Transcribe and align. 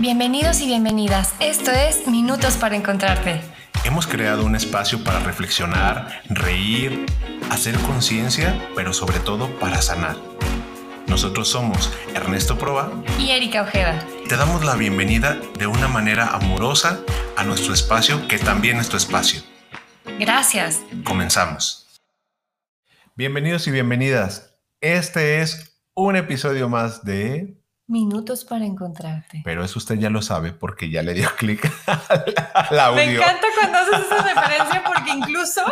Bienvenidos 0.00 0.62
y 0.62 0.66
bienvenidas. 0.66 1.34
Esto 1.40 1.70
es 1.72 2.08
Minutos 2.08 2.56
para 2.56 2.74
Encontrarte. 2.74 3.42
Hemos 3.84 4.06
creado 4.06 4.46
un 4.46 4.56
espacio 4.56 5.04
para 5.04 5.20
reflexionar, 5.20 6.22
reír, 6.30 7.04
hacer 7.50 7.78
conciencia, 7.80 8.66
pero 8.74 8.94
sobre 8.94 9.20
todo 9.20 9.50
para 9.58 9.82
sanar. 9.82 10.16
Nosotros 11.06 11.48
somos 11.48 11.92
Ernesto 12.14 12.56
Proa 12.56 12.90
y 13.18 13.32
Erika 13.32 13.60
Ojeda. 13.60 14.02
Te 14.26 14.38
damos 14.38 14.64
la 14.64 14.74
bienvenida 14.74 15.38
de 15.58 15.66
una 15.66 15.86
manera 15.86 16.28
amorosa 16.28 17.00
a 17.36 17.44
nuestro 17.44 17.74
espacio, 17.74 18.26
que 18.26 18.38
también 18.38 18.78
es 18.78 18.88
tu 18.88 18.96
espacio. 18.96 19.42
Gracias. 20.18 20.80
Comenzamos. 21.04 22.00
Bienvenidos 23.16 23.66
y 23.66 23.70
bienvenidas. 23.70 24.54
Este 24.80 25.42
es 25.42 25.78
un 25.92 26.16
episodio 26.16 26.70
más 26.70 27.04
de 27.04 27.59
Minutos 27.90 28.44
para 28.44 28.64
encontrarte. 28.64 29.42
Pero 29.44 29.64
eso 29.64 29.80
usted 29.80 29.96
ya 29.96 30.10
lo 30.10 30.22
sabe 30.22 30.52
porque 30.52 30.90
ya 30.90 31.02
le 31.02 31.12
dio 31.12 31.28
clic 31.36 31.68
al 31.86 32.78
audio. 32.78 32.94
Me 32.94 33.14
encanta 33.16 33.48
cuando 33.58 33.78
haces 33.78 34.06
esa 34.06 34.22
referencia 34.22 34.84
porque 34.84 35.10
incluso 35.10 35.62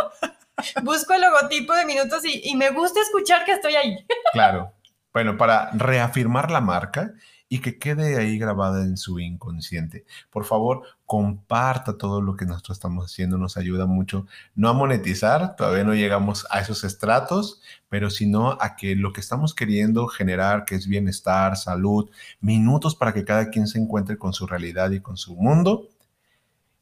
busco 0.82 1.14
el 1.14 1.20
logotipo 1.20 1.74
de 1.74 1.86
minutos 1.86 2.24
y, 2.24 2.40
y, 2.42 2.56
me 2.56 2.70
gusta 2.70 3.00
escuchar 3.00 3.44
que 3.44 3.52
estoy 3.52 3.76
ahí. 3.76 4.04
Claro. 4.32 4.72
Bueno, 5.12 5.36
para 5.36 5.70
reafirmar 5.72 6.50
la 6.50 6.60
marca 6.60 7.12
y 7.48 7.60
que 7.60 7.78
quede 7.78 8.18
ahí 8.18 8.38
grabada 8.38 8.82
en 8.84 8.96
su 8.96 9.18
inconsciente. 9.20 10.04
Por 10.30 10.44
favor, 10.44 10.82
comparta 11.06 11.96
todo 11.96 12.20
lo 12.20 12.36
que 12.36 12.44
nosotros 12.44 12.76
estamos 12.76 13.06
haciendo, 13.06 13.38
nos 13.38 13.56
ayuda 13.56 13.86
mucho, 13.86 14.26
no 14.54 14.68
a 14.68 14.74
monetizar, 14.74 15.56
todavía 15.56 15.84
no 15.84 15.94
llegamos 15.94 16.46
a 16.50 16.60
esos 16.60 16.84
estratos, 16.84 17.62
pero 17.88 18.10
sino 18.10 18.58
a 18.60 18.76
que 18.76 18.94
lo 18.94 19.12
que 19.12 19.20
estamos 19.20 19.54
queriendo 19.54 20.06
generar, 20.08 20.66
que 20.66 20.74
es 20.74 20.86
bienestar, 20.86 21.56
salud, 21.56 22.10
minutos 22.40 22.94
para 22.94 23.14
que 23.14 23.24
cada 23.24 23.48
quien 23.50 23.66
se 23.66 23.78
encuentre 23.78 24.18
con 24.18 24.32
su 24.32 24.46
realidad 24.46 24.90
y 24.90 25.00
con 25.00 25.16
su 25.16 25.34
mundo 25.34 25.88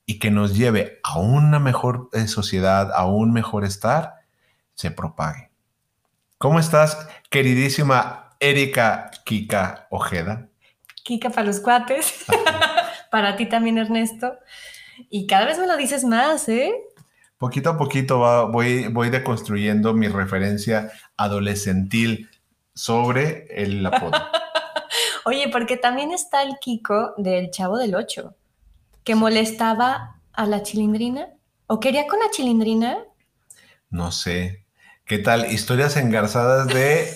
y 0.06 0.18
que 0.18 0.30
nos 0.30 0.56
lleve 0.56 1.00
a 1.02 1.18
una 1.18 1.58
mejor 1.58 2.08
eh, 2.12 2.28
sociedad, 2.28 2.92
a 2.92 3.06
un 3.06 3.32
mejor 3.32 3.64
estar, 3.64 4.14
se 4.74 4.90
propague. 4.90 5.50
¿Cómo 6.38 6.60
estás, 6.60 7.08
queridísima 7.30 8.36
Erika 8.40 9.10
Kika 9.24 9.88
Ojeda? 9.90 10.45
Kika 11.06 11.30
para 11.30 11.46
los 11.46 11.60
cuates, 11.60 12.24
para 13.12 13.36
ti 13.36 13.46
también 13.46 13.78
Ernesto. 13.78 14.36
Y 15.08 15.28
cada 15.28 15.46
vez 15.46 15.56
me 15.56 15.68
lo 15.68 15.76
dices 15.76 16.04
más, 16.04 16.48
¿eh? 16.48 16.74
Poquito 17.38 17.70
a 17.70 17.78
poquito 17.78 18.18
voy, 18.50 18.88
voy 18.88 19.10
deconstruyendo 19.10 19.94
mi 19.94 20.08
referencia 20.08 20.90
adolescentil 21.16 22.28
sobre 22.74 23.46
el 23.50 23.86
apodo. 23.86 24.18
Oye, 25.26 25.48
porque 25.52 25.76
también 25.76 26.10
está 26.10 26.42
el 26.42 26.56
Kiko 26.60 27.14
del 27.18 27.50
Chavo 27.50 27.78
del 27.78 27.94
Ocho, 27.94 28.34
que 29.04 29.14
molestaba 29.14 30.20
a 30.32 30.46
la 30.46 30.64
chilindrina. 30.64 31.28
¿O 31.68 31.78
quería 31.78 32.08
con 32.08 32.18
la 32.18 32.30
chilindrina? 32.30 32.98
No 33.90 34.10
sé. 34.10 34.64
¿Qué 35.04 35.18
tal? 35.18 35.52
Historias 35.52 35.96
engarzadas 35.96 36.66
de 36.66 37.08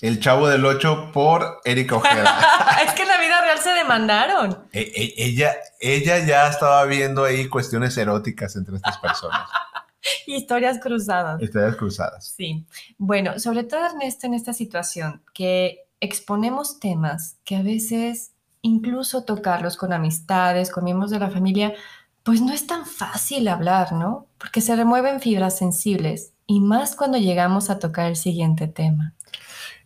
El 0.00 0.20
Chavo 0.20 0.48
del 0.48 0.64
Ocho 0.64 1.10
por 1.12 1.60
Erika 1.64 1.96
Ojeda. 1.96 2.38
es 2.86 2.92
que 2.92 3.02
en 3.02 3.08
la 3.08 3.18
vida 3.18 3.40
real 3.42 3.58
se 3.58 3.70
demandaron. 3.70 4.68
E, 4.72 4.80
e, 4.80 5.14
ella, 5.16 5.56
ella 5.80 6.24
ya 6.24 6.46
estaba 6.48 6.84
viendo 6.84 7.24
ahí 7.24 7.48
cuestiones 7.48 7.96
eróticas 7.96 8.54
entre 8.56 8.76
estas 8.76 8.98
personas. 8.98 9.48
Historias 10.26 10.78
cruzadas. 10.78 11.42
Historias 11.42 11.74
cruzadas. 11.76 12.32
Sí. 12.36 12.64
Bueno, 12.96 13.40
sobre 13.40 13.64
todo 13.64 13.84
Ernesto 13.84 14.26
en 14.26 14.34
esta 14.34 14.52
situación, 14.52 15.22
que 15.34 15.88
exponemos 16.00 16.78
temas 16.78 17.36
que 17.44 17.56
a 17.56 17.62
veces 17.62 18.32
incluso 18.62 19.24
tocarlos 19.24 19.76
con 19.76 19.92
amistades, 19.92 20.70
con 20.70 20.84
miembros 20.84 21.10
de 21.10 21.18
la 21.18 21.30
familia, 21.30 21.74
pues 22.22 22.40
no 22.40 22.52
es 22.52 22.66
tan 22.66 22.86
fácil 22.86 23.48
hablar, 23.48 23.92
¿no? 23.92 24.26
Porque 24.38 24.60
se 24.60 24.76
remueven 24.76 25.20
fibras 25.20 25.58
sensibles 25.58 26.32
y 26.46 26.60
más 26.60 26.94
cuando 26.94 27.18
llegamos 27.18 27.70
a 27.70 27.78
tocar 27.78 28.06
el 28.06 28.16
siguiente 28.16 28.68
tema. 28.68 29.14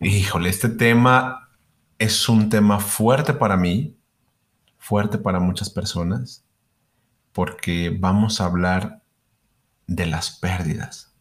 Híjole, 0.03 0.49
este 0.49 0.69
tema 0.69 1.49
es 1.99 2.29
un 2.29 2.49
tema 2.49 2.81
fuerte 2.81 3.35
para 3.35 3.57
mí, 3.57 3.97
fuerte 4.77 5.17
para 5.17 5.39
muchas 5.39 5.71
personas, 5.71 6.45
porque 7.33 7.97
vamos 7.97 8.41
a 8.41 8.47
hablar 8.47 9.03
de 9.87 10.07
las 10.07 10.31
pérdidas, 10.31 11.15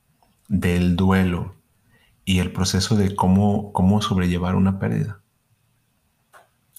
del 0.48 0.96
duelo 0.96 1.56
y 2.26 2.40
el 2.40 2.52
proceso 2.52 2.96
de 2.96 3.16
cómo, 3.16 3.72
cómo 3.72 4.02
sobrellevar 4.02 4.56
una 4.56 4.80
pérdida. 4.80 5.22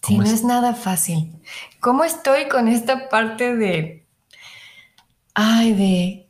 Sí, 0.02 0.18
no 0.18 0.24
es 0.24 0.42
nada 0.42 0.74
fácil. 0.74 1.40
¿Cómo 1.78 2.02
estoy 2.02 2.48
con 2.48 2.66
esta 2.66 3.08
parte 3.08 3.54
de, 3.54 4.04
ay, 5.34 5.72
de 5.74 6.28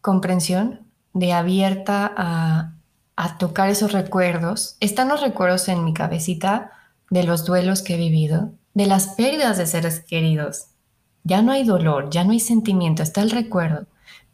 comprensión, 0.00 0.80
de 1.12 1.34
abierta 1.34 2.10
a, 2.16 2.79
a 3.24 3.38
tocar 3.38 3.68
esos 3.68 3.92
recuerdos? 3.92 4.76
Están 4.80 5.08
los 5.08 5.20
recuerdos 5.20 5.68
en 5.68 5.84
mi 5.84 5.94
cabecita 5.94 6.72
de 7.10 7.24
los 7.24 7.44
duelos 7.44 7.82
que 7.82 7.94
he 7.94 7.98
vivido, 7.98 8.52
de 8.74 8.86
las 8.86 9.08
pérdidas 9.08 9.58
de 9.58 9.66
seres 9.66 10.00
queridos. 10.00 10.66
Ya 11.24 11.42
no 11.42 11.52
hay 11.52 11.64
dolor, 11.64 12.10
ya 12.10 12.24
no 12.24 12.32
hay 12.32 12.40
sentimiento, 12.40 13.02
está 13.02 13.22
el 13.22 13.30
recuerdo 13.30 13.86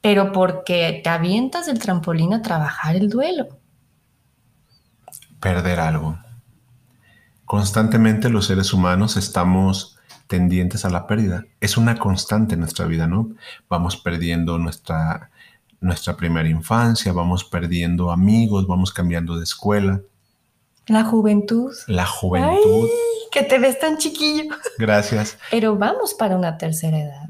pero 0.06 0.30
porque 0.30 1.00
te 1.02 1.10
avientas 1.10 1.66
del 1.66 1.80
trampolín 1.80 2.32
a 2.32 2.40
trabajar 2.40 2.94
el 2.94 3.08
duelo. 3.08 3.48
Perder 5.40 5.80
algo. 5.80 6.16
Constantemente 7.44 8.28
los 8.28 8.46
seres 8.46 8.72
humanos 8.72 9.16
estamos 9.16 9.98
tendientes 10.28 10.84
a 10.84 10.90
la 10.90 11.08
pérdida. 11.08 11.44
Es 11.60 11.76
una 11.76 11.98
constante 11.98 12.54
en 12.54 12.60
nuestra 12.60 12.86
vida, 12.86 13.08
¿no? 13.08 13.30
Vamos 13.68 13.96
perdiendo 13.96 14.58
nuestra, 14.58 15.32
nuestra 15.80 16.16
primera 16.16 16.48
infancia, 16.48 17.12
vamos 17.12 17.44
perdiendo 17.44 18.10
amigos, 18.10 18.66
vamos 18.66 18.92
cambiando 18.92 19.36
de 19.36 19.44
escuela. 19.44 20.00
La 20.86 21.04
juventud. 21.04 21.72
La 21.86 22.06
juventud. 22.06 22.84
Ay, 22.84 23.28
que 23.32 23.42
te 23.42 23.58
ves 23.58 23.78
tan 23.78 23.98
chiquillo. 23.98 24.44
Gracias. 24.78 25.38
Pero 25.50 25.76
vamos 25.76 26.14
para 26.14 26.36
una 26.36 26.58
tercera 26.58 26.98
edad 26.98 27.28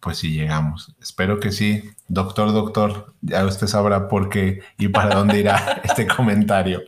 pues 0.00 0.18
sí 0.18 0.32
llegamos. 0.32 0.94
Espero 1.00 1.38
que 1.40 1.52
sí. 1.52 1.84
Doctor, 2.08 2.52
doctor, 2.52 3.14
ya 3.20 3.44
usted 3.44 3.66
sabrá 3.66 4.08
por 4.08 4.30
qué 4.30 4.60
y 4.78 4.88
para 4.88 5.14
dónde 5.14 5.38
irá 5.38 5.80
este 5.84 6.06
comentario. 6.06 6.82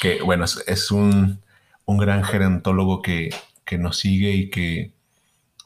Que 0.00 0.22
bueno, 0.22 0.44
es, 0.44 0.90
un, 0.90 1.40
un, 1.86 1.98
gran 1.98 2.22
gerontólogo 2.22 3.00
que, 3.00 3.30
que 3.64 3.78
nos 3.78 3.98
sigue 3.98 4.32
y 4.32 4.50
que, 4.50 4.92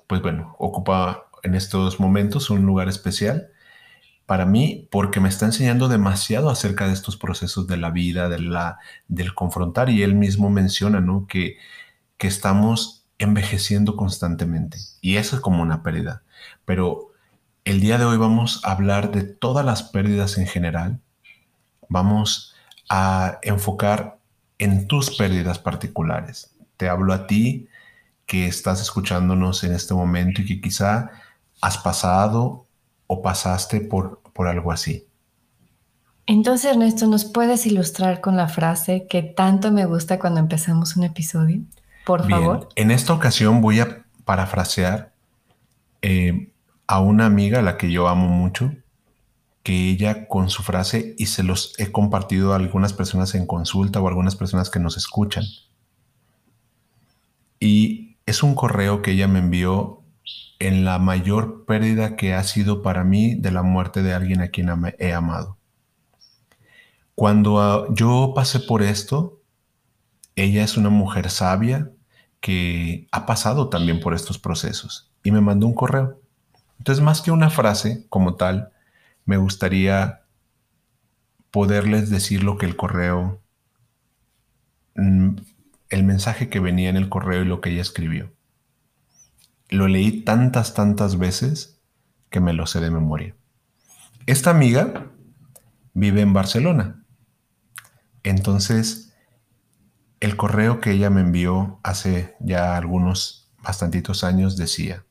pues 0.06 0.22
bueno, 0.22 0.54
ocupa 0.58 1.26
en 1.42 1.54
estos 1.54 1.98
momentos 2.00 2.48
un 2.48 2.64
lugar 2.64 2.88
especial 2.88 3.48
para 4.26 4.46
mí 4.46 4.88
porque 4.90 5.20
me 5.20 5.28
está 5.28 5.46
enseñando 5.46 5.88
demasiado 5.88 6.50
acerca 6.50 6.86
de 6.86 6.94
estos 6.94 7.16
procesos 7.16 7.66
de 7.66 7.76
la 7.76 7.90
vida, 7.90 8.28
de 8.28 8.38
la, 8.38 8.78
del 9.08 9.34
confrontar 9.34 9.90
y 9.90 10.02
él 10.02 10.14
mismo 10.14 10.50
menciona, 10.50 11.00
¿no? 11.00 11.26
Que, 11.26 11.56
que 12.16 12.26
estamos 12.26 13.06
envejeciendo 13.18 13.96
constantemente 13.96 14.78
y 15.00 15.16
eso 15.16 15.36
es 15.36 15.42
como 15.42 15.62
una 15.62 15.82
pérdida 15.82 16.24
pero 16.64 17.12
el 17.64 17.80
día 17.80 17.98
de 17.98 18.04
hoy 18.04 18.16
vamos 18.16 18.60
a 18.64 18.72
hablar 18.72 19.12
de 19.12 19.22
todas 19.22 19.64
las 19.64 19.82
pérdidas 19.82 20.38
en 20.38 20.46
general. 20.46 21.00
Vamos 21.88 22.54
a 22.88 23.38
enfocar 23.42 24.18
en 24.58 24.86
tus 24.86 25.16
pérdidas 25.16 25.58
particulares. 25.58 26.54
Te 26.76 26.88
hablo 26.88 27.12
a 27.12 27.26
ti 27.26 27.68
que 28.26 28.46
estás 28.46 28.80
escuchándonos 28.80 29.64
en 29.64 29.74
este 29.74 29.94
momento 29.94 30.42
y 30.42 30.46
que 30.46 30.60
quizá 30.60 31.10
has 31.60 31.78
pasado 31.78 32.63
o 33.14 33.22
pasaste 33.22 33.80
por, 33.80 34.20
por 34.32 34.48
algo 34.48 34.72
así. 34.72 35.06
Entonces, 36.26 36.72
Ernesto, 36.72 37.06
¿nos 37.06 37.24
puedes 37.24 37.66
ilustrar 37.66 38.20
con 38.20 38.36
la 38.36 38.48
frase 38.48 39.06
que 39.08 39.22
tanto 39.22 39.70
me 39.72 39.84
gusta 39.84 40.18
cuando 40.18 40.40
empezamos 40.40 40.96
un 40.96 41.04
episodio? 41.04 41.60
Por 42.06 42.28
favor. 42.28 42.68
En 42.76 42.90
esta 42.90 43.12
ocasión 43.12 43.60
voy 43.60 43.80
a 43.80 44.04
parafrasear 44.24 45.12
eh, 46.02 46.50
a 46.86 47.00
una 47.00 47.26
amiga 47.26 47.58
a 47.58 47.62
la 47.62 47.76
que 47.76 47.90
yo 47.90 48.08
amo 48.08 48.28
mucho, 48.28 48.72
que 49.62 49.90
ella 49.90 50.26
con 50.26 50.50
su 50.50 50.62
frase, 50.62 51.14
y 51.18 51.26
se 51.26 51.42
los 51.42 51.78
he 51.78 51.92
compartido 51.92 52.52
a 52.52 52.56
algunas 52.56 52.92
personas 52.92 53.34
en 53.34 53.46
consulta 53.46 54.00
o 54.00 54.08
algunas 54.08 54.36
personas 54.36 54.70
que 54.70 54.80
nos 54.80 54.96
escuchan. 54.96 55.44
Y 57.60 58.16
es 58.26 58.42
un 58.42 58.54
correo 58.54 59.02
que 59.02 59.12
ella 59.12 59.28
me 59.28 59.38
envió 59.40 60.03
en 60.58 60.84
la 60.84 60.98
mayor 60.98 61.64
pérdida 61.66 62.16
que 62.16 62.34
ha 62.34 62.42
sido 62.44 62.82
para 62.82 63.04
mí 63.04 63.34
de 63.34 63.50
la 63.50 63.62
muerte 63.62 64.02
de 64.02 64.14
alguien 64.14 64.40
a 64.40 64.48
quien 64.48 64.70
he 64.98 65.12
amado. 65.12 65.58
Cuando 67.14 67.60
ah, 67.60 67.86
yo 67.90 68.32
pasé 68.34 68.60
por 68.60 68.82
esto, 68.82 69.40
ella 70.36 70.64
es 70.64 70.76
una 70.76 70.90
mujer 70.90 71.30
sabia 71.30 71.90
que 72.40 73.06
ha 73.12 73.24
pasado 73.24 73.68
también 73.68 74.00
por 74.00 74.14
estos 74.14 74.38
procesos 74.38 75.10
y 75.22 75.30
me 75.30 75.40
mandó 75.40 75.66
un 75.66 75.74
correo. 75.74 76.20
Entonces, 76.78 77.02
más 77.02 77.22
que 77.22 77.30
una 77.30 77.50
frase 77.50 78.04
como 78.08 78.34
tal, 78.34 78.70
me 79.24 79.36
gustaría 79.36 80.22
poderles 81.50 82.10
decir 82.10 82.42
lo 82.42 82.58
que 82.58 82.66
el 82.66 82.76
correo, 82.76 83.40
mm, 84.96 85.36
el 85.88 86.04
mensaje 86.04 86.48
que 86.48 86.60
venía 86.60 86.90
en 86.90 86.96
el 86.96 87.08
correo 87.08 87.42
y 87.42 87.46
lo 87.46 87.60
que 87.60 87.70
ella 87.70 87.82
escribió. 87.82 88.33
Lo 89.74 89.88
leí 89.88 90.22
tantas, 90.22 90.74
tantas 90.74 91.18
veces 91.18 91.80
que 92.30 92.40
me 92.40 92.52
lo 92.52 92.66
sé 92.66 92.80
de 92.80 92.90
memoria. 92.90 93.36
Esta 94.26 94.50
amiga 94.50 95.10
vive 95.92 96.20
en 96.20 96.32
Barcelona. 96.32 97.04
Entonces, 98.22 99.14
el 100.20 100.36
correo 100.36 100.80
que 100.80 100.92
ella 100.92 101.10
me 101.10 101.20
envió 101.20 101.80
hace 101.82 102.36
ya 102.40 102.76
algunos 102.76 103.52
bastantitos 103.62 104.24
años 104.24 104.56
decía, 104.56 105.04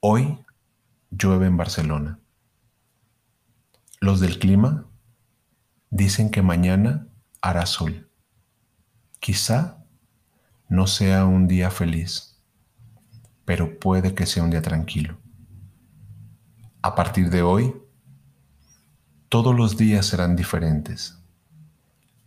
hoy 0.00 0.38
llueve 1.10 1.46
en 1.46 1.56
Barcelona. 1.56 2.18
Los 4.00 4.20
del 4.20 4.38
clima 4.38 4.86
dicen 5.90 6.30
que 6.30 6.42
mañana 6.42 7.06
hará 7.40 7.66
sol. 7.66 8.10
Quizá 9.18 9.84
no 10.68 10.86
sea 10.86 11.24
un 11.24 11.46
día 11.48 11.70
feliz, 11.70 12.29
pero 13.50 13.80
puede 13.80 14.14
que 14.14 14.26
sea 14.26 14.44
un 14.44 14.50
día 14.50 14.62
tranquilo. 14.62 15.18
A 16.82 16.94
partir 16.94 17.30
de 17.30 17.42
hoy, 17.42 17.74
todos 19.28 19.56
los 19.56 19.76
días 19.76 20.06
serán 20.06 20.36
diferentes, 20.36 21.18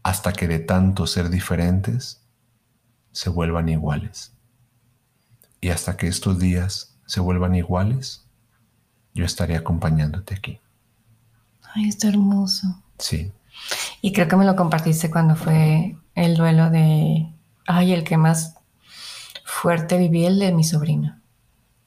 hasta 0.04 0.34
que 0.34 0.50
de 0.50 0.60
tanto 0.60 1.08
ser 1.08 1.30
diferentes, 1.30 2.26
se 3.14 3.30
vuelvan 3.30 3.70
iguales. 3.70 4.34
Y 5.62 5.70
hasta 5.70 5.96
que 5.96 6.08
estos 6.08 6.40
días 6.40 6.98
se 7.06 7.22
vuelvan 7.22 7.56
iguales, 7.56 8.26
yo 9.14 9.24
estaré 9.24 9.56
acompañándote 9.56 10.36
aquí. 10.36 10.60
Ay, 11.74 11.88
está 11.88 12.10
hermoso. 12.10 12.84
Sí. 12.98 13.32
Y 14.02 14.12
creo 14.12 14.28
que 14.28 14.36
me 14.36 14.44
lo 14.44 14.58
compartiste 14.58 15.10
cuando 15.10 15.38
fue 15.38 15.96
el 16.16 16.36
duelo 16.36 16.70
de, 16.70 17.34
ay, 17.66 17.94
el 17.94 18.04
que 18.04 18.18
más 18.18 18.53
fuerte 19.44 19.98
viví, 19.98 20.26
el 20.26 20.40
de 20.40 20.52
mi 20.52 20.64
sobrina. 20.64 21.22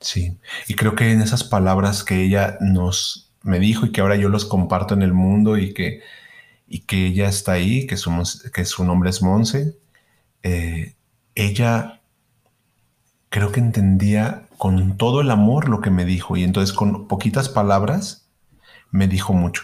Sí, 0.00 0.38
y 0.68 0.74
creo 0.74 0.94
que 0.94 1.12
en 1.12 1.22
esas 1.22 1.44
palabras 1.44 2.04
que 2.04 2.22
ella 2.22 2.58
nos 2.60 3.26
me 3.42 3.60
dijo 3.60 3.86
y 3.86 3.92
que 3.92 4.00
ahora 4.00 4.16
yo 4.16 4.28
los 4.28 4.44
comparto 4.44 4.94
en 4.94 5.02
el 5.02 5.12
mundo 5.12 5.56
y 5.56 5.72
que, 5.72 6.02
y 6.66 6.80
que 6.80 7.06
ella 7.06 7.28
está 7.28 7.52
ahí, 7.52 7.86
que, 7.86 7.96
somos, 7.96 8.42
que 8.52 8.64
su 8.64 8.84
nombre 8.84 9.10
es 9.10 9.22
Monse, 9.22 9.78
eh, 10.42 10.96
ella 11.34 12.00
creo 13.28 13.52
que 13.52 13.60
entendía 13.60 14.48
con 14.58 14.96
todo 14.96 15.20
el 15.20 15.30
amor 15.30 15.68
lo 15.68 15.80
que 15.80 15.90
me 15.90 16.04
dijo 16.04 16.36
y 16.36 16.42
entonces 16.44 16.74
con 16.74 17.06
poquitas 17.06 17.48
palabras 17.48 18.28
me 18.90 19.06
dijo 19.06 19.32
mucho. 19.32 19.62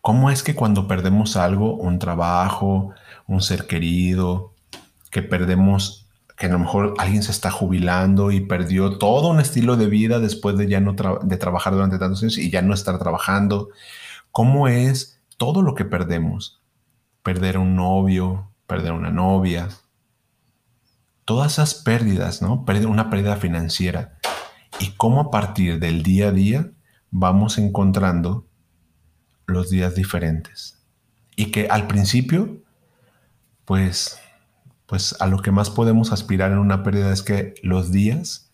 ¿Cómo 0.00 0.30
es 0.30 0.42
que 0.42 0.54
cuando 0.54 0.86
perdemos 0.86 1.36
algo, 1.36 1.74
un 1.74 1.98
trabajo, 1.98 2.92
un 3.26 3.40
ser 3.40 3.66
querido, 3.66 4.53
que 5.14 5.22
perdemos, 5.22 6.08
que 6.36 6.46
a 6.46 6.48
lo 6.48 6.58
mejor 6.58 6.94
alguien 6.98 7.22
se 7.22 7.30
está 7.30 7.48
jubilando 7.48 8.32
y 8.32 8.40
perdió 8.40 8.98
todo 8.98 9.28
un 9.28 9.38
estilo 9.38 9.76
de 9.76 9.86
vida 9.86 10.18
después 10.18 10.58
de 10.58 10.66
ya 10.66 10.80
no 10.80 10.96
de 11.22 11.36
trabajar 11.36 11.72
durante 11.72 12.00
tantos 12.00 12.20
años 12.24 12.36
y 12.36 12.50
ya 12.50 12.62
no 12.62 12.74
estar 12.74 12.98
trabajando? 12.98 13.68
¿Cómo 14.32 14.66
es 14.66 15.20
todo 15.36 15.62
lo 15.62 15.76
que 15.76 15.84
perdemos? 15.84 16.60
Perder 17.22 17.58
un 17.58 17.76
novio, 17.76 18.50
perder 18.66 18.90
una 18.90 19.12
novia, 19.12 19.68
todas 21.24 21.52
esas 21.52 21.76
pérdidas, 21.76 22.42
¿no? 22.42 22.64
Una 22.88 23.08
pérdida 23.08 23.36
financiera. 23.36 24.18
Y 24.80 24.96
cómo 24.96 25.20
a 25.20 25.30
partir 25.30 25.78
del 25.78 26.02
día 26.02 26.26
a 26.26 26.32
día 26.32 26.72
vamos 27.12 27.56
encontrando 27.56 28.48
los 29.46 29.70
días 29.70 29.94
diferentes. 29.94 30.84
Y 31.36 31.52
que 31.52 31.68
al 31.68 31.86
principio, 31.86 32.64
pues, 33.64 34.18
pues 34.86 35.16
a 35.20 35.26
lo 35.26 35.40
que 35.40 35.50
más 35.50 35.70
podemos 35.70 36.12
aspirar 36.12 36.52
en 36.52 36.58
una 36.58 36.82
pérdida 36.82 37.12
es 37.12 37.22
que 37.22 37.54
los 37.62 37.90
días 37.90 38.50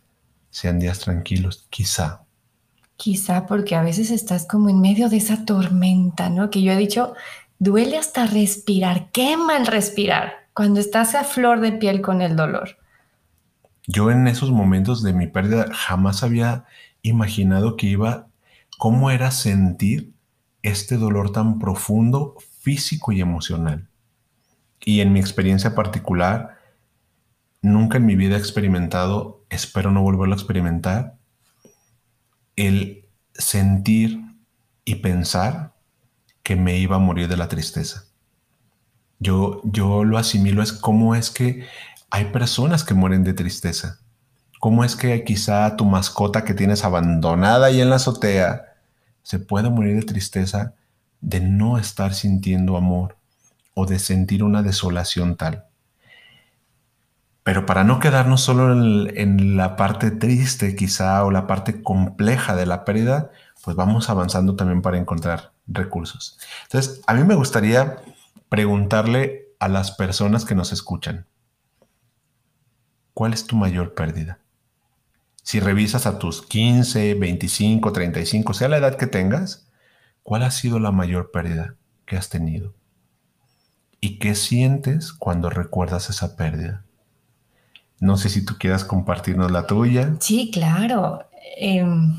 sean 0.51 0.79
días 0.79 1.01
tranquilos, 1.01 1.67
quizá. 1.71 2.23
Quizá 2.97 3.47
porque 3.47 3.77
a 3.77 3.83
veces 3.83 4.11
estás 4.11 4.47
como 4.47 4.69
en 4.69 4.81
medio 4.81 5.09
de 5.09 5.17
esa 5.17 5.45
tormenta, 5.45 6.29
¿no? 6.29 6.51
Que 6.51 6.63
yo 6.63 6.73
he 6.73 6.77
dicho, 6.77 7.15
duele 7.59 7.97
hasta 7.97 8.27
respirar, 8.27 9.11
quema 9.11 9.57
el 9.57 9.67
respirar 9.67 10.49
cuando 10.55 10.81
estás 10.81 11.15
a 11.15 11.25
flor 11.25 11.61
de 11.61 11.73
piel 11.73 12.01
con 12.01 12.21
el 12.21 12.37
dolor. 12.37 12.77
Yo 13.87 14.11
en 14.11 14.27
esos 14.29 14.51
momentos 14.51 15.03
de 15.03 15.13
mi 15.13 15.27
pérdida 15.27 15.67
jamás 15.73 16.23
había 16.23 16.65
imaginado 17.03 17.77
que 17.77 17.87
iba, 17.87 18.27
cómo 18.79 19.11
era 19.11 19.31
sentir 19.31 20.13
este 20.63 20.97
dolor 20.97 21.33
tan 21.33 21.59
profundo 21.59 22.37
físico 22.61 23.13
y 23.13 23.21
emocional. 23.21 23.90
Y 24.85 25.01
en 25.01 25.13
mi 25.13 25.21
experiencia 25.21 25.75
particular, 25.75 26.59
nunca 27.63 27.99
en 27.99 28.07
mi 28.07 28.17
vida 28.17 28.37
he 28.37 28.39
experimentado, 28.39 29.45
espero 29.51 29.91
no 29.91 30.03
volverlo 30.03 30.35
a 30.35 30.39
experimentar, 30.39 31.17
el 32.57 33.09
sentir 33.35 34.21
y 34.85 34.97
pensar 34.97 35.75
que 36.43 36.57
me 36.57 36.79
iba 36.79 36.97
a 36.97 37.01
morir 37.01 37.29
de 37.29 37.37
la 37.37 37.49
tristeza. 37.49 38.05
Yo, 39.19 39.61
yo 39.65 40.05
lo 40.05 40.19
asimilo 40.19 40.63
es 40.63 40.73
cómo 40.73 41.15
es 41.15 41.31
que 41.31 41.67
hay 42.11 42.27
personas 42.27 42.85
que 42.85 42.95
mueren 42.95 43.23
de 43.23 43.35
tristeza. 43.35 44.01
¿Cómo 44.59 44.85
es 44.85 44.97
que 44.97 45.25
quizá 45.25 45.77
tu 45.77 45.85
mascota 45.85 46.45
que 46.45 46.55
tienes 46.55 46.85
abandonada 46.85 47.67
ahí 47.67 47.81
en 47.81 47.91
la 47.91 47.97
azotea 47.97 48.67
se 49.23 49.39
puede 49.39 49.71
morir 49.71 49.97
de 49.97 50.03
tristeza 50.03 50.75
de 51.21 51.41
no 51.41 51.79
estar 51.79 52.15
sintiendo 52.15 52.77
amor 52.77 53.20
o 53.81 53.87
de 53.87 53.99
sentir 53.99 54.45
una 54.45 54.63
desolación 54.63 55.37
tal. 55.37 55.65
Pero 57.43 57.65
para 57.65 57.83
no 57.83 57.99
quedarnos 57.99 58.43
solo 58.43 58.73
en, 58.73 59.57
la 59.57 59.77
parte 59.77 60.11
triste 60.11 60.77
quizá 60.77 61.25
o 61.25 61.31
la 61.31 61.47
parte 61.47 61.83
compleja 61.83 62.55
de 62.55 62.67
la 62.67 62.85
pérdida, 62.85 63.31
pues 63.65 63.77
vamos 63.77 64.11
avanzando 64.11 64.55
también 64.55 64.83
para 64.83 64.99
encontrar 64.99 65.53
recursos. 65.67 66.39
Entonces, 66.65 67.01
a 67.07 67.15
mí 67.15 67.25
me 67.25 67.35
gustaría 67.35 67.97
preguntarle 68.51 69.49
a 69.59 69.69
las 69.69 69.93
personas 69.93 70.45
que 70.45 70.55
nos 70.55 70.73
escuchan, 70.73 71.27
¿cuál 73.15 73.33
es 73.33 73.47
tu 73.47 73.57
mayor 73.57 73.95
pérdida? 73.95 74.39
Si 75.43 75.59
revisas 75.59 76.07
a 76.07 76.19
tus 76.19 76.43
15, 76.43 77.15
25, 77.15 77.93
35, 77.93 78.53
sea 78.53 78.69
la 78.69 78.77
edad 78.77 78.97
que 78.97 79.07
tengas, 79.07 79.67
¿cuál 80.23 80.43
ha 80.43 80.51
sido 80.51 80.79
la 80.79 80.93
mayor 80.93 81.31
pérdida 81.31 81.77
que 82.05 82.19
has 82.19 82.29
tenido? 82.29 82.75
¿Y 84.01 84.19
qué 84.19 84.35
sientes 84.35 85.13
cuando 85.13 85.51
recuerdas 85.51 86.09
esa 86.09 86.37
pérdida? 86.37 86.85
No 87.99 88.17
sé 88.17 88.31
si 88.31 88.45
tú 88.45 88.57
quieras 88.59 88.85
compartirnos 88.85 89.51
la 89.51 89.67
tuya. 89.67 90.17
Sí, 90.21 90.51
claro. 90.51 91.25
Em, 91.59 92.15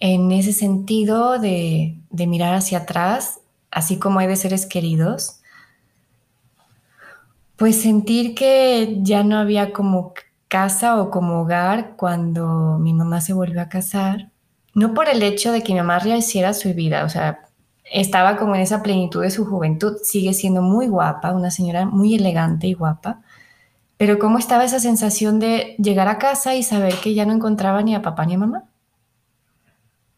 en 0.00 0.32
ese 0.32 0.52
sentido 0.52 1.38
de, 1.38 1.96
de 2.10 2.26
mirar 2.26 2.54
hacia 2.54 2.78
atrás, 2.78 3.40
así 3.70 3.98
como 3.98 4.18
hay 4.18 4.26
de 4.26 4.36
seres 4.36 4.66
queridos, 4.66 5.36
pues 7.56 7.80
sentir 7.80 8.34
que 8.34 8.98
ya 9.02 9.22
no 9.22 9.36
había 9.38 9.72
como 9.72 10.14
casa 10.48 11.00
o 11.00 11.10
como 11.10 11.42
hogar 11.42 11.94
cuando 11.96 12.78
mi 12.80 12.92
mamá 12.92 13.20
se 13.20 13.34
volvió 13.34 13.60
a 13.60 13.68
casar, 13.68 14.30
no 14.74 14.94
por 14.94 15.08
el 15.08 15.22
hecho 15.22 15.52
de 15.52 15.62
que 15.62 15.74
mi 15.74 15.78
mamá 15.78 15.98
rehiciera 15.98 16.54
su 16.54 16.74
vida, 16.74 17.04
o 17.04 17.08
sea, 17.08 17.49
estaba 17.90 18.36
como 18.36 18.54
en 18.54 18.62
esa 18.62 18.82
plenitud 18.82 19.22
de 19.22 19.30
su 19.30 19.44
juventud, 19.44 19.96
sigue 20.02 20.32
siendo 20.32 20.62
muy 20.62 20.86
guapa, 20.86 21.32
una 21.32 21.50
señora 21.50 21.86
muy 21.86 22.14
elegante 22.14 22.66
y 22.66 22.74
guapa, 22.74 23.20
pero 23.96 24.18
cómo 24.18 24.38
estaba 24.38 24.64
esa 24.64 24.80
sensación 24.80 25.40
de 25.40 25.74
llegar 25.78 26.08
a 26.08 26.18
casa 26.18 26.54
y 26.54 26.62
saber 26.62 26.94
que 26.94 27.12
ya 27.14 27.26
no 27.26 27.34
encontraba 27.34 27.82
ni 27.82 27.94
a 27.94 28.02
papá 28.02 28.24
ni 28.24 28.34
a 28.34 28.38
mamá. 28.38 28.64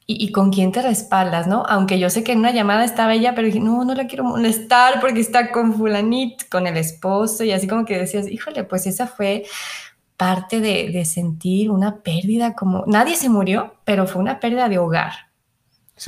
Y, 0.04 0.30
con 0.30 0.50
quién 0.52 0.72
te 0.72 0.82
respaldas, 0.82 1.46
¿no? 1.46 1.64
Aunque 1.66 1.98
yo 1.98 2.10
sé 2.10 2.22
que 2.22 2.32
en 2.32 2.40
una 2.40 2.50
llamada 2.50 2.84
estaba 2.84 3.14
ella, 3.14 3.34
pero 3.34 3.46
dije, 3.46 3.60
no, 3.60 3.84
no 3.84 3.94
la 3.94 4.08
quiero 4.08 4.24
molestar 4.24 5.00
porque 5.00 5.20
está 5.20 5.50
con 5.52 5.72
fulanit, 5.74 6.48
con 6.50 6.66
el 6.66 6.76
esposo, 6.76 7.44
y 7.44 7.52
así 7.52 7.66
como 7.66 7.86
que 7.86 7.98
decías, 7.98 8.28
híjole, 8.28 8.64
pues 8.64 8.86
esa 8.86 9.06
fue 9.06 9.44
parte 10.16 10.60
de, 10.60 11.04
sentir 11.04 11.70
una 11.70 12.02
pérdida 12.02 12.54
como... 12.54 12.84
Nadie 12.86 13.16
se 13.16 13.28
murió, 13.28 13.74
pero 13.84 14.06
fue 14.06 14.20
una 14.20 14.38
pérdida 14.38 14.68
de 14.68 14.78
hogar. 14.78 15.31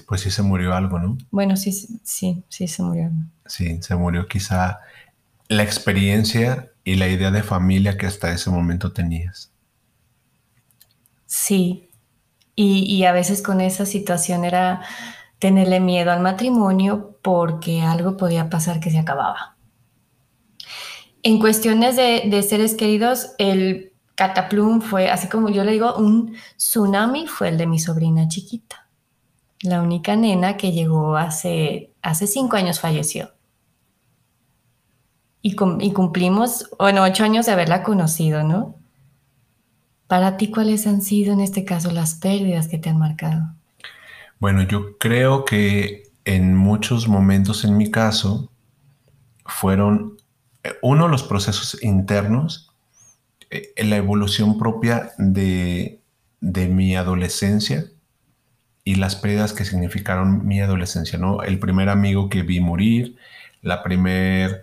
Pues 0.06 0.22
sí 0.22 0.30
se 0.30 0.42
murió 0.42 0.74
algo, 0.74 0.98
¿no? 0.98 1.18
Bueno, 1.30 1.56
sí, 1.56 1.72
sí, 1.72 2.44
sí 2.48 2.68
se 2.68 2.82
murió. 2.82 3.10
Sí, 3.46 3.80
se 3.82 3.94
murió 3.96 4.26
quizá 4.26 4.80
la 5.48 5.62
experiencia 5.62 6.70
y 6.84 6.96
la 6.96 7.08
idea 7.08 7.30
de 7.30 7.42
familia 7.42 7.96
que 7.96 8.06
hasta 8.06 8.32
ese 8.32 8.50
momento 8.50 8.92
tenías. 8.92 9.50
Sí, 11.26 11.90
y, 12.54 12.84
y, 12.84 13.04
a 13.04 13.12
veces 13.12 13.42
con 13.42 13.60
esa 13.60 13.84
situación 13.84 14.44
era 14.44 14.82
tenerle 15.40 15.80
miedo 15.80 16.12
al 16.12 16.20
matrimonio 16.20 17.18
porque 17.22 17.82
algo 17.82 18.16
podía 18.16 18.48
pasar 18.48 18.78
que 18.78 18.90
se 18.90 18.98
acababa. 18.98 19.56
En 21.22 21.40
cuestiones 21.40 21.96
de, 21.96 22.24
de 22.26 22.42
seres 22.42 22.74
queridos, 22.74 23.32
el 23.38 23.92
Cataplum 24.14 24.80
fue, 24.80 25.10
así 25.10 25.28
como 25.28 25.48
yo 25.48 25.64
le 25.64 25.72
digo, 25.72 25.96
un 25.96 26.36
tsunami 26.56 27.26
fue 27.26 27.48
el 27.48 27.58
de 27.58 27.66
mi 27.66 27.78
sobrina 27.78 28.28
chiquita. 28.28 28.83
La 29.64 29.80
única 29.80 30.14
nena 30.14 30.58
que 30.58 30.72
llegó 30.72 31.16
hace, 31.16 31.90
hace 32.02 32.26
cinco 32.26 32.56
años 32.56 32.80
falleció. 32.80 33.30
y, 35.40 35.54
cumplimos, 35.54 36.68
bueno, 36.78 37.02
ocho 37.02 37.24
años 37.24 37.46
de 37.46 37.52
haberla 37.52 37.82
conocido, 37.82 38.42
¿no? 38.44 38.76
Para 40.06 40.36
ti, 40.36 40.50
¿cuáles 40.50 40.86
han 40.86 41.00
sido 41.00 41.32
en 41.32 41.40
este 41.40 41.64
caso 41.64 41.90
las 41.92 42.14
pérdidas 42.14 42.68
que 42.68 42.76
te 42.76 42.90
han 42.90 42.98
marcado? 42.98 43.54
Bueno, 44.38 44.62
yo 44.64 44.98
creo 44.98 45.46
que 45.46 46.10
en 46.26 46.54
muchos 46.54 47.08
momentos 47.08 47.64
en 47.64 47.78
mi 47.78 47.90
caso 47.90 48.50
fueron, 49.46 50.18
eh, 50.62 50.74
uno, 50.82 51.08
los 51.08 51.22
procesos 51.22 51.82
internos, 51.82 52.70
eh, 53.50 53.72
la 53.82 53.96
evolución 53.96 54.58
propia 54.58 55.12
de, 55.16 56.00
de 56.40 56.68
mi 56.68 56.96
adolescencia 56.96 57.86
y 58.84 58.96
las 58.96 59.16
pérdidas 59.16 59.52
que 59.52 59.64
significaron 59.64 60.46
mi 60.46 60.60
adolescencia, 60.60 61.18
¿no? 61.18 61.42
El 61.42 61.58
primer 61.58 61.88
amigo 61.88 62.28
que 62.28 62.42
vi 62.42 62.60
morir, 62.60 63.16
la 63.62 63.82
primer, 63.82 64.62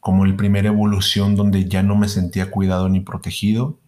como 0.00 0.24
el 0.24 0.36
primer 0.36 0.66
evolución 0.66 1.36
donde 1.36 1.68
ya 1.68 1.82
no 1.82 1.96
me 1.96 2.08
sentía 2.08 2.50
cuidado 2.50 2.88
ni 2.88 3.00
protegido, 3.00 3.78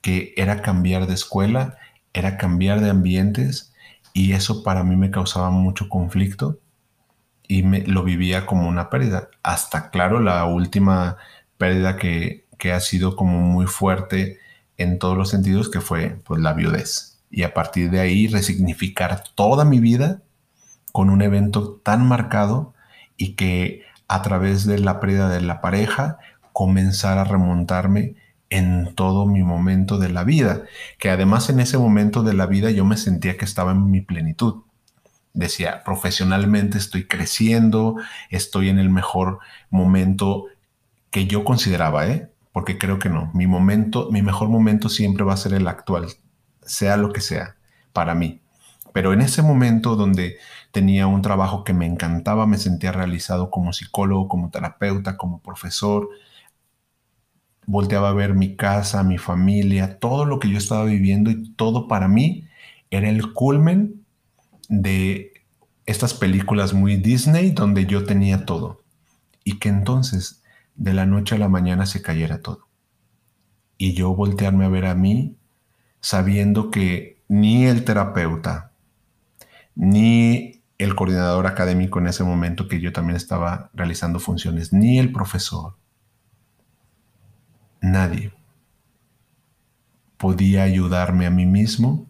que 0.00 0.32
era 0.36 0.62
cambiar 0.62 1.06
de 1.06 1.14
escuela, 1.14 1.76
era 2.14 2.38
cambiar 2.38 2.80
de 2.80 2.90
ambientes 2.90 3.74
y 4.14 4.32
eso 4.32 4.62
para 4.62 4.82
mí 4.82 4.96
me 4.96 5.10
causaba 5.10 5.50
mucho 5.50 5.88
conflicto 5.88 6.58
y 7.46 7.62
me, 7.62 7.80
lo 7.86 8.02
vivía 8.02 8.46
como 8.46 8.68
una 8.68 8.90
pérdida. 8.90 9.28
Hasta 9.42 9.90
claro, 9.90 10.20
la 10.20 10.44
última 10.46 11.18
pérdida 11.58 11.96
que, 11.96 12.46
que 12.58 12.72
ha 12.72 12.80
sido 12.80 13.14
como 13.16 13.40
muy 13.40 13.66
fuerte 13.66 14.38
en 14.78 14.98
todos 14.98 15.18
los 15.18 15.28
sentidos, 15.30 15.68
que 15.68 15.80
fue 15.80 16.20
pues 16.24 16.40
la 16.40 16.54
viudez. 16.54 17.09
Y 17.30 17.44
a 17.44 17.54
partir 17.54 17.90
de 17.90 18.00
ahí 18.00 18.26
resignificar 18.26 19.24
toda 19.34 19.64
mi 19.64 19.80
vida 19.80 20.22
con 20.92 21.10
un 21.10 21.22
evento 21.22 21.80
tan 21.82 22.06
marcado 22.06 22.74
y 23.16 23.34
que 23.34 23.82
a 24.08 24.22
través 24.22 24.66
de 24.66 24.78
la 24.78 24.98
pérdida 24.98 25.28
de 25.28 25.40
la 25.40 25.60
pareja 25.60 26.18
comenzar 26.52 27.18
a 27.18 27.24
remontarme 27.24 28.16
en 28.50 28.94
todo 28.96 29.26
mi 29.26 29.42
momento 29.42 29.98
de 29.98 30.08
la 30.08 30.24
vida, 30.24 30.64
que 30.98 31.10
además 31.10 31.48
en 31.48 31.60
ese 31.60 31.78
momento 31.78 32.24
de 32.24 32.34
la 32.34 32.46
vida 32.46 32.70
yo 32.70 32.84
me 32.84 32.96
sentía 32.96 33.36
que 33.36 33.44
estaba 33.44 33.70
en 33.70 33.90
mi 33.90 34.00
plenitud. 34.00 34.64
Decía, 35.32 35.84
profesionalmente 35.84 36.76
estoy 36.76 37.06
creciendo, 37.06 37.96
estoy 38.30 38.68
en 38.68 38.80
el 38.80 38.90
mejor 38.90 39.38
momento 39.70 40.46
que 41.10 41.26
yo 41.26 41.44
consideraba, 41.44 42.08
¿eh? 42.08 42.28
porque 42.52 42.78
creo 42.78 42.98
que 42.98 43.08
no. 43.08 43.30
Mi 43.32 43.46
momento, 43.46 44.08
mi 44.10 44.22
mejor 44.22 44.48
momento 44.48 44.88
siempre 44.88 45.24
va 45.24 45.34
a 45.34 45.36
ser 45.36 45.54
el 45.54 45.68
actual, 45.68 46.08
sea 46.70 46.96
lo 46.96 47.12
que 47.12 47.20
sea, 47.20 47.56
para 47.92 48.14
mí. 48.14 48.40
Pero 48.92 49.12
en 49.12 49.20
ese 49.20 49.42
momento 49.42 49.96
donde 49.96 50.36
tenía 50.70 51.06
un 51.06 51.22
trabajo 51.22 51.64
que 51.64 51.72
me 51.72 51.86
encantaba, 51.86 52.46
me 52.46 52.58
sentía 52.58 52.92
realizado 52.92 53.50
como 53.50 53.72
psicólogo, 53.72 54.28
como 54.28 54.50
terapeuta, 54.50 55.16
como 55.16 55.40
profesor, 55.40 56.08
volteaba 57.66 58.10
a 58.10 58.14
ver 58.14 58.34
mi 58.34 58.56
casa, 58.56 59.02
mi 59.02 59.18
familia, 59.18 59.98
todo 59.98 60.24
lo 60.24 60.38
que 60.38 60.48
yo 60.48 60.58
estaba 60.58 60.84
viviendo 60.84 61.30
y 61.30 61.50
todo 61.54 61.88
para 61.88 62.08
mí 62.08 62.46
era 62.90 63.08
el 63.08 63.32
culmen 63.32 64.04
de 64.68 65.32
estas 65.86 66.14
películas 66.14 66.72
muy 66.72 66.96
Disney 66.96 67.50
donde 67.50 67.86
yo 67.86 68.04
tenía 68.04 68.44
todo. 68.44 68.82
Y 69.42 69.58
que 69.58 69.68
entonces 69.68 70.42
de 70.76 70.94
la 70.94 71.06
noche 71.06 71.34
a 71.34 71.38
la 71.38 71.48
mañana 71.48 71.86
se 71.86 72.00
cayera 72.00 72.42
todo. 72.42 72.68
Y 73.76 73.94
yo 73.94 74.14
voltearme 74.14 74.64
a 74.64 74.68
ver 74.68 74.86
a 74.86 74.94
mí 74.94 75.36
sabiendo 76.00 76.70
que 76.70 77.22
ni 77.28 77.66
el 77.66 77.84
terapeuta, 77.84 78.72
ni 79.74 80.62
el 80.78 80.94
coordinador 80.94 81.46
académico 81.46 81.98
en 81.98 82.08
ese 82.08 82.24
momento 82.24 82.68
que 82.68 82.80
yo 82.80 82.92
también 82.92 83.16
estaba 83.16 83.70
realizando 83.74 84.18
funciones, 84.18 84.72
ni 84.72 84.98
el 84.98 85.12
profesor, 85.12 85.76
nadie 87.80 88.32
podía 90.16 90.64
ayudarme 90.64 91.26
a 91.26 91.30
mí 91.30 91.46
mismo 91.46 92.06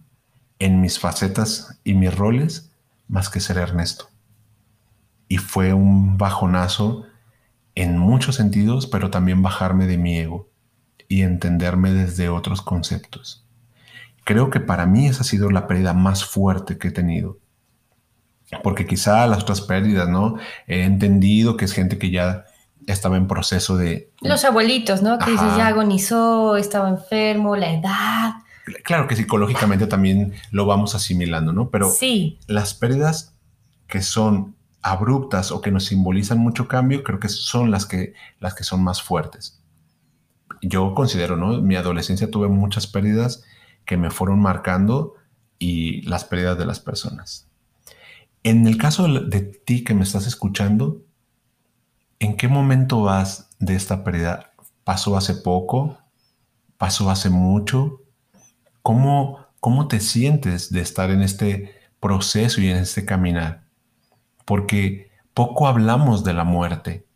en 0.58 0.80
mis 0.80 0.98
facetas 0.98 1.80
y 1.84 1.94
mis 1.94 2.14
roles 2.14 2.72
más 3.08 3.28
que 3.28 3.40
ser 3.40 3.56
Ernesto. 3.56 4.08
Y 5.28 5.38
fue 5.38 5.72
un 5.72 6.18
bajonazo 6.18 7.06
en 7.74 7.98
muchos 7.98 8.34
sentidos, 8.34 8.86
pero 8.86 9.10
también 9.10 9.42
bajarme 9.42 9.86
de 9.86 9.96
mi 9.96 10.18
ego 10.18 10.48
y 11.08 11.22
entenderme 11.22 11.92
desde 11.92 12.28
otros 12.28 12.62
conceptos. 12.62 13.39
Creo 14.30 14.48
que 14.48 14.60
para 14.60 14.86
mí 14.86 15.08
esa 15.08 15.22
ha 15.22 15.24
sido 15.24 15.50
la 15.50 15.66
pérdida 15.66 15.92
más 15.92 16.24
fuerte 16.24 16.78
que 16.78 16.86
he 16.86 16.90
tenido. 16.92 17.38
Porque 18.62 18.86
quizá 18.86 19.26
las 19.26 19.42
otras 19.42 19.60
pérdidas, 19.60 20.08
¿no? 20.08 20.36
He 20.68 20.84
entendido 20.84 21.56
que 21.56 21.64
es 21.64 21.72
gente 21.72 21.98
que 21.98 22.12
ya 22.12 22.44
estaba 22.86 23.16
en 23.16 23.26
proceso 23.26 23.76
de... 23.76 24.12
Los 24.20 24.44
abuelitos, 24.44 25.02
¿no? 25.02 25.18
Que 25.18 25.32
dices, 25.32 25.56
ya 25.56 25.66
agonizó, 25.66 26.56
estaba 26.56 26.88
enfermo, 26.88 27.56
la 27.56 27.72
edad. 27.72 28.34
Claro 28.84 29.08
que 29.08 29.16
psicológicamente 29.16 29.88
también 29.88 30.34
lo 30.52 30.64
vamos 30.64 30.94
asimilando, 30.94 31.52
¿no? 31.52 31.68
Pero 31.70 31.90
sí. 31.90 32.38
las 32.46 32.72
pérdidas 32.72 33.34
que 33.88 34.00
son 34.00 34.54
abruptas 34.80 35.50
o 35.50 35.60
que 35.60 35.72
nos 35.72 35.86
simbolizan 35.86 36.38
mucho 36.38 36.68
cambio, 36.68 37.02
creo 37.02 37.18
que 37.18 37.28
son 37.28 37.72
las 37.72 37.84
que, 37.84 38.14
las 38.38 38.54
que 38.54 38.62
son 38.62 38.84
más 38.84 39.02
fuertes. 39.02 39.60
Yo 40.62 40.94
considero, 40.94 41.36
¿no? 41.36 41.60
Mi 41.60 41.74
adolescencia 41.74 42.30
tuve 42.30 42.46
muchas 42.46 42.86
pérdidas 42.86 43.42
que 43.90 43.96
me 43.96 44.12
fueron 44.12 44.38
marcando 44.38 45.14
y 45.58 46.02
las 46.02 46.24
pérdidas 46.24 46.56
de 46.56 46.64
las 46.64 46.78
personas. 46.78 47.48
En 48.44 48.68
el 48.68 48.78
caso 48.78 49.08
de 49.08 49.40
ti 49.40 49.82
que 49.82 49.94
me 49.94 50.04
estás 50.04 50.28
escuchando, 50.28 51.02
¿en 52.20 52.36
qué 52.36 52.46
momento 52.46 53.02
vas 53.02 53.50
de 53.58 53.74
esta 53.74 54.04
pérdida? 54.04 54.52
¿Pasó 54.84 55.16
hace 55.16 55.34
poco? 55.34 55.98
¿Pasó 56.78 57.10
hace 57.10 57.30
mucho? 57.30 58.00
¿Cómo, 58.82 59.48
cómo 59.58 59.88
te 59.88 59.98
sientes 59.98 60.70
de 60.70 60.82
estar 60.82 61.10
en 61.10 61.22
este 61.22 61.74
proceso 61.98 62.60
y 62.60 62.68
en 62.68 62.76
este 62.76 63.04
caminar? 63.04 63.64
porque 64.50 65.12
poco 65.32 65.68
hablamos 65.68 66.24
de 66.24 66.32
la 66.32 66.42
muerte. 66.42 67.06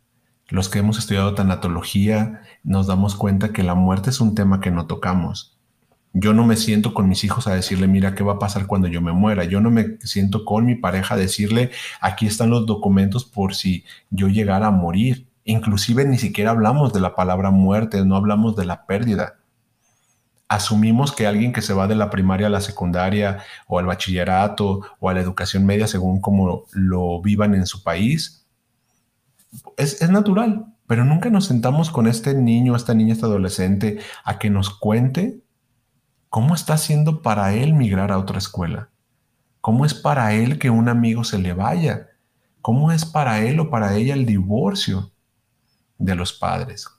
Los 0.47 0.69
que 0.69 0.79
hemos 0.79 0.97
estudiado 0.97 1.35
tanatología 1.35 2.39
nos 2.63 2.87
damos 2.87 3.13
cuenta 3.13 3.51
que 3.51 3.61
la 3.61 3.75
muerte 3.75 4.09
es 4.09 4.21
un 4.21 4.35
tema 4.35 4.61
que 4.61 4.71
no 4.71 4.87
tocamos. 4.87 5.54
Yo 6.17 6.33
no 6.33 6.45
me 6.45 6.55
siento 6.55 6.93
con 6.93 7.09
mis 7.09 7.23
hijos 7.25 7.45
a 7.45 7.53
decirle, 7.53 7.87
mira, 7.87 8.15
¿qué 8.15 8.23
va 8.23 8.33
a 8.33 8.39
pasar 8.39 8.67
cuando 8.67 8.87
yo 8.87 9.01
me 9.01 9.11
muera? 9.11 9.43
Yo 9.43 9.59
no 9.59 9.69
me 9.69 9.97
siento 9.99 10.45
con 10.45 10.65
mi 10.65 10.75
pareja 10.75 11.15
a 11.15 11.17
decirle, 11.17 11.71
aquí 11.99 12.25
están 12.25 12.49
los 12.49 12.65
documentos 12.65 13.25
por 13.25 13.53
si 13.53 13.83
yo 14.09 14.29
llegara 14.29 14.67
a 14.67 14.71
morir. 14.71 15.27
Inclusive 15.43 16.05
ni 16.05 16.17
siquiera 16.17 16.51
hablamos 16.51 16.93
de 16.93 17.01
la 17.01 17.15
palabra 17.15 17.51
muerte, 17.51 18.03
no 18.05 18.15
hablamos 18.15 18.55
de 18.55 18.65
la 18.65 18.85
pérdida 18.85 19.35
asumimos 20.47 21.11
que 21.11 21.27
alguien 21.27 21.53
que 21.53 21.61
se 21.61 21.73
va 21.73 21.87
de 21.87 21.95
la 21.95 22.09
primaria 22.09 22.47
a 22.47 22.51
la 22.51 22.61
secundaria 22.61 23.43
o 23.67 23.79
al 23.79 23.85
bachillerato 23.85 24.81
o 24.99 25.09
a 25.09 25.13
la 25.13 25.21
educación 25.21 25.65
media, 25.65 25.87
según 25.87 26.21
como 26.21 26.65
lo 26.71 27.21
vivan 27.21 27.55
en 27.55 27.65
su 27.65 27.83
país, 27.83 28.45
es, 29.77 30.01
es 30.01 30.09
natural, 30.09 30.67
pero 30.87 31.05
nunca 31.05 31.29
nos 31.29 31.45
sentamos 31.45 31.89
con 31.89 32.07
este 32.07 32.33
niño, 32.33 32.75
esta 32.75 32.93
niña, 32.93 33.13
este 33.13 33.25
adolescente 33.25 33.99
a 34.23 34.37
que 34.37 34.49
nos 34.49 34.69
cuente 34.69 35.41
cómo 36.35 36.53
está 36.53 36.73
haciendo 36.73 37.21
para 37.21 37.53
él 37.53 37.73
migrar 37.73 38.11
a 38.11 38.17
otra 38.17 38.39
escuela, 38.39 38.89
cómo 39.61 39.85
es 39.85 39.93
para 39.93 40.33
él 40.33 40.59
que 40.59 40.69
un 40.69 40.89
amigo 40.89 41.23
se 41.23 41.39
le 41.39 41.53
vaya, 41.53 42.09
cómo 42.61 42.91
es 42.91 43.05
para 43.05 43.39
él 43.45 43.57
o 43.61 43.69
para 43.69 43.95
ella 43.95 44.15
el 44.15 44.25
divorcio 44.25 45.13
de 45.97 46.13
los 46.13 46.33
padres. 46.33 46.89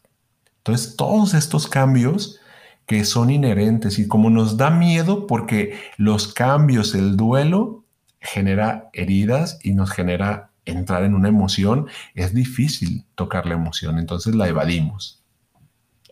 Entonces, 0.57 0.97
todos 0.97 1.35
estos 1.35 1.67
cambios 1.67 2.41
que 2.87 3.05
son 3.05 3.29
inherentes 3.29 3.99
y 3.99 4.09
como 4.09 4.31
nos 4.31 4.57
da 4.57 4.71
miedo 4.71 5.27
porque 5.27 5.79
los 5.99 6.33
cambios, 6.33 6.95
el 6.95 7.19
duelo 7.19 7.85
genera 8.21 8.89
heridas 8.95 9.59
y 9.63 9.75
nos 9.75 9.91
genera 9.91 10.51
entrar 10.65 11.05
en 11.05 11.15
una 11.15 11.29
emoción, 11.29 11.89
es 12.15 12.33
difícil 12.33 13.05
tocar 13.15 13.45
la 13.45 13.57
emoción, 13.57 13.99
entonces 13.99 14.35
la 14.35 14.49
evadimos. 14.49 15.26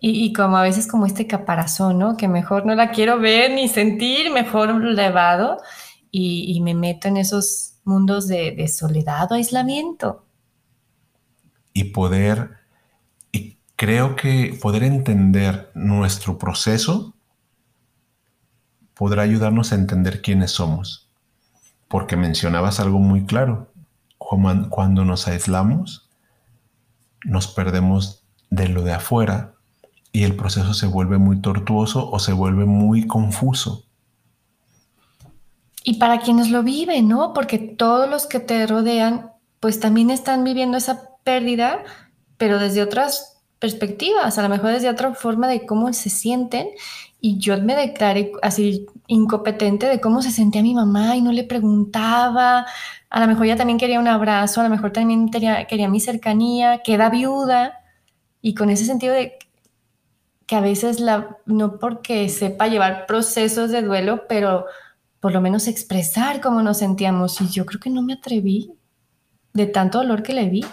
Y, 0.06 0.34
como 0.34 0.58
a 0.58 0.62
veces 0.62 0.86
como 0.86 1.06
este 1.06 1.26
caparazón, 1.26 1.98
¿no? 1.98 2.18
Que 2.18 2.28
mejor 2.28 2.66
no 2.66 2.74
la 2.74 2.90
quiero 2.90 3.18
ver 3.18 3.52
ni 3.52 3.68
sentir, 3.68 4.30
mejor 4.30 4.84
la 4.84 5.06
evado 5.06 5.62
y, 6.10 6.60
me 6.60 6.74
meto 6.74 7.08
en 7.08 7.16
esos 7.16 7.76
mundos 7.84 8.28
de, 8.28 8.50
de 8.50 8.68
soledad 8.68 9.32
o 9.32 9.34
aislamiento. 9.34 10.26
Y 11.72 11.84
poder 11.84 12.50
creo 13.76 14.14
que 14.14 14.58
poder 14.60 14.82
entender 14.82 15.70
nuestro 15.74 16.36
proceso 16.36 17.14
podrá 18.92 19.22
ayudarnos 19.22 19.72
a 19.72 19.76
entender 19.76 20.20
quiénes 20.20 20.50
somos. 20.50 21.08
Porque 21.88 22.18
mencionabas 22.18 22.78
algo 22.78 22.98
muy 22.98 23.24
claro. 23.24 23.72
Cuando 24.18 25.06
nos 25.06 25.28
aislamos, 25.28 26.10
nos 27.24 27.48
perdemos 27.48 28.22
de 28.50 28.68
lo 28.68 28.82
de 28.82 28.92
afuera 28.92 29.53
y 30.14 30.22
el 30.22 30.36
proceso 30.36 30.74
se 30.74 30.86
vuelve 30.86 31.18
muy 31.18 31.40
tortuoso 31.40 32.08
o 32.08 32.20
se 32.20 32.32
vuelve 32.32 32.64
muy 32.64 33.04
confuso. 33.04 33.84
Y 35.82 35.94
para 35.94 36.20
quienes 36.20 36.50
lo 36.50 36.62
viven, 36.62 37.08
¿no? 37.08 37.32
Porque 37.34 37.58
todos 37.58 38.08
los 38.08 38.28
que 38.28 38.38
te 38.38 38.64
rodean, 38.68 39.32
pues 39.58 39.80
también 39.80 40.10
están 40.10 40.44
viviendo 40.44 40.78
esa 40.78 41.10
pérdida, 41.24 41.82
pero 42.36 42.60
desde 42.60 42.80
otras 42.80 43.42
perspectivas, 43.58 44.38
a 44.38 44.42
lo 44.42 44.48
mejor 44.48 44.70
desde 44.70 44.88
otra 44.88 45.12
forma 45.14 45.48
de 45.48 45.66
cómo 45.66 45.92
se 45.92 46.10
sienten. 46.10 46.68
Y 47.20 47.38
yo 47.38 47.60
me 47.60 47.74
declaré 47.74 48.30
así 48.40 48.86
incompetente 49.08 49.86
de 49.86 50.00
cómo 50.00 50.22
se 50.22 50.30
sentía 50.30 50.62
mi 50.62 50.74
mamá 50.74 51.16
y 51.16 51.22
no 51.22 51.32
le 51.32 51.42
preguntaba. 51.42 52.66
A 53.10 53.20
lo 53.20 53.26
mejor 53.26 53.46
ella 53.46 53.56
también 53.56 53.80
quería 53.80 53.98
un 53.98 54.06
abrazo, 54.06 54.60
a 54.60 54.64
lo 54.64 54.70
mejor 54.70 54.92
también 54.92 55.28
quería, 55.28 55.66
quería 55.66 55.88
mi 55.88 55.98
cercanía, 55.98 56.82
queda 56.84 57.10
viuda. 57.10 57.80
Y 58.40 58.54
con 58.54 58.70
ese 58.70 58.84
sentido 58.84 59.12
de 59.12 59.38
que 60.46 60.56
a 60.56 60.60
veces 60.60 61.00
la, 61.00 61.38
no 61.46 61.78
porque 61.78 62.28
sepa 62.28 62.68
llevar 62.68 63.06
procesos 63.06 63.70
de 63.70 63.82
duelo, 63.82 64.24
pero 64.28 64.66
por 65.20 65.32
lo 65.32 65.40
menos 65.40 65.68
expresar 65.68 66.40
cómo 66.40 66.62
nos 66.62 66.78
sentíamos. 66.78 67.40
Y 67.40 67.48
yo 67.48 67.64
creo 67.64 67.80
que 67.80 67.90
no 67.90 68.02
me 68.02 68.14
atreví 68.14 68.72
de 69.52 69.66
tanto 69.66 69.98
dolor 69.98 70.22
que 70.22 70.34
le 70.34 70.48
vi. 70.48 70.64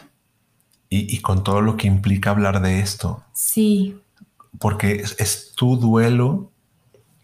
Y, 0.93 1.19
con 1.19 1.45
todo 1.45 1.61
lo 1.61 1.77
que 1.77 1.87
implica 1.87 2.31
hablar 2.31 2.61
de 2.61 2.81
esto. 2.81 3.23
Sí. 3.31 3.97
Porque 4.59 5.03
es, 5.17 5.53
tu 5.55 5.77
duelo 5.77 6.51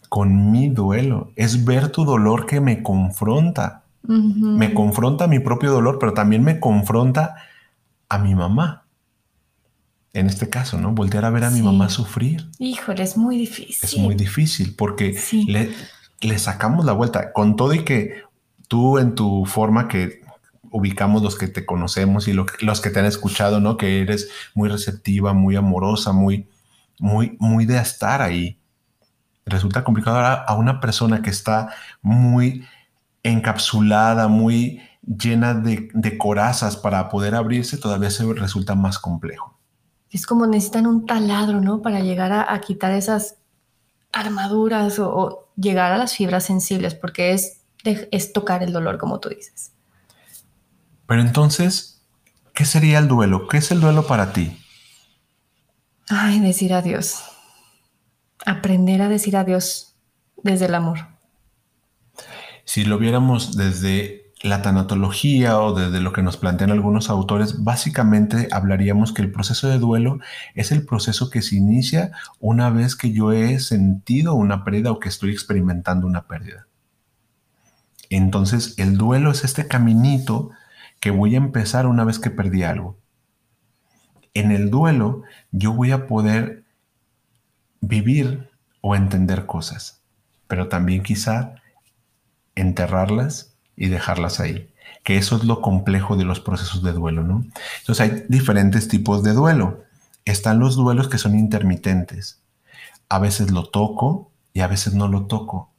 con 0.08 0.51
mi 0.51 0.70
duelo. 0.70 1.32
Es 1.36 1.66
ver 1.66 1.89
tu 1.89 2.06
dolor 2.06 2.46
que 2.46 2.62
me 2.62 2.82
confronta. 2.82 3.84
Me 4.04 4.74
confronta 4.74 5.25
a 5.25 5.27
mi 5.27 5.39
propio 5.39 5.70
dolor, 5.70 6.00
pero 6.00 6.13
también 6.13 6.42
me 6.46 6.62
confronta 6.62 7.36
a 8.08 8.18
mi 8.18 8.36
mamá 8.36 8.87
en 10.14 10.28
este 10.28 10.50
caso, 10.50 10.80
¿no? 10.80 10.94
Voltear 10.94 11.26
a 11.26 11.30
ver 11.30 11.44
a 11.44 11.52
mi 11.52 11.62
mamá 11.62 11.90
sufrir. 11.90 12.50
Híjole, 12.60 13.04
es 13.04 13.18
muy 13.18 13.38
difícil. 13.38 13.78
Es 13.82 13.98
muy 13.98 14.16
difícil 14.16 14.76
porque 14.76 15.20
le, 15.48 15.72
le, 16.22 16.40
sacamos 16.40 16.86
la 16.86 16.94
vuelta. 16.94 17.34
Con 17.34 17.56
todo 17.56 17.74
y 17.74 17.84
que 17.84 18.24
tú 18.68 18.98
en 18.98 19.16
tu 19.16 19.46
forma 19.46 19.88
que 19.88 20.22
ubicamos 20.72 21.22
los 21.22 21.38
que 21.38 21.48
te 21.48 21.66
conocemos 21.66 22.28
y 22.28 22.34
los 22.34 22.82
que 22.82 22.90
te 22.90 23.00
han 23.00 23.06
escuchado, 23.06 23.60
¿no? 23.60 23.78
Que 23.78 24.02
eres 24.02 24.30
muy 24.54 24.70
receptiva, 24.70 25.34
muy 25.34 25.56
amorosa, 25.56 26.14
muy, 26.14 26.48
muy, 27.00 27.38
muy 27.40 27.66
de 27.66 27.78
estar 27.78 28.22
ahí. 28.22 28.60
Resulta 29.46 29.84
complicado 29.84 30.18
ahora 30.18 30.34
a 30.34 30.56
una 30.56 30.80
persona 30.80 31.22
que 31.22 31.30
está 31.30 31.74
muy 32.02 32.66
encapsulada, 33.24 34.28
muy 34.28 34.82
llena 35.02 35.54
de, 35.54 35.90
de 35.94 36.18
corazas 36.18 36.76
para 36.76 37.08
poder 37.10 37.36
abrirse, 37.36 37.78
todavía 37.78 38.10
se 38.10 38.26
resulta 38.34 38.76
más 38.76 39.00
complejo 39.00 39.57
es 40.12 40.26
como 40.26 40.48
necesitan 40.48 40.88
un 40.88 41.06
taladro, 41.06 41.62
¿no? 41.62 41.82
Para 41.82 42.00
llegar 42.00 42.32
a, 42.32 42.60
quitar 42.62 42.92
esas 42.94 43.38
armaduras 44.12 45.00
o, 45.00 45.50
llegar 45.56 45.92
a 45.92 45.98
las 45.98 46.16
fibras 46.16 46.46
sensibles, 46.46 46.96
porque 46.96 47.34
es, 47.34 47.62
es 47.84 48.34
tocar 48.34 48.64
el 48.64 48.72
dolor, 48.72 48.98
como 48.98 49.20
tú 49.20 49.30
dices. 49.30 49.72
Pero 51.08 51.22
entonces, 51.22 52.02
¿qué 52.54 52.66
sería 52.66 53.00
el 53.00 53.08
duelo? 53.08 53.48
¿Qué 53.48 53.58
es 53.58 53.72
el 53.72 53.82
duelo 53.82 54.06
para 54.08 54.34
ti? 54.34 54.58
Ay, 56.10 56.40
decir 56.40 56.74
adiós. 56.74 57.24
Aprender 58.46 59.02
a 59.02 59.10
decir 59.10 59.36
adiós 59.36 59.96
desde 60.44 60.66
el 60.66 60.76
amor. 60.76 61.00
Si 62.64 62.84
lo 62.84 62.98
viéramos 62.98 63.58
desde 63.58 64.27
la 64.41 64.62
tanatología 64.62 65.60
o 65.60 65.74
desde 65.74 66.00
lo 66.00 66.13
que 66.13 66.22
nos 66.22 66.38
plantean 66.38 66.72
algunos 66.72 67.10
autores, 67.10 67.63
básicamente 67.63 68.48
hablaríamos 68.51 69.12
que 69.12 69.24
el 69.24 69.32
proceso 69.32 69.67
de 69.67 69.79
duelo 69.79 70.20
es 70.53 70.72
el 70.72 70.86
proceso 70.86 71.29
que 71.29 71.41
se 71.41 71.56
inicia 71.56 72.12
una 72.39 72.70
vez 72.70 72.96
que 72.96 73.12
yo 73.12 73.32
he 73.32 73.60
sentido 73.60 74.36
una 74.36 74.63
pérdida 74.63 74.91
o 74.91 75.00
que 75.00 75.10
estoy 75.10 75.32
experimentando 75.32 76.06
una 76.06 76.27
pérdida. 76.27 76.67
Entonces, 78.10 78.75
el 78.77 78.98
duelo 78.98 79.32
es 79.32 79.44
este 79.44 79.67
caminito 79.67 80.51
que 81.00 81.12
voy 81.12 81.36
a 81.36 81.39
empezar 81.39 81.88
una 81.88 82.03
vez 82.03 82.20
que 82.20 82.29
perdí 82.29 82.63
algo. 82.63 82.98
En 84.34 84.51
el 84.51 84.70
duelo 84.70 85.24
yo 85.51 85.74
voy 85.74 85.91
a 85.91 86.08
poder 86.08 86.63
vivir 87.82 88.50
o 88.82 88.96
entender 88.96 89.46
cosas, 89.46 90.01
pero 90.48 90.67
también 90.67 91.03
quizá 91.03 91.56
enterrarlas 92.56 93.47
y 93.78 93.88
dejarlas 93.88 94.42
ahí. 94.42 94.68
Que 95.04 95.18
eso 95.18 95.38
es 95.38 95.46
lo 95.46 95.62
complejo 95.62 96.18
de 96.18 96.26
los 96.26 96.42
procesos 96.42 96.84
de 96.84 96.92
duelo, 96.92 97.24
¿no? 97.24 97.46
Entonces 97.80 98.02
hay 98.02 98.26
diferentes 98.28 98.90
tipos 98.90 99.24
de 99.24 99.32
duelo. 99.32 99.84
Están 100.26 100.60
los 100.60 100.76
duelos 100.76 101.08
que 101.08 101.20
son 101.20 101.38
intermitentes. 101.38 102.42
A 103.08 103.20
veces 103.20 103.52
lo 103.52 103.70
toco 103.70 104.32
y 104.52 104.60
a 104.62 104.68
veces 104.68 104.94
no 104.94 105.08
lo 105.08 105.28
toco. 105.28 105.72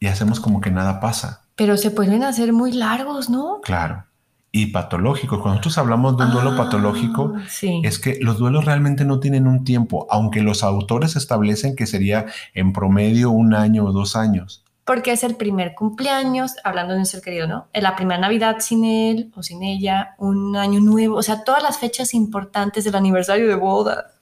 Y 0.00 0.08
hacemos 0.08 0.40
como 0.40 0.60
que 0.60 0.70
nada 0.70 1.00
pasa. 1.00 1.44
Pero 1.56 1.78
se 1.78 1.90
pueden 1.90 2.24
hacer 2.24 2.52
muy 2.52 2.72
largos, 2.72 3.30
¿no? 3.30 3.60
Claro. 3.62 4.04
Y 4.52 4.66
patológicos. 4.66 5.38
Cuando 5.38 5.54
nosotros 5.54 5.78
hablamos 5.78 6.18
de 6.18 6.24
un 6.24 6.32
duelo 6.32 6.50
ah, 6.52 6.56
patológico, 6.56 7.34
es 7.82 7.98
que 7.98 8.18
los 8.20 8.38
duelos 8.38 8.66
realmente 8.66 9.04
no 9.04 9.18
tienen 9.18 9.46
un 9.46 9.64
tiempo, 9.64 10.06
aunque 10.10 10.42
los 10.42 10.62
autores 10.62 11.16
establecen 11.16 11.74
que 11.74 11.86
sería 11.86 12.26
en 12.52 12.72
promedio 12.72 13.30
un 13.30 13.54
año 13.54 13.84
o 13.84 13.92
dos 13.92 14.14
años 14.14 14.63
porque 14.84 15.12
es 15.12 15.24
el 15.24 15.36
primer 15.36 15.74
cumpleaños, 15.74 16.56
hablando 16.62 16.92
de 16.92 17.00
un 17.00 17.06
ser 17.06 17.22
querido, 17.22 17.46
¿no? 17.46 17.68
La 17.72 17.96
primera 17.96 18.20
Navidad 18.20 18.56
sin 18.60 18.84
él 18.84 19.32
o 19.34 19.42
sin 19.42 19.62
ella, 19.62 20.14
un 20.18 20.56
año 20.56 20.80
nuevo, 20.80 21.16
o 21.16 21.22
sea, 21.22 21.42
todas 21.42 21.62
las 21.62 21.78
fechas 21.78 22.12
importantes 22.12 22.84
del 22.84 22.94
aniversario 22.94 23.48
de 23.48 23.54
boda. 23.54 24.12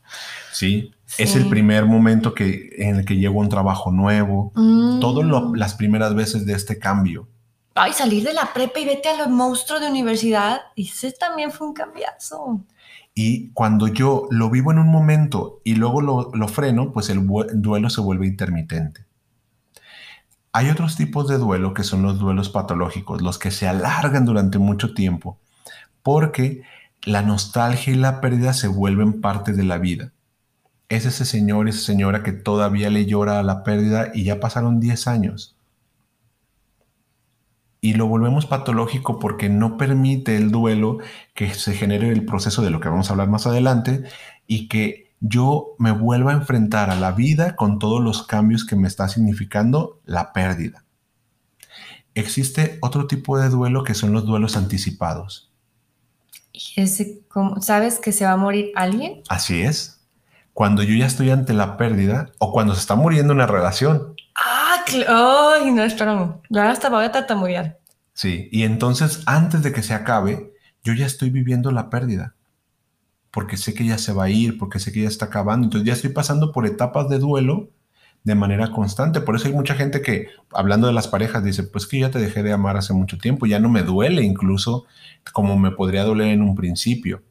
Sí, 0.53 0.92
es 1.18 1.35
el 1.35 1.48
primer 1.48 1.87
momento 1.87 2.33
que, 2.35 2.70
en 2.79 2.96
el 2.96 3.05
que 3.05 3.16
llevo 3.16 3.40
un 3.40 3.48
trabajo 3.48 3.90
nuevo, 3.90 4.53
mm. 4.55 5.01
todas 5.01 5.27
las 5.55 5.75
primeras 5.75 6.14
veces 6.14 6.46
de 6.46 6.55
este 6.55 6.79
cambio. 6.79 7.29
Ay, 7.75 7.92
salir 7.92 8.22
de 8.22 8.35
la 8.35 8.53
prepa 8.53 8.81
y 8.81 8.85
vete 8.85 9.09
a 9.09 9.16
los 9.16 9.29
monstruos 9.29 9.81
de 9.81 9.88
universidad, 9.88 10.61
ese 10.77 11.11
también 11.12 11.51
fue 11.51 11.66
un 11.66 11.75
cambiazo. 11.75 12.61
Y 13.14 13.51
cuando 13.51 13.88
yo 13.88 14.27
lo 14.31 14.48
vivo 14.48 14.72
en 14.72 14.79
un 14.79 14.88
momento 14.88 15.61
y 15.64 15.75
luego 15.75 16.01
lo, 16.01 16.31
lo 16.33 16.48
freno, 16.48 16.92
pues 16.92 17.11
el 17.11 17.27
duelo 17.55 17.90
se 17.90 18.01
vuelve 18.01 18.27
intermitente. 18.27 19.07
Hay 20.55 20.69
otros 20.69 20.97
tipos 20.97 21.29
de 21.29 21.38
duelo 21.38 21.73
que 21.73 21.83
son 21.83 22.03
los 22.03 22.19
duelos 22.19 22.51
patológicos, 22.51 23.23
los 23.23 23.38
que 23.38 23.51
se 23.51 23.67
alargan 23.67 24.27
durante 24.27 24.59
mucho 24.59 24.93
tiempo, 24.93 25.38
porque 26.03 26.62
la 27.05 27.23
nostalgia 27.23 27.93
y 27.93 27.97
la 27.97 28.21
pérdida 28.21 28.53
se 28.53 28.69
vuelven 28.69 29.23
parte 29.23 29.55
de 29.55 29.65
la 29.65 29.79
vida. 29.79 30.12
Es 30.91 31.07
ese 31.07 31.25
señor, 31.25 31.69
esa 31.69 31.81
señora 31.81 32.23
que 32.23 32.33
todavía 32.33 32.91
le 32.91 33.07
llora 33.07 33.38
a 33.38 33.43
la 33.43 33.65
pérdida 33.65 34.11
y 34.12 34.25
ya 34.25 34.41
pasaron 34.41 34.79
10 34.79 35.07
años. 35.07 35.57
Y 37.81 37.95
lo 37.95 38.07
volvemos 38.07 38.45
patológico 38.45 39.19
porque 39.19 39.49
no 39.49 39.79
permite 39.79 40.37
el 40.37 40.51
duelo 40.51 40.99
que 41.35 41.55
se 41.55 41.73
genere 41.73 42.11
el 42.11 42.27
proceso 42.27 42.62
de 42.62 42.71
lo 42.71 42.79
que 42.79 42.91
vamos 42.91 43.09
a 43.09 43.15
hablar 43.15 43.29
más 43.29 43.47
adelante 43.47 44.05
y 44.47 44.69
que 44.69 45.12
yo 45.22 45.76
me 45.78 45.92
vuelvo 45.92 46.30
a 46.30 46.35
enfrentar 46.35 46.90
a 46.90 46.96
la 46.96 47.12
vida 47.12 47.54
con 47.54 47.78
todos 47.78 48.02
los 48.02 48.26
cambios 48.26 48.66
que 48.66 48.74
me 48.74 48.88
está 48.88 49.08
significando 49.08 50.00
la 50.04 50.32
pérdida. 50.32 50.85
Existe 52.14 52.78
otro 52.82 53.06
tipo 53.06 53.38
de 53.38 53.48
duelo 53.48 53.85
que 53.85 53.94
son 53.94 54.12
los 54.12 54.26
duelos 54.26 54.56
anticipados. 54.56 55.52
¿Y 56.52 56.80
ese, 56.80 57.22
sabes 57.61 58.00
que 58.00 58.11
se 58.11 58.24
va 58.24 58.32
a 58.32 58.37
morir 58.37 58.72
alguien? 58.74 59.22
Así 59.28 59.62
es. 59.62 60.00
Cuando 60.52 60.82
yo 60.82 60.94
ya 60.96 61.06
estoy 61.06 61.30
ante 61.30 61.54
la 61.54 61.76
pérdida 61.76 62.32
o 62.38 62.52
cuando 62.52 62.74
se 62.74 62.80
está 62.80 62.96
muriendo 62.96 63.32
una 63.32 63.46
relación. 63.46 64.16
Ah, 64.35 64.85
ay, 65.08 65.70
no, 65.70 65.85
espérame. 65.85 66.40
Ya 66.50 66.68
hasta 66.68 66.90
voy 66.90 67.04
a 67.04 67.12
tartamudear. 67.12 67.78
Sí, 68.12 68.48
y 68.50 68.64
entonces 68.64 69.22
antes 69.26 69.62
de 69.62 69.72
que 69.72 69.85
se 69.85 69.94
acabe, 69.94 70.52
yo 70.82 70.92
ya 70.94 71.06
estoy 71.06 71.30
viviendo 71.30 71.70
la 71.70 71.88
pérdida 71.88 72.35
porque 73.33 73.57
sé 73.57 73.75
que 73.75 73.87
ya 73.87 73.99
se 73.99 74.12
va 74.12 74.25
a 74.25 74.31
ir, 74.31 74.59
porque 74.59 74.79
sé 74.79 74.92
que 74.92 75.03
ya 75.03 75.09
está 75.09 75.27
acabando. 75.27 75.64
Entonces 75.64 75.87
ya 75.87 75.95
estoy 75.95 76.11
pasando 76.11 76.53
por 76.53 76.66
etapas 76.66 77.09
de 77.09 77.18
duelo 77.18 77.71
de 78.25 78.35
manera 78.35 78.71
constante. 78.71 79.21
Por 79.21 79.35
eso 79.35 79.49
hay 79.49 79.55
mucha 79.55 79.75
gente 79.75 80.03
que, 80.03 80.29
hablando 80.53 80.87
de 80.87 80.92
las 80.92 81.09
parejas, 81.09 81.42
dice, 81.42 81.64
pues 81.64 81.87
que 81.87 81.99
ya 81.99 82.11
te 82.11 82.18
dejé 82.18 82.42
de 82.42 82.53
amar 82.53 82.77
hace 82.77 82.92
mucho 82.92 83.18
tiempo, 83.18 83.47
ya 83.47 83.59
no 83.59 83.68
me 83.68 83.83
duele 83.83 84.23
incluso 84.23 84.85
como 85.33 85.59
me 85.59 85.73
podría 85.73 86.05
doler 86.05 86.29
en 86.29 86.42
un 86.42 86.55
principio. 86.55 87.23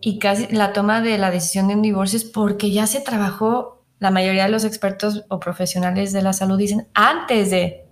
Y 0.00 0.18
casi 0.18 0.48
la 0.54 0.72
toma 0.72 1.00
de 1.00 1.16
la 1.16 1.30
decisión 1.30 1.68
de 1.68 1.76
un 1.76 1.82
divorcio 1.82 2.18
es 2.18 2.24
porque 2.24 2.70
ya 2.70 2.86
se 2.86 3.00
trabajó, 3.00 3.84
la 4.00 4.10
mayoría 4.10 4.44
de 4.44 4.50
los 4.50 4.64
expertos 4.64 5.24
o 5.30 5.40
profesionales 5.40 6.12
de 6.12 6.20
la 6.20 6.32
salud 6.32 6.58
dicen, 6.58 6.88
antes 6.92 7.50
de 7.50 7.86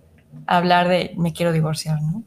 hablar 0.45 0.89
de 0.89 1.15
me 1.17 1.33
quiero 1.33 1.51
divorciar, 1.53 2.01
¿no? 2.01 2.23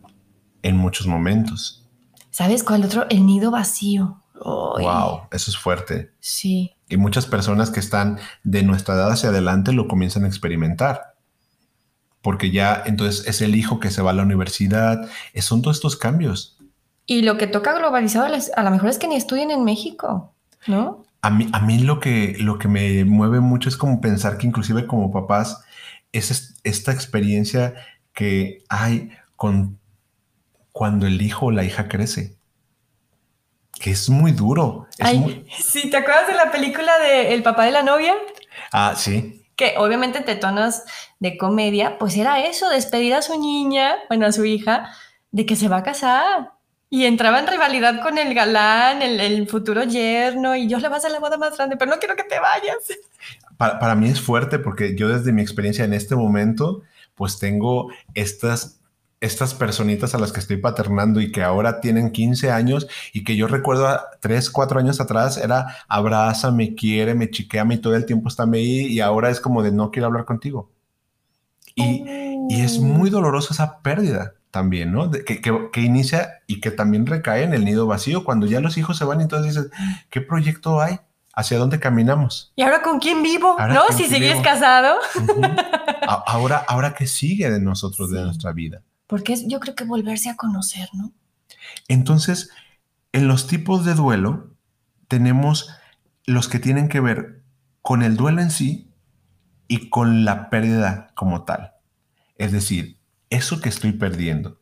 En 0.62 0.76
muchos 0.76 1.06
momentos. 1.06 1.86
¿Sabes 2.30 2.64
cuál 2.64 2.84
otro? 2.84 3.06
El 3.10 3.26
nido 3.26 3.50
vacío. 3.50 4.22
Wow, 4.44 5.28
eso 5.30 5.50
es 5.50 5.56
fuerte. 5.56 6.12
Sí. 6.20 6.72
Y 6.88 6.96
muchas 6.96 7.26
personas 7.26 7.70
que 7.70 7.80
están 7.80 8.18
de 8.44 8.62
nuestra 8.62 8.94
edad 8.94 9.10
hacia 9.10 9.30
adelante 9.30 9.72
lo 9.72 9.88
comienzan 9.88 10.24
a 10.24 10.28
experimentar. 10.28 11.14
Porque 12.22 12.50
ya 12.50 12.82
entonces 12.86 13.26
es 13.26 13.40
el 13.40 13.54
hijo 13.54 13.80
que 13.80 13.90
se 13.90 14.02
va 14.02 14.10
a 14.10 14.14
la 14.14 14.22
universidad, 14.22 15.08
son 15.40 15.62
todos 15.62 15.76
estos 15.76 15.96
cambios. 15.96 16.58
Y 17.06 17.22
lo 17.22 17.38
que 17.38 17.46
toca 17.46 17.78
globalizado 17.78 18.26
a 18.56 18.62
lo 18.62 18.70
mejor 18.70 18.88
es 18.88 18.98
que 18.98 19.08
ni 19.08 19.16
estudien 19.16 19.50
en 19.50 19.64
México, 19.64 20.34
¿no? 20.66 21.04
A 21.22 21.30
mí, 21.30 21.48
a 21.52 21.60
mí 21.60 21.78
lo, 21.78 22.00
que, 22.00 22.36
lo 22.38 22.58
que 22.58 22.68
me 22.68 23.04
mueve 23.04 23.40
mucho 23.40 23.68
es 23.68 23.76
como 23.76 24.00
pensar 24.00 24.38
que 24.38 24.46
inclusive 24.46 24.86
como 24.86 25.12
papás 25.12 25.62
es 26.12 26.54
esta 26.62 26.92
experiencia 26.92 27.74
que 28.12 28.64
hay 28.68 29.10
con 29.34 29.78
cuando 30.72 31.06
el 31.06 31.22
hijo 31.22 31.46
o 31.46 31.50
la 31.50 31.64
hija 31.64 31.88
crece 31.88 32.36
que 33.78 33.90
es 33.90 34.08
muy 34.08 34.32
duro. 34.32 34.86
Ay, 34.98 35.44
Sí, 35.58 35.90
¿te 35.90 35.96
acuerdas 35.96 36.28
de 36.28 36.34
la 36.34 36.50
película 36.50 36.98
de 36.98 37.34
El 37.34 37.42
papá 37.42 37.64
de 37.64 37.72
la 37.72 37.82
novia? 37.82 38.14
Ah, 38.72 38.94
sí. 38.96 39.46
Que 39.54 39.74
obviamente 39.78 40.20
te 40.20 40.36
tonos 40.36 40.82
de 41.18 41.38
comedia, 41.38 41.98
pues 41.98 42.16
era 42.16 42.40
eso, 42.40 42.68
despedir 42.68 43.14
a 43.14 43.22
su 43.22 43.38
niña, 43.40 43.94
bueno, 44.08 44.26
a 44.26 44.32
su 44.32 44.44
hija, 44.44 44.90
de 45.30 45.46
que 45.46 45.56
se 45.56 45.68
va 45.68 45.78
a 45.78 45.82
casar. 45.82 46.52
Y 46.88 47.04
entraba 47.04 47.40
en 47.40 47.46
rivalidad 47.46 48.00
con 48.00 48.16
el 48.16 48.32
galán, 48.32 49.02
el, 49.02 49.48
futuro 49.48 49.82
yerno, 49.82 50.54
y 50.54 50.68
yo 50.68 50.78
le 50.78 50.88
vas 50.88 51.04
a 51.04 51.08
la 51.08 51.18
boda 51.18 51.36
más 51.36 51.56
grande, 51.56 51.76
pero 51.76 51.90
no 51.90 51.98
quiero 51.98 52.16
que 52.16 52.24
te 52.24 52.38
vayas. 52.38 52.76
Para, 53.56 53.78
para 53.78 53.94
mí 53.94 54.10
es 54.10 54.20
fuerte 54.20 54.58
porque 54.58 54.94
yo 54.96 55.08
desde 55.08 55.32
mi 55.32 55.40
experiencia 55.40 55.86
en 55.86 55.94
este 55.94 56.14
momento, 56.14 56.82
pues 57.14 57.38
tengo 57.38 57.90
estas 58.12 58.75
estas 59.20 59.54
personitas 59.54 60.14
a 60.14 60.18
las 60.18 60.32
que 60.32 60.40
estoy 60.40 60.58
paternando 60.58 61.20
y 61.20 61.32
que 61.32 61.42
ahora 61.42 61.80
tienen 61.80 62.10
15 62.10 62.50
años 62.50 62.86
y 63.12 63.24
que 63.24 63.36
yo 63.36 63.46
recuerdo 63.46 63.88
a 63.88 64.10
3, 64.20 64.50
4 64.50 64.78
años 64.78 65.00
atrás 65.00 65.38
era 65.38 65.76
abraza, 65.88 66.50
me 66.50 66.74
quiere, 66.74 67.14
me 67.14 67.30
chiquea 67.30 67.66
y 67.70 67.78
todo 67.78 67.94
el 67.96 68.06
tiempo 68.06 68.28
está 68.28 68.44
ahí 68.44 68.86
y 68.86 69.00
ahora 69.00 69.30
es 69.30 69.40
como 69.40 69.62
de 69.62 69.72
no 69.72 69.90
quiero 69.90 70.06
hablar 70.06 70.24
contigo. 70.24 70.70
Y, 71.74 72.04
y 72.48 72.60
es 72.60 72.78
muy 72.78 73.10
dolorosa 73.10 73.52
esa 73.52 73.80
pérdida 73.80 74.34
también, 74.50 74.92
¿no? 74.92 75.10
que, 75.10 75.42
que, 75.42 75.80
inicia 75.82 76.40
y 76.46 76.60
que 76.60 76.70
también 76.70 77.04
recae 77.04 77.42
en 77.42 77.52
el 77.52 77.64
nido 77.66 77.86
vacío 77.86 78.24
cuando 78.24 78.46
ya 78.46 78.60
los 78.60 78.78
hijos 78.78 78.96
se 78.96 79.04
van 79.04 79.20
y 79.20 79.24
entonces 79.24 79.54
dices, 79.54 79.70
¿qué 80.08 80.22
proyecto 80.22 80.80
hay? 80.80 80.98
¿Hacia 81.34 81.58
dónde 81.58 81.78
caminamos? 81.78 82.54
¿Y 82.56 82.62
ahora 82.62 82.80
con 82.80 82.98
quién 82.98 83.22
vivo? 83.22 83.56
¿No? 83.58 83.82
Si 83.94 84.04
sigues 84.04 84.40
casado. 84.40 84.96
ahora, 86.26 86.64
ahora, 86.66 86.94
¿qué 86.94 87.06
sigue 87.06 87.50
de 87.50 87.60
nosotros, 87.60 88.10
de 88.10 88.22
nuestra 88.22 88.52
vida? 88.52 88.80
Porque 89.06 89.32
es, 89.32 89.46
yo 89.46 89.60
creo 89.60 89.74
que 89.74 89.84
volverse 89.84 90.30
a 90.30 90.36
conocer, 90.36 90.88
¿no? 90.92 91.12
Entonces, 91.88 92.50
en 93.12 93.28
los 93.28 93.46
tipos 93.46 93.84
de 93.84 93.94
duelo, 93.94 94.54
tenemos 95.08 95.70
los 96.24 96.48
que 96.48 96.58
tienen 96.58 96.88
que 96.88 97.00
ver 97.00 97.42
con 97.82 98.02
el 98.02 98.16
duelo 98.16 98.42
en 98.42 98.50
sí 98.50 98.90
y 99.68 99.90
con 99.90 100.24
la 100.24 100.50
pérdida 100.50 101.12
como 101.14 101.44
tal. 101.44 101.72
Es 102.36 102.52
decir, 102.52 102.98
eso 103.30 103.60
que 103.60 103.68
estoy 103.68 103.92
perdiendo. 103.92 104.60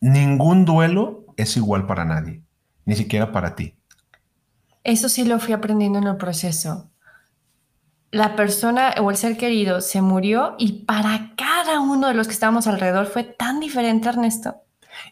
Ningún 0.00 0.64
duelo 0.64 1.26
es 1.36 1.56
igual 1.56 1.86
para 1.86 2.04
nadie, 2.04 2.42
ni 2.84 2.94
siquiera 2.94 3.32
para 3.32 3.54
ti. 3.56 3.74
Eso 4.84 5.08
sí 5.08 5.24
lo 5.24 5.40
fui 5.40 5.54
aprendiendo 5.54 5.98
en 5.98 6.06
el 6.06 6.16
proceso 6.16 6.90
la 8.14 8.36
persona 8.36 8.94
o 9.00 9.10
el 9.10 9.16
ser 9.16 9.36
querido 9.36 9.80
se 9.80 10.00
murió 10.00 10.54
y 10.56 10.84
para 10.84 11.32
cada 11.36 11.80
uno 11.80 11.93
de 12.06 12.14
los 12.14 12.26
que 12.26 12.34
estábamos 12.34 12.66
alrededor 12.66 13.06
fue 13.06 13.24
tan 13.24 13.60
diferente, 13.60 14.08
Ernesto. 14.08 14.56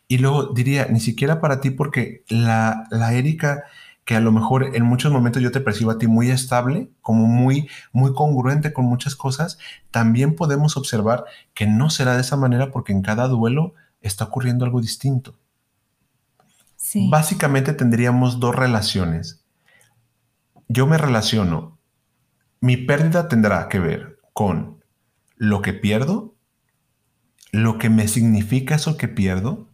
Y 0.08 0.18
luego 0.18 0.52
diría, 0.52 0.86
ni 0.86 1.00
siquiera 1.00 1.40
para 1.40 1.60
ti, 1.60 1.70
porque 1.70 2.24
la, 2.28 2.86
la 2.90 3.12
Erika, 3.14 3.64
que 4.04 4.16
a 4.16 4.20
lo 4.20 4.32
mejor 4.32 4.76
en 4.76 4.84
muchos 4.84 5.12
momentos 5.12 5.42
yo 5.42 5.50
te 5.50 5.60
percibo 5.60 5.90
a 5.90 5.98
ti 5.98 6.06
muy 6.06 6.30
estable, 6.30 6.90
como 7.00 7.26
muy, 7.26 7.68
muy 7.92 8.12
congruente 8.14 8.72
con 8.72 8.84
muchas 8.84 9.16
cosas, 9.16 9.58
también 9.90 10.36
podemos 10.36 10.76
observar 10.76 11.24
que 11.54 11.66
no 11.66 11.90
será 11.90 12.14
de 12.14 12.20
esa 12.20 12.36
manera 12.36 12.70
porque 12.70 12.92
en 12.92 13.02
cada 13.02 13.28
duelo 13.28 13.74
está 14.00 14.24
ocurriendo 14.24 14.64
algo 14.64 14.80
distinto. 14.80 15.34
Sí. 16.76 17.08
Básicamente 17.10 17.72
tendríamos 17.72 18.40
dos 18.40 18.54
relaciones. 18.54 19.44
Yo 20.68 20.86
me 20.86 20.98
relaciono 20.98 21.72
mi 22.62 22.76
pérdida 22.76 23.26
tendrá 23.26 23.68
que 23.68 23.80
ver 23.80 24.20
con 24.32 24.84
lo 25.36 25.62
que 25.62 25.72
pierdo, 25.72 26.31
lo 27.52 27.78
que 27.78 27.90
me 27.90 28.08
significa 28.08 28.74
eso 28.74 28.96
que 28.96 29.08
pierdo, 29.08 29.68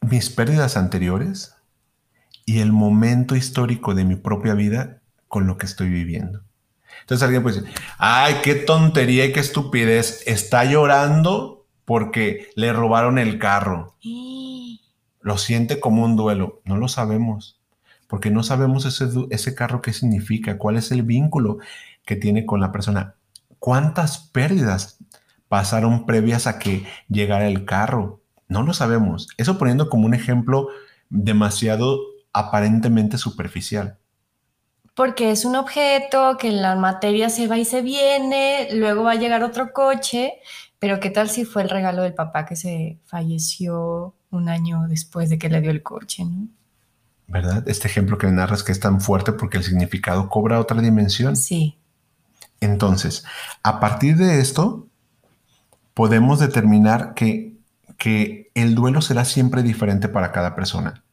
mis 0.00 0.30
pérdidas 0.30 0.76
anteriores 0.76 1.54
y 2.46 2.60
el 2.60 2.72
momento 2.72 3.36
histórico 3.36 3.94
de 3.94 4.04
mi 4.04 4.16
propia 4.16 4.54
vida 4.54 5.02
con 5.28 5.46
lo 5.46 5.58
que 5.58 5.66
estoy 5.66 5.90
viviendo. 5.90 6.42
Entonces 7.02 7.22
alguien 7.22 7.42
puede 7.42 7.60
decir, 7.60 7.74
ay, 7.98 8.36
qué 8.42 8.54
tontería 8.54 9.26
y 9.26 9.32
qué 9.32 9.40
estupidez, 9.40 10.22
está 10.26 10.64
llorando 10.64 11.66
porque 11.84 12.48
le 12.56 12.72
robaron 12.72 13.18
el 13.18 13.38
carro. 13.38 13.96
Lo 15.22 15.36
siente 15.36 15.80
como 15.80 16.02
un 16.02 16.16
duelo, 16.16 16.62
no 16.64 16.78
lo 16.78 16.88
sabemos 16.88 17.60
porque 18.10 18.32
no 18.32 18.42
sabemos 18.42 18.86
ese, 18.86 19.08
ese 19.30 19.54
carro 19.54 19.82
qué 19.82 19.92
significa, 19.92 20.58
cuál 20.58 20.76
es 20.76 20.90
el 20.90 21.04
vínculo 21.04 21.58
que 22.04 22.16
tiene 22.16 22.44
con 22.44 22.60
la 22.60 22.72
persona, 22.72 23.14
cuántas 23.60 24.18
pérdidas 24.18 24.98
pasaron 25.50 26.06
previas 26.06 26.46
a 26.46 26.60
que 26.60 26.86
llegara 27.08 27.48
el 27.48 27.64
carro. 27.64 28.22
No 28.46 28.62
lo 28.62 28.72
sabemos. 28.72 29.26
Eso 29.36 29.58
poniendo 29.58 29.90
como 29.90 30.06
un 30.06 30.14
ejemplo 30.14 30.68
demasiado 31.08 31.98
aparentemente 32.32 33.18
superficial. 33.18 33.98
Porque 34.94 35.32
es 35.32 35.44
un 35.44 35.56
objeto 35.56 36.36
que 36.38 36.52
la 36.52 36.76
materia 36.76 37.30
se 37.30 37.48
va 37.48 37.58
y 37.58 37.64
se 37.64 37.82
viene, 37.82 38.68
luego 38.74 39.02
va 39.02 39.12
a 39.12 39.16
llegar 39.16 39.42
otro 39.42 39.72
coche, 39.72 40.34
pero 40.78 41.00
¿qué 41.00 41.10
tal 41.10 41.28
si 41.28 41.44
fue 41.44 41.62
el 41.62 41.68
regalo 41.68 42.02
del 42.02 42.14
papá 42.14 42.46
que 42.46 42.54
se 42.54 43.00
falleció 43.04 44.14
un 44.30 44.48
año 44.48 44.86
después 44.86 45.30
de 45.30 45.38
que 45.40 45.48
le 45.48 45.60
dio 45.60 45.72
el 45.72 45.82
coche? 45.82 46.24
¿no? 46.24 46.46
¿verdad? 47.26 47.68
Este 47.68 47.88
ejemplo 47.88 48.18
que 48.18 48.28
narras 48.28 48.62
que 48.62 48.70
es 48.70 48.78
tan 48.78 49.00
fuerte 49.00 49.32
porque 49.32 49.58
el 49.58 49.64
significado 49.64 50.28
cobra 50.28 50.60
otra 50.60 50.80
dimensión. 50.80 51.34
Sí. 51.34 51.76
Entonces, 52.60 53.24
a 53.64 53.80
partir 53.80 54.16
de 54.16 54.38
esto, 54.40 54.89
podemos 56.00 56.38
determinar 56.38 57.12
que, 57.12 57.58
que 57.98 58.50
el 58.54 58.74
duelo 58.74 59.02
será 59.02 59.26
siempre 59.26 59.62
diferente 59.62 60.08
para 60.08 60.32
cada 60.32 60.54
persona. 60.54 61.04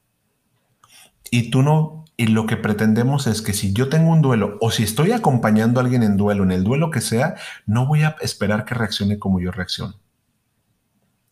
Y 1.29 1.49
tú 1.49 1.61
no, 1.61 2.05
y 2.15 2.27
lo 2.27 2.45
que 2.45 2.55
pretendemos 2.55 3.27
es 3.27 3.41
que 3.41 3.51
si 3.51 3.73
yo 3.73 3.89
tengo 3.89 4.11
un 4.11 4.21
duelo 4.21 4.57
o 4.61 4.71
si 4.71 4.83
estoy 4.83 5.11
acompañando 5.11 5.81
a 5.81 5.83
alguien 5.83 6.03
en 6.03 6.15
duelo, 6.15 6.45
en 6.45 6.53
el 6.53 6.63
duelo 6.63 6.89
que 6.89 7.01
sea, 7.01 7.35
no 7.65 7.85
voy 7.85 8.03
a 8.03 8.15
esperar 8.21 8.63
que 8.63 8.75
reaccione 8.75 9.19
como 9.19 9.41
yo 9.41 9.51
reacciono. 9.51 9.95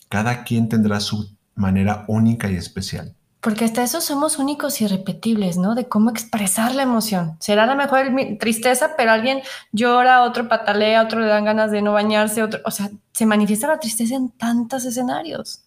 Cada 0.09 0.43
quien 0.43 0.67
tendrá 0.67 0.99
su 0.99 1.33
manera 1.55 2.03
única 2.09 2.51
y 2.51 2.57
especial. 2.57 3.15
Porque 3.45 3.63
hasta 3.63 3.83
eso 3.83 4.01
somos 4.01 4.39
únicos 4.39 4.81
y 4.81 4.87
repetibles, 4.87 5.57
¿no? 5.57 5.75
De 5.75 5.87
cómo 5.87 6.09
expresar 6.09 6.73
la 6.73 6.81
emoción. 6.81 7.37
Será 7.39 7.65
a 7.65 7.67
lo 7.67 7.75
mejor 7.75 8.07
tristeza, 8.39 8.93
pero 8.97 9.11
alguien 9.11 9.43
llora, 9.71 10.23
otro 10.23 10.49
patalea, 10.49 11.03
otro 11.03 11.19
le 11.19 11.27
dan 11.27 11.45
ganas 11.45 11.69
de 11.69 11.83
no 11.83 11.93
bañarse, 11.93 12.41
otro, 12.41 12.59
o 12.65 12.71
sea, 12.71 12.89
se 13.13 13.27
manifiesta 13.27 13.67
la 13.67 13.79
tristeza 13.79 14.15
en 14.15 14.29
tantos 14.29 14.83
escenarios. 14.85 15.61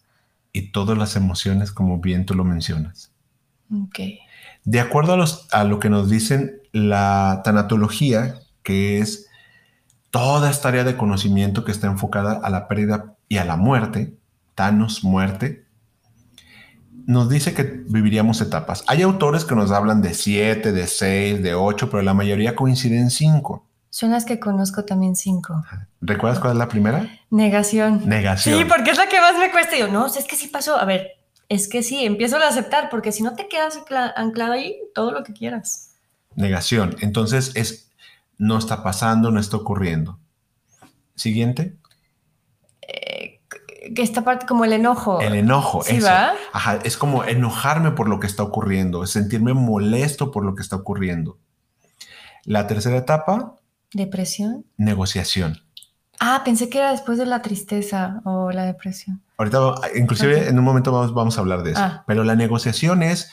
Y 0.51 0.73
todas 0.73 0.97
las 0.97 1.15
emociones, 1.15 1.71
como 1.71 1.99
bien 1.99 2.25
tú 2.25 2.35
lo 2.35 2.43
mencionas. 2.43 3.13
Ok. 3.73 3.99
De 4.65 4.81
acuerdo 4.81 5.13
a, 5.13 5.17
los, 5.17 5.47
a 5.53 5.63
lo 5.63 5.79
que 5.79 5.89
nos 5.89 6.09
dicen 6.09 6.59
la 6.73 7.39
tanatología, 7.45 8.41
que 8.61 8.99
es 8.99 9.29
toda 10.11 10.49
esta 10.49 10.67
área 10.67 10.83
de 10.83 10.97
conocimiento 10.97 11.63
que 11.63 11.71
está 11.71 11.87
enfocada 11.87 12.41
a 12.43 12.49
la 12.49 12.67
pérdida 12.67 13.15
y 13.29 13.37
a 13.37 13.45
la 13.45 13.55
muerte, 13.55 14.17
Thanos, 14.53 15.05
muerte, 15.05 15.68
nos 17.09 17.27
dice 17.27 17.55
que 17.55 17.63
viviríamos 17.63 18.39
etapas. 18.39 18.83
Hay 18.85 19.01
autores 19.01 19.43
que 19.43 19.55
nos 19.55 19.71
hablan 19.71 20.03
de 20.03 20.13
siete, 20.13 20.71
de 20.71 20.85
seis, 20.85 21.41
de 21.41 21.55
ocho, 21.55 21.89
pero 21.89 22.03
la 22.03 22.13
mayoría 22.13 22.55
coinciden 22.55 22.99
en 22.99 23.09
cinco. 23.09 23.65
Son 23.89 24.11
las 24.11 24.25
que 24.25 24.39
conozco 24.39 24.85
también 24.85 25.15
cinco. 25.15 25.65
¿Recuerdas 26.01 26.39
cuál 26.39 26.53
es 26.53 26.59
la 26.59 26.67
primera? 26.67 27.09
Negación. 27.31 28.07
Negación. 28.07 28.59
Sí, 28.59 28.63
porque 28.63 28.91
es 28.91 28.97
la 28.97 29.09
que 29.09 29.19
más 29.19 29.35
me 29.39 29.49
cuesta. 29.49 29.75
yo, 29.75 29.87
no, 29.87 30.05
es 30.05 30.23
que 30.23 30.35
sí 30.35 30.49
pasó. 30.49 30.77
A 30.77 30.85
ver, 30.85 31.13
es 31.49 31.67
que 31.67 31.81
sí, 31.81 32.05
empiezo 32.05 32.37
a 32.37 32.47
aceptar, 32.47 32.91
porque 32.91 33.11
si 33.11 33.23
no 33.23 33.33
te 33.33 33.47
quedas 33.47 33.79
anclado 34.15 34.53
ahí, 34.53 34.77
todo 34.93 35.11
lo 35.11 35.23
que 35.23 35.33
quieras. 35.33 35.95
Negación. 36.35 36.95
Entonces 37.01 37.53
es, 37.55 37.89
no 38.37 38.59
está 38.59 38.83
pasando, 38.83 39.31
no 39.31 39.39
está 39.39 39.57
ocurriendo. 39.57 40.19
Siguiente 41.15 41.75
que 43.93 44.01
esta 44.01 44.23
parte 44.23 44.45
como 44.45 44.65
el 44.65 44.73
enojo. 44.73 45.21
El 45.21 45.35
enojo, 45.35 45.83
¿Sí 45.83 45.99
Va? 45.99 46.33
Ajá, 46.53 46.79
es 46.83 46.97
como 46.97 47.23
enojarme 47.23 47.91
por 47.91 48.07
lo 48.07 48.19
que 48.19 48.27
está 48.27 48.43
ocurriendo, 48.43 49.05
sentirme 49.05 49.53
molesto 49.53 50.31
por 50.31 50.45
lo 50.45 50.55
que 50.55 50.61
está 50.61 50.75
ocurriendo. 50.75 51.37
La 52.43 52.67
tercera 52.67 52.97
etapa. 52.97 53.55
Depresión. 53.93 54.65
Negociación. 54.77 55.61
Ah, 56.19 56.41
pensé 56.43 56.69
que 56.69 56.79
era 56.79 56.91
después 56.91 57.17
de 57.17 57.25
la 57.25 57.41
tristeza 57.41 58.21
o 58.25 58.51
la 58.51 58.65
depresión. 58.65 59.21
Ahorita, 59.37 59.59
inclusive 59.95 60.49
en 60.49 60.59
un 60.59 60.65
momento 60.65 60.91
vamos, 60.91 61.13
vamos 61.13 61.37
a 61.37 61.41
hablar 61.41 61.63
de 61.63 61.71
eso. 61.71 61.81
Ah. 61.81 62.03
Pero 62.07 62.23
la 62.23 62.35
negociación 62.35 63.03
es, 63.03 63.31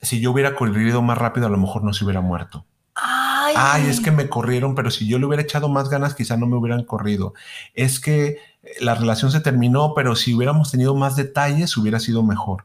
si 0.00 0.20
yo 0.20 0.32
hubiera 0.32 0.54
corrido 0.54 1.02
más 1.02 1.18
rápido, 1.18 1.46
a 1.46 1.50
lo 1.50 1.58
mejor 1.58 1.84
no 1.84 1.92
se 1.92 2.04
hubiera 2.04 2.22
muerto. 2.22 2.64
Ay. 2.94 3.33
Ay, 3.56 3.86
es 3.86 4.00
que 4.00 4.10
me 4.10 4.28
corrieron, 4.28 4.74
pero 4.74 4.90
si 4.90 5.06
yo 5.06 5.18
le 5.18 5.26
hubiera 5.26 5.42
echado 5.42 5.68
más 5.68 5.88
ganas, 5.88 6.14
quizá 6.14 6.36
no 6.36 6.46
me 6.46 6.56
hubieran 6.56 6.84
corrido. 6.84 7.34
Es 7.74 8.00
que 8.00 8.38
la 8.80 8.94
relación 8.94 9.30
se 9.30 9.40
terminó, 9.40 9.94
pero 9.94 10.16
si 10.16 10.34
hubiéramos 10.34 10.70
tenido 10.70 10.94
más 10.94 11.16
detalles 11.16 11.76
hubiera 11.76 12.00
sido 12.00 12.22
mejor. 12.22 12.64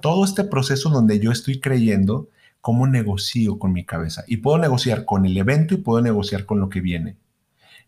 Todo 0.00 0.24
este 0.24 0.44
proceso 0.44 0.90
donde 0.90 1.20
yo 1.20 1.32
estoy 1.32 1.60
creyendo 1.60 2.28
cómo 2.60 2.86
negocio 2.86 3.58
con 3.58 3.72
mi 3.72 3.84
cabeza. 3.84 4.24
Y 4.26 4.38
puedo 4.38 4.58
negociar 4.58 5.04
con 5.04 5.26
el 5.26 5.36
evento 5.36 5.74
y 5.74 5.78
puedo 5.78 6.02
negociar 6.02 6.46
con 6.46 6.60
lo 6.60 6.68
que 6.68 6.80
viene. 6.80 7.16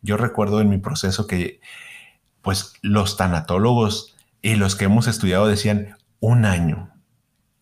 Yo 0.03 0.17
recuerdo 0.17 0.61
en 0.61 0.69
mi 0.69 0.79
proceso 0.79 1.27
que 1.27 1.61
pues 2.43 2.75
los 2.83 3.17
tanatólogos 3.17 4.14
y 4.41 4.55
los 4.55 4.77
que 4.77 4.85
hemos 4.85 5.09
estudiado 5.09 5.49
decían, 5.49 5.97
un 6.21 6.45
año. 6.45 6.91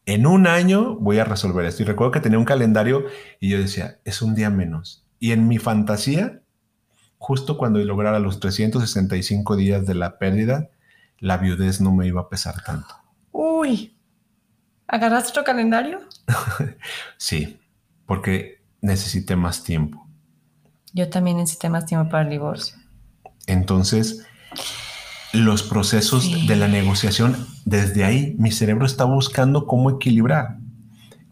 En 0.07 0.25
un 0.25 0.47
año 0.47 0.95
voy 0.95 1.19
a 1.19 1.25
resolver 1.25 1.67
esto. 1.67 1.83
Y 1.83 1.87
recuerdo 1.87 2.13
que 2.13 2.21
tenía 2.21 2.39
un 2.39 2.45
calendario 2.45 3.05
y 3.41 3.51
yo 3.51 3.59
decía, 3.59 3.99
es 4.05 4.23
un 4.23 4.37
día 4.37 4.51
menos. 4.51 5.05
Y 5.19 5.33
en 5.33 5.49
mi 5.49 5.59
fantasía, 5.59 6.41
justo 7.19 7.59
cuando 7.59 7.81
lograra 7.81 8.21
los 8.21 8.39
365 8.39 9.57
días 9.57 9.85
de 9.85 9.95
la 9.95 10.19
pérdida, 10.19 10.71
la 11.19 11.39
viudez 11.39 11.81
no 11.81 11.93
me 11.93 12.07
iba 12.07 12.21
a 12.21 12.29
pesar 12.29 12.63
tanto. 12.63 12.95
Uy, 13.33 13.97
¿agarraste 14.87 15.31
otro 15.31 15.45
calendario? 15.45 16.01
sí, 17.17 17.59
porque 18.07 18.63
necesité 18.81 19.35
más 19.35 19.65
tiempo. 19.65 20.07
Yo 20.93 21.11
también 21.11 21.39
necesité 21.39 21.69
más 21.69 21.85
tiempo 21.85 22.09
para 22.11 22.23
el 22.23 22.31
divorcio. 22.31 22.77
Entonces, 23.47 24.25
los 25.33 25.63
procesos 25.63 26.47
de 26.47 26.57
la 26.57 26.69
negociación, 26.69 27.47
desde 27.65 28.05
ahí 28.05 28.35
mi 28.39 28.51
cerebro 28.53 28.87
está 28.87 29.05
buscando 29.05 29.67
cómo 29.67 29.91
equilibrar. 29.91 30.59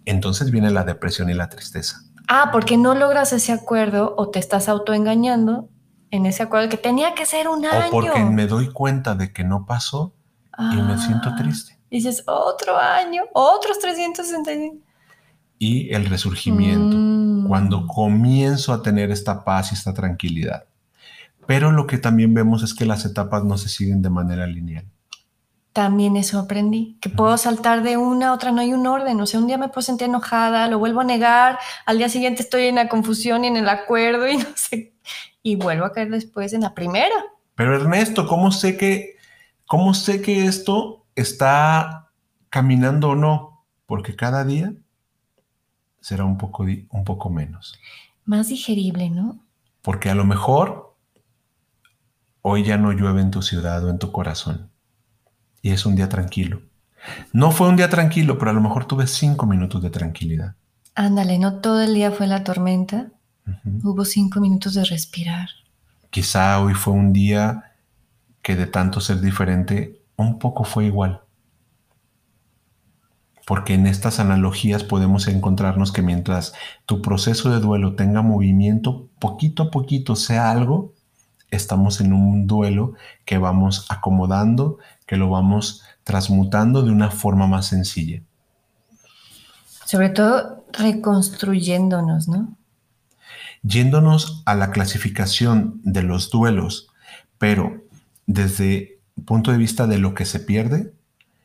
Entonces 0.04 0.50
viene 0.50 0.70
la 0.70 0.85
depresión 0.85 1.30
y 1.30 1.35
la 1.35 1.48
tristeza. 1.48 2.02
Ah, 2.28 2.50
porque 2.52 2.76
no 2.76 2.94
logras 2.94 3.33
ese 3.33 3.52
acuerdo 3.52 4.14
o 4.16 4.30
te 4.30 4.38
estás 4.38 4.68
autoengañando 4.68 5.68
en 6.11 6.26
ese 6.26 6.42
acuerdo 6.42 6.68
que 6.68 6.76
tenía 6.76 7.14
que 7.14 7.26
ser 7.26 7.48
un 7.48 7.64
año. 7.64 7.88
O 7.88 7.90
porque 7.90 8.24
me 8.24 8.46
doy 8.46 8.70
cuenta 8.70 9.14
de 9.14 9.33
que 9.33 9.44
no 9.44 9.66
pasó 9.66 10.14
y 10.59 10.76
me 10.76 10.96
siento 10.98 11.30
ah, 11.30 11.37
triste. 11.37 11.78
Dices, 11.90 12.22
otro 12.26 12.76
año, 12.78 13.22
otros 13.33 13.78
365. 13.78 14.76
Y 15.59 15.92
el 15.94 16.07
resurgimiento, 16.07 16.96
mm. 16.96 17.48
cuando 17.48 17.87
comienzo 17.87 18.72
a 18.72 18.83
tener 18.83 19.11
esta 19.11 19.44
paz 19.44 19.72
y 19.72 19.74
esta 19.74 19.94
tranquilidad. 19.94 20.64
Pero 21.46 21.72
lo 21.72 21.87
que 21.87 21.98
también 21.98 22.35
vemos 22.35 22.62
es 22.62 22.74
que 22.74 22.87
las 22.87 23.04
etapas 23.04 23.44
no 23.44 23.59
se 23.59 23.68
siguen 23.68 24.02
de 24.02 24.11
manera 24.11 24.46
lineal. 24.46 24.87
También 25.72 26.16
eso 26.16 26.38
aprendí, 26.38 26.96
que 27.00 27.11
puedo 27.11 27.37
saltar 27.37 27.83
de 27.83 27.96
una 27.96 28.28
a 28.28 28.33
otra, 28.33 28.52
no 28.52 28.61
hay 28.61 28.72
un 28.72 28.87
orden. 28.87 29.20
O 29.20 29.26
sea, 29.26 29.40
un 29.40 29.48
día 29.48 29.59
me 29.59 29.68
puedo 29.68 29.83
sentir 29.83 30.07
enojada, 30.07 30.68
lo 30.68 30.78
vuelvo 30.78 31.00
a 31.00 31.04
negar, 31.04 31.59
al 31.85 31.98
día 31.98 32.09
siguiente 32.09 32.42
estoy 32.42 32.66
en 32.66 32.76
la 32.76 32.88
confusión 32.88 33.44
y 33.44 33.48
en 33.48 33.57
el 33.57 33.68
acuerdo 33.68 34.28
y 34.28 34.37
no 34.38 34.46
sé, 34.54 34.94
y 35.42 35.57
vuelvo 35.57 35.85
a 35.85 35.92
caer 35.92 36.11
después 36.11 36.52
en 36.52 36.61
la 36.61 36.74
primera. 36.74 37.14
Pero 37.57 37.74
Ernesto, 37.74 38.28
¿cómo 38.28 38.52
sé 38.52 38.76
que, 38.76 39.16
cómo 39.66 39.94
sé 39.94 40.22
que 40.22 40.46
esto 40.46 41.07
está 41.16 42.11
caminando 42.50 43.11
o 43.11 43.14
no? 43.16 43.64
Porque 43.87 44.14
cada 44.14 44.44
día 44.44 44.72
será 46.00 46.24
un 46.24 46.38
poco, 46.38 46.62
un 46.62 47.04
poco 47.04 47.30
menos. 47.30 47.78
Más 48.24 48.48
digerible, 48.48 49.11
¿no? 49.11 49.40
Porque 49.83 50.09
a 50.09 50.14
lo 50.14 50.24
mejor 50.24 50.93
Hoy 52.46 52.62
ya 52.62 52.76
no 52.76 52.92
llueve 52.92 53.22
en 53.22 53.30
tu 53.30 53.40
ciudad 53.40 53.83
o 53.87 53.88
en 53.88 53.98
tu 53.98 54.12
corazón. 54.12 54.70
Y 55.62 55.70
es 55.70 55.87
un 55.87 55.96
día 55.96 56.11
tranquilo. 56.11 56.61
No 57.33 57.50
fue 57.50 57.68
un 57.68 57.76
día 57.76 57.88
tranquilo, 57.88 58.37
pero 58.38 58.50
a 58.50 58.54
lo 58.54 58.61
mejor 58.61 58.85
tuve 58.85 59.07
cinco 59.07 59.46
minutos 59.46 59.80
de 59.80 59.88
tranquilidad. 59.88 60.54
Ándale, 60.94 61.38
no 61.38 61.61
todo 61.61 61.80
el 61.80 61.94
día 61.94 62.11
fue 62.11 62.26
la 62.26 62.44
tormenta. 62.44 63.09
Hubo 63.83 64.04
cinco 64.04 64.40
minutos 64.40 64.74
de 64.74 64.85
respirar. 64.85 65.48
Quizá 66.11 66.61
hoy 66.61 66.74
fue 66.74 66.92
un 66.92 67.14
día 67.14 67.72
que 68.42 68.57
de 68.57 68.66
tanto 68.66 69.00
ser 69.00 69.22
diferente, 69.22 70.02
un 70.16 70.38
poco 70.38 70.64
fue 70.64 70.85
igual. 70.85 71.22
Porque 73.46 73.72
en 73.72 73.87
estas 73.87 74.20
analogías 74.20 74.85
podemos 74.85 75.28
encontrarnos 75.28 75.92
que 75.92 76.02
mientras 76.02 76.52
tu 76.85 77.00
proceso 77.00 77.50
de 77.50 77.61
duelo 77.61 77.96
tenga 77.96 78.20
movimiento, 78.20 79.09
poquito 79.18 79.62
a 79.62 79.70
poquito 79.70 80.14
sea 80.14 80.50
algo, 80.50 80.93
estamos 81.54 82.00
en 82.00 82.12
un 82.12 82.46
duelo 82.46 82.94
que 83.24 83.38
vamos 83.38 83.86
acomodando, 83.88 84.78
que 85.06 85.16
lo 85.16 85.30
vamos 85.30 85.82
transmutando 86.04 86.82
de 86.82 86.90
una 86.90 87.10
forma 87.10 87.46
más 87.46 87.66
sencilla. 87.66 88.20
Sobre 89.84 90.10
todo 90.10 90.64
reconstruyéndonos, 90.72 92.28
¿no? 92.28 92.56
Yéndonos 93.62 94.42
a 94.44 94.54
la 94.54 94.70
clasificación 94.70 95.80
de 95.84 96.02
los 96.02 96.30
duelos, 96.30 96.88
pero 97.38 97.82
desde 98.26 98.98
el 99.16 99.24
punto 99.24 99.52
de 99.52 99.58
vista 99.58 99.86
de 99.86 99.98
lo 99.98 100.14
que 100.14 100.24
se 100.24 100.40
pierde, 100.40 100.92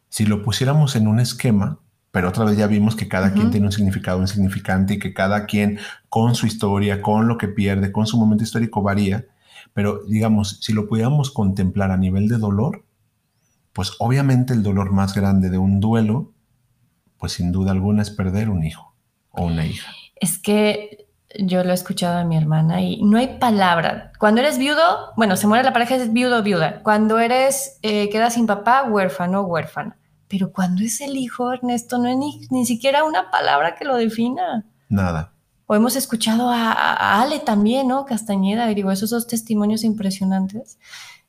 si 0.10 0.26
lo 0.26 0.44
pusiéramos 0.44 0.96
en 0.96 1.08
un 1.08 1.20
esquema, 1.20 1.78
pero 2.12 2.30
otra 2.30 2.44
vez 2.44 2.58
ya 2.58 2.68
vimos 2.68 2.96
que 2.96 3.08
cada 3.08 3.34
quien 3.34 3.52
tiene 3.52 3.68
un 3.68 3.72
significado 3.72 4.20
insignificante 4.22 4.96
y 4.96 5.00
que 5.00 5.14
cada 5.14 5.46
quien 5.46 5.78
con 6.10 6.34
su 6.34 6.48
historia, 6.48 7.02
con 7.02 7.28
lo 7.28 7.38
que 7.38 7.48
pierde, 7.48 7.92
con 7.92 8.08
su 8.08 8.18
momento 8.18 8.44
histórico 8.44 8.82
varía, 8.82 9.26
pero 9.74 10.04
digamos, 10.06 10.60
si 10.62 10.74
lo 10.74 10.88
pudiéramos 10.88 11.32
contemplar 11.32 11.92
a 11.92 11.98
nivel 11.98 12.28
de 12.28 12.38
dolor, 12.38 12.84
pues 13.74 13.94
obviamente 14.00 14.54
el 14.54 14.64
dolor 14.64 14.92
más 14.92 15.14
grande 15.14 15.50
de 15.50 15.58
un 15.58 15.80
duelo, 15.80 16.32
pues 17.18 17.34
sin 17.34 17.52
duda 17.52 17.72
alguna 17.72 18.02
es 18.02 18.10
perder 18.10 18.50
un 18.50 18.64
hijo 18.64 18.96
o 19.32 19.46
una 19.46 19.66
hija. 19.66 19.92
Es 20.16 20.38
que 20.38 21.08
yo 21.38 21.64
lo 21.64 21.72
he 21.72 21.74
escuchado 21.74 22.18
a 22.18 22.24
mi 22.24 22.36
hermana 22.36 22.82
y 22.82 23.02
no 23.04 23.18
hay 23.18 23.38
palabra. 23.40 24.12
Cuando 24.20 24.42
eres 24.42 24.58
viudo, 24.58 25.14
bueno, 25.16 25.38
se 25.38 25.48
muere 25.48 25.64
la 25.64 25.74
pareja, 25.74 25.96
es 25.96 26.12
viudo 26.12 26.40
o 26.40 26.44
viuda. 26.44 26.82
Cuando 26.82 27.20
eres, 27.20 27.78
eh, 27.84 28.10
quedas 28.10 28.34
sin 28.34 28.48
papá, 28.48 28.84
huérfano 28.84 29.42
o 29.42 29.46
huérfana. 29.46 29.98
Pero 30.28 30.52
cuando 30.52 30.84
es 30.84 31.02
el 31.02 31.18
hijo, 31.18 31.52
Ernesto, 31.52 31.98
no 31.98 32.08
hay 32.08 32.16
ni, 32.16 32.48
ni 32.50 32.66
siquiera 32.66 33.04
una 33.04 33.32
palabra 33.32 33.76
que 33.76 33.86
lo 33.86 33.96
defina. 33.96 34.66
Nada. 34.88 35.34
O 35.72 35.76
hemos 35.76 35.96
escuchado 35.96 36.50
a, 36.50 37.22
Ale 37.22 37.38
también, 37.38 37.90
¿no? 37.90 38.04
Castañeda, 38.04 38.66
digo, 38.70 38.90
esos 38.90 39.12
dos 39.12 39.28
testimonios 39.28 39.84
impresionantes. 39.84 40.80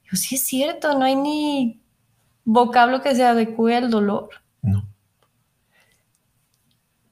Digo, 0.03 0.17
sí 0.17 0.37
es 0.37 0.47
cierto, 0.47 0.99
no 0.99 1.05
hay 1.05 1.15
ni 1.15 1.83
vocablo 2.47 3.03
que 3.03 3.15
se 3.15 3.23
adecue 3.23 3.77
al 3.77 3.91
dolor. 3.91 4.31
No. 4.63 4.89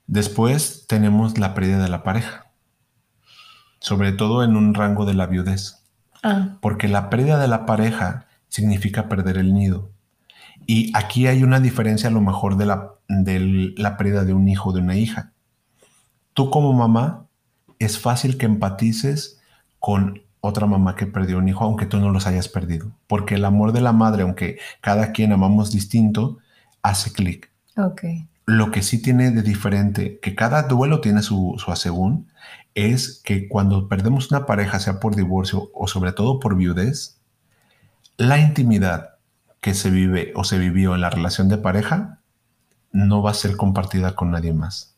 Después 0.07 0.87
tenemos 0.89 1.37
la 1.37 1.53
pérdida 1.53 1.83
de 1.83 1.91
la 1.91 2.03
pareja, 2.03 2.47
sobre 3.79 4.13
todo 4.13 4.43
en 4.43 4.57
un 4.57 4.73
rango 4.73 5.05
de 5.05 5.13
la 5.13 5.27
viudez. 5.27 5.85
Ah. 6.23 6.57
Porque 6.63 6.89
la 6.89 7.11
pérdida 7.11 7.39
de 7.39 7.49
la 7.49 7.67
pareja 7.67 8.25
significa 8.49 9.07
perder 9.07 9.37
el 9.37 9.53
nido. 9.53 9.91
Y 10.67 10.93
aquí 10.97 11.27
hay 11.27 11.43
una 11.43 11.61
diferencia 11.61 12.09
a 12.09 12.13
lo 12.13 12.23
mejor 12.23 12.57
de 12.57 12.65
la, 12.65 12.95
de 13.07 13.75
la 13.77 13.99
pérdida 13.99 14.25
de 14.25 14.33
un 14.33 14.49
hijo 14.49 14.71
o 14.71 14.73
de 14.73 14.81
una 14.81 14.97
hija 14.97 15.35
tú 16.39 16.51
como 16.51 16.73
mamá 16.73 17.27
es 17.81 17.99
fácil 17.99 18.39
que 18.39 18.47
empatices 18.47 19.41
con 19.81 20.23
otra 20.41 20.69
mamá 20.69 20.95
que 20.95 21.09
perdió 21.09 21.39
un 21.39 21.49
hijo, 21.49 21.65
aunque 21.65 21.85
tú 21.85 21.99
no 21.99 22.11
los 22.11 22.29
hayas 22.29 22.47
perdido. 22.47 22.93
Porque 23.09 23.35
el 23.35 23.45
amor 23.45 23.73
de 23.73 23.81
la 23.81 23.91
madre, 23.91 24.23
aunque 24.23 24.61
cada 24.81 25.11
quien 25.11 25.33
amamos 25.33 25.73
distinto, 25.73 26.39
hace 26.81 27.11
clic. 27.11 27.51
Okay. 27.77 28.29
Lo 28.47 28.71
que 28.71 28.83
sí 28.85 29.03
tiene 29.03 29.33
de 29.33 29.43
diferente, 29.43 30.21
que 30.21 30.37
cada 30.37 30.63
duelo 30.63 31.01
tiene 31.01 31.23
su, 31.23 31.57
su 31.59 31.73
asegún, 31.73 32.29
es 32.77 33.21
que 33.25 33.49
cuando 33.49 33.89
perdemos 33.89 34.31
una 34.31 34.47
pareja, 34.47 34.79
sea 34.79 35.01
por 35.01 35.17
divorcio 35.17 35.73
o 35.75 35.89
sobre 35.89 36.13
todo 36.13 36.39
por 36.39 36.55
viudez, 36.55 37.19
la 38.17 38.39
intimidad 38.39 39.17
que 39.61 39.75
se 39.75 39.91
vive 39.91 40.31
o 40.37 40.45
se 40.45 40.57
vivió 40.57 40.95
en 40.95 41.01
la 41.01 41.11
relación 41.11 41.49
de 41.49 41.59
pareja 41.59 42.21
no 42.93 43.23
va 43.23 43.33
a 43.33 43.35
ser 43.35 43.57
compartida 43.57 44.15
con 44.15 44.31
nadie 44.31 44.53
más. 44.53 44.98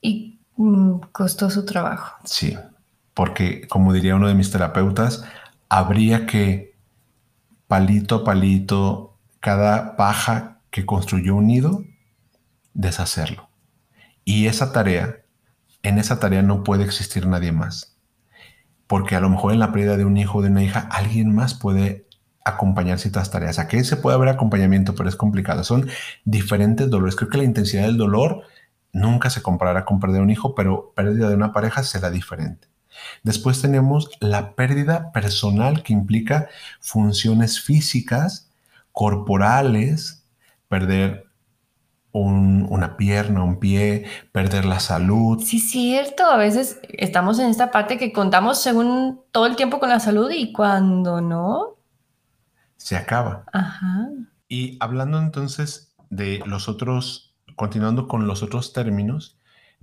Y 0.00 0.40
mm, 0.56 1.00
costó 1.12 1.50
su 1.50 1.64
trabajo. 1.64 2.16
Sí, 2.24 2.56
porque 3.14 3.66
como 3.68 3.92
diría 3.92 4.16
uno 4.16 4.28
de 4.28 4.34
mis 4.34 4.50
terapeutas, 4.50 5.24
habría 5.68 6.26
que 6.26 6.74
palito 7.66 8.16
a 8.16 8.24
palito, 8.24 9.16
cada 9.40 9.96
paja 9.96 10.58
que 10.70 10.86
construyó 10.86 11.36
un 11.36 11.46
nido, 11.46 11.84
deshacerlo. 12.74 13.48
Y 14.24 14.46
esa 14.46 14.72
tarea, 14.72 15.18
en 15.82 15.98
esa 15.98 16.18
tarea 16.18 16.42
no 16.42 16.62
puede 16.62 16.84
existir 16.84 17.26
nadie 17.26 17.52
más. 17.52 17.96
Porque 18.86 19.16
a 19.16 19.20
lo 19.20 19.30
mejor 19.30 19.52
en 19.52 19.60
la 19.60 19.72
pérdida 19.72 19.96
de 19.96 20.04
un 20.04 20.16
hijo 20.16 20.38
o 20.38 20.42
de 20.42 20.48
una 20.48 20.62
hija, 20.62 20.88
alguien 20.90 21.34
más 21.34 21.54
puede 21.54 22.06
acompañar 22.44 22.98
ciertas 22.98 23.30
tareas. 23.30 23.58
Aquí 23.58 23.84
se 23.84 23.96
puede 23.96 24.16
haber 24.16 24.28
acompañamiento, 24.28 24.94
pero 24.94 25.08
es 25.08 25.16
complicado. 25.16 25.64
Son 25.64 25.88
diferentes 26.24 26.90
dolores. 26.90 27.16
Creo 27.16 27.30
que 27.30 27.38
la 27.38 27.44
intensidad 27.44 27.84
del 27.84 27.96
dolor 27.96 28.42
Nunca 28.92 29.30
se 29.30 29.42
comparará 29.42 29.84
con 29.84 30.00
perder 30.00 30.20
un 30.20 30.30
hijo, 30.30 30.54
pero 30.54 30.92
pérdida 30.94 31.28
de 31.28 31.34
una 31.34 31.52
pareja 31.52 31.82
será 31.82 32.10
diferente. 32.10 32.68
Después 33.22 33.60
tenemos 33.60 34.10
la 34.20 34.54
pérdida 34.54 35.12
personal 35.12 35.82
que 35.82 35.92
implica 35.92 36.48
funciones 36.80 37.60
físicas, 37.60 38.50
corporales, 38.92 40.24
perder 40.68 41.30
una 42.12 42.96
pierna, 42.96 43.44
un 43.44 43.60
pie, 43.60 44.06
perder 44.32 44.64
la 44.64 44.80
salud. 44.80 45.40
Sí, 45.44 45.60
cierto. 45.60 46.24
A 46.24 46.36
veces 46.36 46.80
estamos 46.88 47.38
en 47.38 47.48
esta 47.48 47.70
parte 47.70 47.98
que 47.98 48.12
contamos 48.12 48.60
según 48.60 49.20
todo 49.30 49.46
el 49.46 49.56
tiempo 49.56 49.78
con 49.78 49.90
la 49.90 50.00
salud 50.00 50.30
y 50.30 50.52
cuando 50.52 51.20
no. 51.20 51.76
Se 52.76 52.96
acaba. 52.96 53.44
Ajá. 53.52 54.08
Y 54.48 54.76
hablando 54.80 55.18
entonces 55.18 55.94
de 56.08 56.42
los 56.46 56.68
otros 56.68 57.29
continuando 57.60 58.08
con 58.08 58.26
los 58.26 58.42
otros 58.42 58.72
términos, 58.72 59.36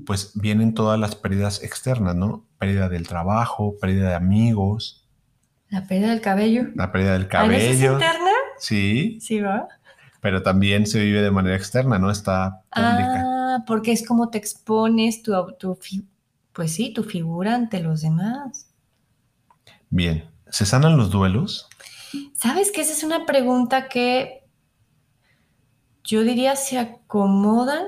pues 0.04 0.32
vienen 0.34 0.74
todas 0.74 1.00
las 1.00 1.16
pérdidas 1.16 1.62
externas, 1.62 2.16
¿no? 2.16 2.44
Pérdida 2.58 2.90
del 2.90 3.08
trabajo, 3.08 3.76
pérdida 3.80 4.10
de 4.10 4.16
amigos. 4.16 5.08
La 5.70 5.86
pérdida 5.86 6.10
del 6.10 6.22
cabello. 6.22 6.70
La 6.74 6.92
pérdida 6.92 7.14
del 7.14 7.28
cabello. 7.28 7.94
interna? 7.94 8.32
Sí. 8.58 9.20
Sí, 9.22 9.42
va. 9.42 9.68
pero 10.22 10.42
también 10.42 10.88
se 10.88 11.00
vive 11.00 11.22
de 11.22 11.30
manera 11.30 11.56
externa, 11.56 12.00
¿no? 12.00 12.10
Está 12.10 12.64
pública. 12.74 13.24
Ah, 13.24 13.64
porque 13.68 13.92
es 13.92 14.08
como 14.08 14.32
te 14.32 14.40
expones 14.40 15.22
tu, 15.22 15.34
tu, 15.60 15.78
pues 16.54 16.72
sí, 16.72 16.94
tu 16.94 17.04
figura 17.04 17.54
ante 17.54 17.80
los 17.80 18.02
demás. 18.02 18.72
Bien, 19.92 20.28
¿se 20.50 20.66
sanan 20.66 20.98
los 20.98 21.12
duelos? 21.12 21.70
Sabes 22.34 22.72
que 22.72 22.82
esa 22.82 22.94
es 22.94 23.04
una 23.04 23.28
pregunta 23.28 23.88
que 23.88 24.47
yo 26.08 26.24
diría 26.24 26.56
se 26.56 26.80
acomodan, 26.80 27.84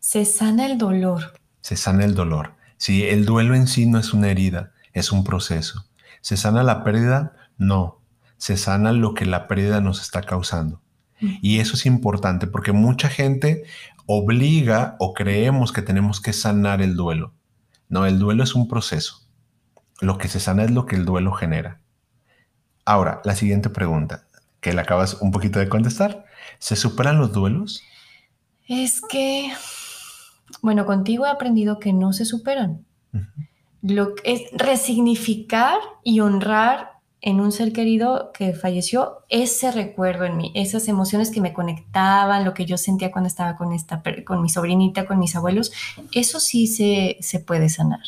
se 0.00 0.24
sana 0.24 0.66
el 0.66 0.78
dolor. 0.78 1.32
Se 1.60 1.76
sana 1.76 2.04
el 2.04 2.16
dolor. 2.16 2.54
Si 2.76 3.04
el 3.04 3.24
duelo 3.24 3.54
en 3.54 3.68
sí 3.68 3.86
no 3.86 4.00
es 4.00 4.12
una 4.12 4.30
herida, 4.30 4.72
es 4.92 5.12
un 5.12 5.22
proceso. 5.22 5.86
¿Se 6.20 6.36
sana 6.36 6.64
la 6.64 6.82
pérdida? 6.82 7.36
No. 7.58 8.00
Se 8.36 8.56
sana 8.56 8.90
lo 8.90 9.14
que 9.14 9.26
la 9.26 9.46
pérdida 9.46 9.80
nos 9.80 10.00
está 10.00 10.22
causando. 10.22 10.82
Y 11.40 11.60
eso 11.60 11.76
es 11.76 11.86
importante 11.86 12.48
porque 12.48 12.72
mucha 12.72 13.08
gente 13.08 13.62
obliga 14.06 14.96
o 14.98 15.14
creemos 15.14 15.70
que 15.70 15.82
tenemos 15.82 16.20
que 16.20 16.32
sanar 16.32 16.82
el 16.82 16.96
duelo. 16.96 17.32
No, 17.88 18.06
el 18.06 18.18
duelo 18.18 18.42
es 18.42 18.56
un 18.56 18.66
proceso. 18.66 19.20
Lo 20.00 20.18
que 20.18 20.26
se 20.26 20.40
sana 20.40 20.64
es 20.64 20.72
lo 20.72 20.84
que 20.84 20.96
el 20.96 21.04
duelo 21.04 21.30
genera. 21.30 21.80
Ahora, 22.84 23.20
la 23.24 23.36
siguiente 23.36 23.70
pregunta, 23.70 24.26
que 24.62 24.72
le 24.72 24.80
acabas 24.80 25.20
un 25.20 25.32
poquito 25.32 25.58
de 25.58 25.68
contestar. 25.68 26.24
¿Se 26.58 26.76
superan 26.76 27.18
los 27.18 27.32
duelos? 27.32 27.82
Es 28.66 29.02
que, 29.02 29.52
bueno, 30.62 30.86
contigo 30.86 31.26
he 31.26 31.30
aprendido 31.30 31.78
que 31.80 31.92
no 31.92 32.14
se 32.14 32.24
superan. 32.24 32.86
Lo 33.82 34.14
que 34.14 34.32
es 34.32 34.42
resignificar 34.52 35.78
y 36.04 36.20
honrar 36.20 36.92
en 37.20 37.40
un 37.40 37.50
ser 37.50 37.72
querido 37.72 38.30
que 38.32 38.54
falleció 38.54 39.24
ese 39.28 39.72
recuerdo 39.72 40.24
en 40.24 40.36
mí, 40.36 40.52
esas 40.54 40.86
emociones 40.86 41.32
que 41.32 41.40
me 41.40 41.52
conectaban, 41.52 42.44
lo 42.44 42.54
que 42.54 42.64
yo 42.64 42.78
sentía 42.78 43.10
cuando 43.10 43.28
estaba 43.28 43.56
con, 43.56 43.72
esta, 43.72 44.00
con 44.24 44.42
mi 44.42 44.48
sobrinita, 44.48 45.06
con 45.06 45.18
mis 45.18 45.34
abuelos, 45.34 45.72
eso 46.12 46.38
sí 46.38 46.68
se, 46.68 47.16
se 47.20 47.40
puede 47.40 47.68
sanar. 47.68 48.00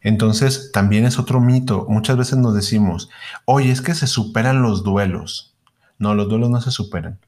Entonces, 0.00 0.70
también 0.72 1.04
es 1.06 1.18
otro 1.18 1.40
mito. 1.40 1.86
Muchas 1.88 2.16
veces 2.16 2.38
nos 2.38 2.54
decimos, 2.54 3.10
oye, 3.44 3.72
es 3.72 3.80
que 3.80 3.94
se 3.94 4.06
superan 4.06 4.62
los 4.62 4.84
duelos. 4.84 5.55
No, 5.98 6.14
los 6.14 6.28
duelos 6.28 6.50
no 6.50 6.60
se 6.60 6.70
superan. 6.70 7.18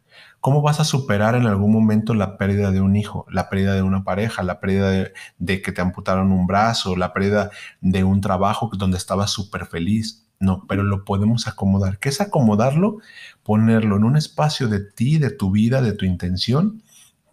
¿Cómo 0.40 0.62
vas 0.62 0.78
a 0.78 0.85
superar 0.85 1.35
en 1.35 1.46
algún 1.46 1.72
momento 1.72 2.14
la 2.14 2.37
pérdida 2.37 2.70
de 2.70 2.81
un 2.81 2.96
hijo, 2.96 3.26
la 3.28 3.48
pérdida 3.48 3.74
de 3.74 3.83
una 3.83 4.04
pareja, 4.04 4.42
la 4.42 4.61
pérdida 4.61 4.90
de, 5.38 5.62
que 5.62 5.72
te 5.72 5.81
amputaron 5.81 6.33
un 6.33 6.46
brazo, 6.46 6.96
la 6.96 7.12
pérdida 7.12 7.50
de 7.81 8.04
un 8.04 8.20
trabajo 8.20 8.70
donde 8.76 8.98
estabas 8.98 9.31
súper 9.31 9.66
feliz? 9.66 10.26
No, 10.38 10.64
pero 10.68 10.85
lo 10.85 11.04
podemos 11.04 11.48
acomodar. 11.48 11.98
¿Qué 11.98 12.09
es 12.09 12.20
acomodarlo? 12.20 12.98
Ponerlo 13.42 13.96
en 13.96 14.04
un 14.04 14.16
espacio 14.16 14.68
de 14.68 14.81
ti, 14.81 15.18
de 15.18 15.31
tu 15.31 15.50
vida, 15.50 15.83
de 15.83 15.92
tu 15.92 16.04
intención, 16.04 16.83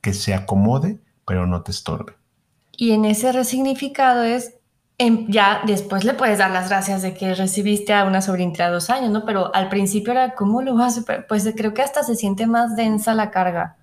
que 0.02 0.13
se 0.13 0.34
acomode, 0.34 1.00
pero 1.28 1.45
no 1.45 1.62
te 1.62 1.71
estorbe. 1.71 2.13
Y 2.76 2.91
en 2.91 3.06
ese 3.06 3.32
resignificado 3.32 4.24
es 4.24 4.56
ya 4.98 5.62
después 5.66 6.06
le 6.06 6.14
puedes 6.14 6.38
dar 6.38 6.52
las 6.52 6.70
gracias 6.70 7.02
de 7.02 7.14
que 7.14 7.36
recibiste 7.36 7.94
a 7.94 8.06
una 8.06 8.22
sobrinita 8.22 8.68
de 8.68 8.74
dos 8.74 8.90
años, 8.90 9.12
¿no? 9.12 9.26
Pero 9.26 9.54
al 9.54 9.68
principio 9.70 10.14
era, 10.14 10.36
¿cómo 10.36 10.62
lo 10.62 10.76
vas 10.76 10.98
a 10.98 11.26
Pues 11.28 11.52
creo 11.56 11.74
que 11.74 11.82
hasta 11.82 12.04
se 12.04 12.16
siente 12.16 12.48
más 12.48 12.76
densa 12.76 13.14
la 13.14 13.30
carga. 13.30 13.76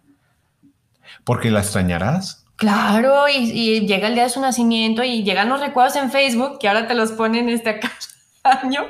¿Porque 1.25 1.51
la 1.51 1.61
extrañarás? 1.61 2.47
Claro, 2.57 3.29
y, 3.29 3.87
llega 3.87 4.09
el 4.09 4.15
día 4.15 4.25
de 4.25 4.31
su 4.31 4.41
nacimiento 4.41 5.03
y 5.03 5.23
llegan 5.25 5.49
los 5.49 5.61
recuerdos 5.61 5.97
en 5.97 6.11
Facebook, 6.11 6.59
que 6.59 6.69
ahora 6.69 6.87
te 6.87 6.95
los 6.95 7.13
ponen 7.13 7.49
este 7.49 7.81
año. 8.45 8.83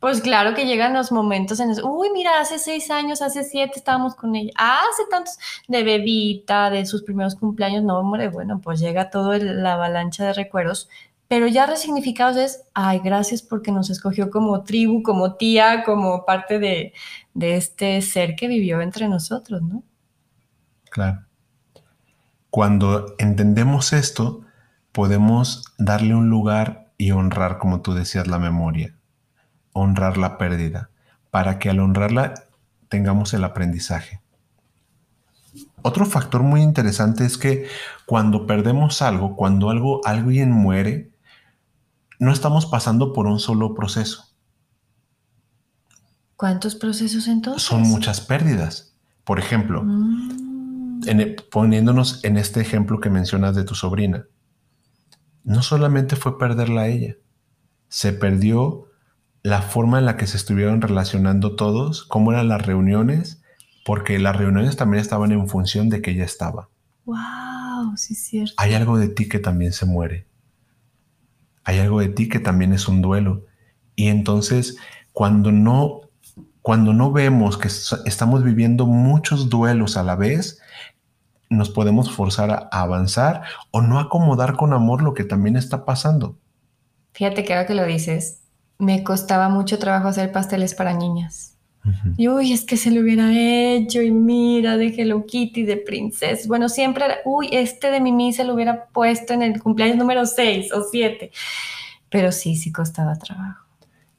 Pues 0.00 0.20
claro 0.20 0.54
que 0.54 0.66
llegan 0.66 0.94
los 0.94 1.12
momentos 1.12 1.60
en 1.60 1.70
uy, 1.84 2.10
mira, 2.14 2.40
hace 2.40 2.58
seis 2.58 2.90
años, 2.90 3.20
hace 3.20 3.44
siete 3.44 3.74
estábamos 3.76 4.14
con 4.14 4.36
ella. 4.36 4.52
Ah, 4.56 4.80
hace 4.92 5.02
tantos 5.10 5.36
de 5.66 5.82
bebita, 5.82 6.70
de 6.70 6.86
sus 6.86 7.02
primeros 7.02 7.34
cumpleaños. 7.34 7.82
No, 7.82 7.98
hombre, 7.98 8.28
bueno, 8.28 8.60
pues 8.62 8.80
llega 8.80 9.10
toda 9.10 9.38
la 9.38 9.74
avalancha 9.74 10.24
de 10.24 10.32
recuerdos 10.32 10.88
pero 11.28 11.46
ya 11.46 11.66
resignificados 11.66 12.38
es, 12.38 12.64
ay, 12.72 13.00
gracias 13.04 13.42
porque 13.42 13.70
nos 13.70 13.90
escogió 13.90 14.30
como 14.30 14.64
tribu, 14.64 15.02
como 15.02 15.34
tía, 15.34 15.84
como 15.84 16.24
parte 16.24 16.58
de, 16.58 16.94
este 17.38 18.00
ser 18.00 18.34
que 18.34 18.48
vivió 18.48 18.80
entre 18.80 19.08
nosotros, 19.08 19.62
¿no? 19.62 19.84
Claro. 20.90 21.26
Cuando 22.48 23.14
entendemos 23.18 23.92
esto, 23.92 24.40
podemos 24.92 25.64
darle 25.76 26.14
un 26.14 26.30
lugar 26.30 26.90
y 26.96 27.10
honrar, 27.10 27.58
como 27.58 27.82
tú 27.82 27.92
decías, 27.92 28.26
la 28.26 28.38
memoria, 28.38 28.96
honrar 29.74 30.16
la 30.16 30.38
pérdida, 30.38 30.88
para 31.30 31.58
que 31.58 31.68
al 31.68 31.80
honrarla 31.80 32.34
tengamos 32.88 33.34
el 33.34 33.44
aprendizaje. 33.44 34.22
Otro 35.82 36.06
factor 36.06 36.42
muy 36.42 36.62
interesante 36.62 37.24
es 37.24 37.36
que 37.36 37.66
cuando 38.06 38.46
perdemos 38.46 39.02
algo, 39.02 39.36
cuando 39.36 39.68
algo, 39.68 40.00
alguien 40.04 40.50
muere, 40.50 41.07
no 42.18 42.32
estamos 42.32 42.66
pasando 42.66 43.12
por 43.12 43.26
un 43.26 43.38
solo 43.38 43.74
proceso. 43.74 44.24
¿Cuántos 46.36 46.74
procesos 46.74 47.26
entonces? 47.28 47.62
Son 47.62 47.82
muchas 47.82 48.20
pérdidas. 48.20 48.94
Por 49.24 49.38
ejemplo, 49.38 49.82
mm. 49.84 51.00
e, 51.06 51.36
poniéndonos 51.50 52.24
en 52.24 52.36
este 52.36 52.60
ejemplo 52.60 53.00
que 53.00 53.10
mencionas 53.10 53.54
de 53.54 53.64
tu 53.64 53.74
sobrina, 53.74 54.26
no 55.44 55.62
solamente 55.62 56.16
fue 56.16 56.38
perderla 56.38 56.82
a 56.82 56.88
ella, 56.88 57.16
se 57.88 58.12
perdió 58.12 58.86
la 59.42 59.62
forma 59.62 59.98
en 59.98 60.06
la 60.06 60.16
que 60.16 60.26
se 60.26 60.36
estuvieron 60.36 60.80
relacionando 60.80 61.56
todos, 61.56 62.04
cómo 62.04 62.32
eran 62.32 62.48
las 62.48 62.64
reuniones, 62.64 63.42
porque 63.84 64.18
las 64.18 64.36
reuniones 64.36 64.76
también 64.76 65.00
estaban 65.00 65.32
en 65.32 65.48
función 65.48 65.88
de 65.88 66.02
que 66.02 66.10
ella 66.10 66.24
estaba. 66.24 66.68
Wow, 67.04 67.96
sí 67.96 68.14
es 68.14 68.24
cierto. 68.24 68.54
Hay 68.58 68.74
algo 68.74 68.98
de 68.98 69.08
ti 69.08 69.28
que 69.28 69.38
también 69.38 69.72
se 69.72 69.86
muere 69.86 70.28
hay 71.68 71.80
algo 71.80 72.00
de 72.00 72.08
ti 72.08 72.30
que 72.30 72.38
también 72.38 72.72
es 72.72 72.88
un 72.88 73.02
duelo. 73.02 73.44
Y 73.94 74.08
entonces, 74.08 74.78
cuando 75.12 75.52
no, 75.52 76.00
cuando 76.62 76.94
no 76.94 77.12
vemos 77.12 77.58
que 77.58 77.68
estamos 77.68 78.42
viviendo 78.42 78.86
muchos 78.86 79.50
duelos 79.50 79.98
a 79.98 80.02
la 80.02 80.16
vez, 80.16 80.62
nos 81.50 81.68
podemos 81.68 82.10
forzar 82.10 82.50
a 82.50 82.80
avanzar 82.80 83.42
o 83.70 83.82
no 83.82 84.00
acomodar 84.00 84.56
con 84.56 84.72
amor 84.72 85.02
lo 85.02 85.12
que 85.12 85.24
también 85.24 85.56
está 85.56 85.84
pasando. 85.84 86.38
Fíjate 87.12 87.44
que 87.44 87.52
ahora 87.52 87.66
que 87.66 87.74
lo 87.74 87.84
dices, 87.84 88.40
me 88.78 89.04
costaba 89.04 89.50
mucho 89.50 89.78
trabajo 89.78 90.08
hacer 90.08 90.32
pasteles 90.32 90.72
para 90.74 90.94
niñas. 90.94 91.57
Y 92.16 92.28
uy, 92.28 92.52
es 92.52 92.64
que 92.64 92.76
se 92.76 92.90
lo 92.90 93.00
hubiera 93.00 93.30
hecho 93.32 94.02
y 94.02 94.10
mira, 94.10 94.76
de 94.76 94.88
Hello 94.88 95.24
Kitty, 95.26 95.62
de 95.62 95.76
princesa. 95.76 96.46
Bueno, 96.48 96.68
siempre 96.68 97.04
era, 97.04 97.18
uy, 97.24 97.48
este 97.52 97.90
de 97.90 98.00
Mimi 98.00 98.32
se 98.32 98.44
lo 98.44 98.54
hubiera 98.54 98.86
puesto 98.86 99.34
en 99.34 99.42
el 99.42 99.60
cumpleaños 99.60 99.96
número 99.96 100.26
6 100.26 100.72
o 100.72 100.84
7. 100.90 101.30
Pero 102.10 102.32
sí, 102.32 102.56
sí 102.56 102.72
costaba 102.72 103.16
trabajo. 103.16 103.64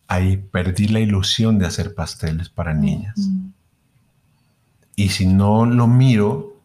Ahí 0.08 0.38
perdí 0.38 0.88
la 0.88 1.00
ilusión 1.00 1.60
de 1.60 1.68
hacer 1.68 1.94
pasteles 1.94 2.50
para 2.50 2.74
niñas. 2.74 3.16
Y 4.96 5.10
si 5.10 5.26
no 5.26 5.66
lo 5.66 5.88
miro, 5.88 6.58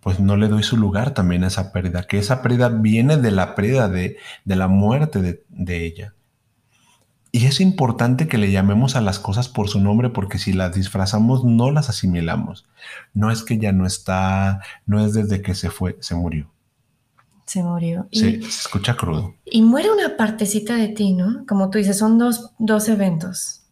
pues 0.00 0.18
no 0.18 0.36
le 0.36 0.48
doy 0.48 0.62
su 0.62 0.76
lugar 0.76 1.14
también 1.14 1.44
a 1.44 1.48
esa 1.48 1.72
pérdida, 1.72 2.04
que 2.04 2.18
esa 2.18 2.42
pérdida 2.42 2.68
viene 2.68 3.16
de 3.16 3.30
la 3.30 3.54
pérdida 3.54 3.88
de, 3.88 4.16
de 4.44 4.56
la 4.56 4.68
muerte 4.68 5.20
de, 5.20 5.42
de 5.48 5.86
ella. 5.86 6.14
Y 7.34 7.46
es 7.46 7.62
importante 7.62 8.28
que 8.28 8.36
le 8.36 8.52
llamemos 8.52 8.94
a 8.94 9.00
las 9.00 9.18
cosas 9.18 9.48
por 9.48 9.70
su 9.70 9.80
nombre 9.80 10.10
porque 10.10 10.38
si 10.38 10.52
las 10.52 10.74
disfrazamos 10.74 11.44
no 11.44 11.70
las 11.70 11.88
asimilamos. 11.88 12.66
No 13.14 13.30
es 13.30 13.42
que 13.42 13.56
ya 13.56 13.72
no 13.72 13.86
está, 13.86 14.60
no 14.84 15.02
es 15.02 15.14
desde 15.14 15.40
que 15.40 15.54
se 15.54 15.70
fue, 15.70 15.96
se 16.00 16.14
murió. 16.14 16.50
Se 17.46 17.62
murió. 17.62 18.06
Sí, 18.12 18.42
se 18.42 18.48
escucha 18.48 18.96
crudo. 18.96 19.34
Y 19.46 19.62
muere 19.62 19.90
una 19.90 20.18
partecita 20.18 20.76
de 20.76 20.88
ti, 20.88 21.14
¿no? 21.14 21.46
Como 21.48 21.70
tú 21.70 21.78
dices, 21.78 21.98
son 21.98 22.18
dos, 22.18 22.50
dos 22.58 22.88
eventos. 22.90 23.62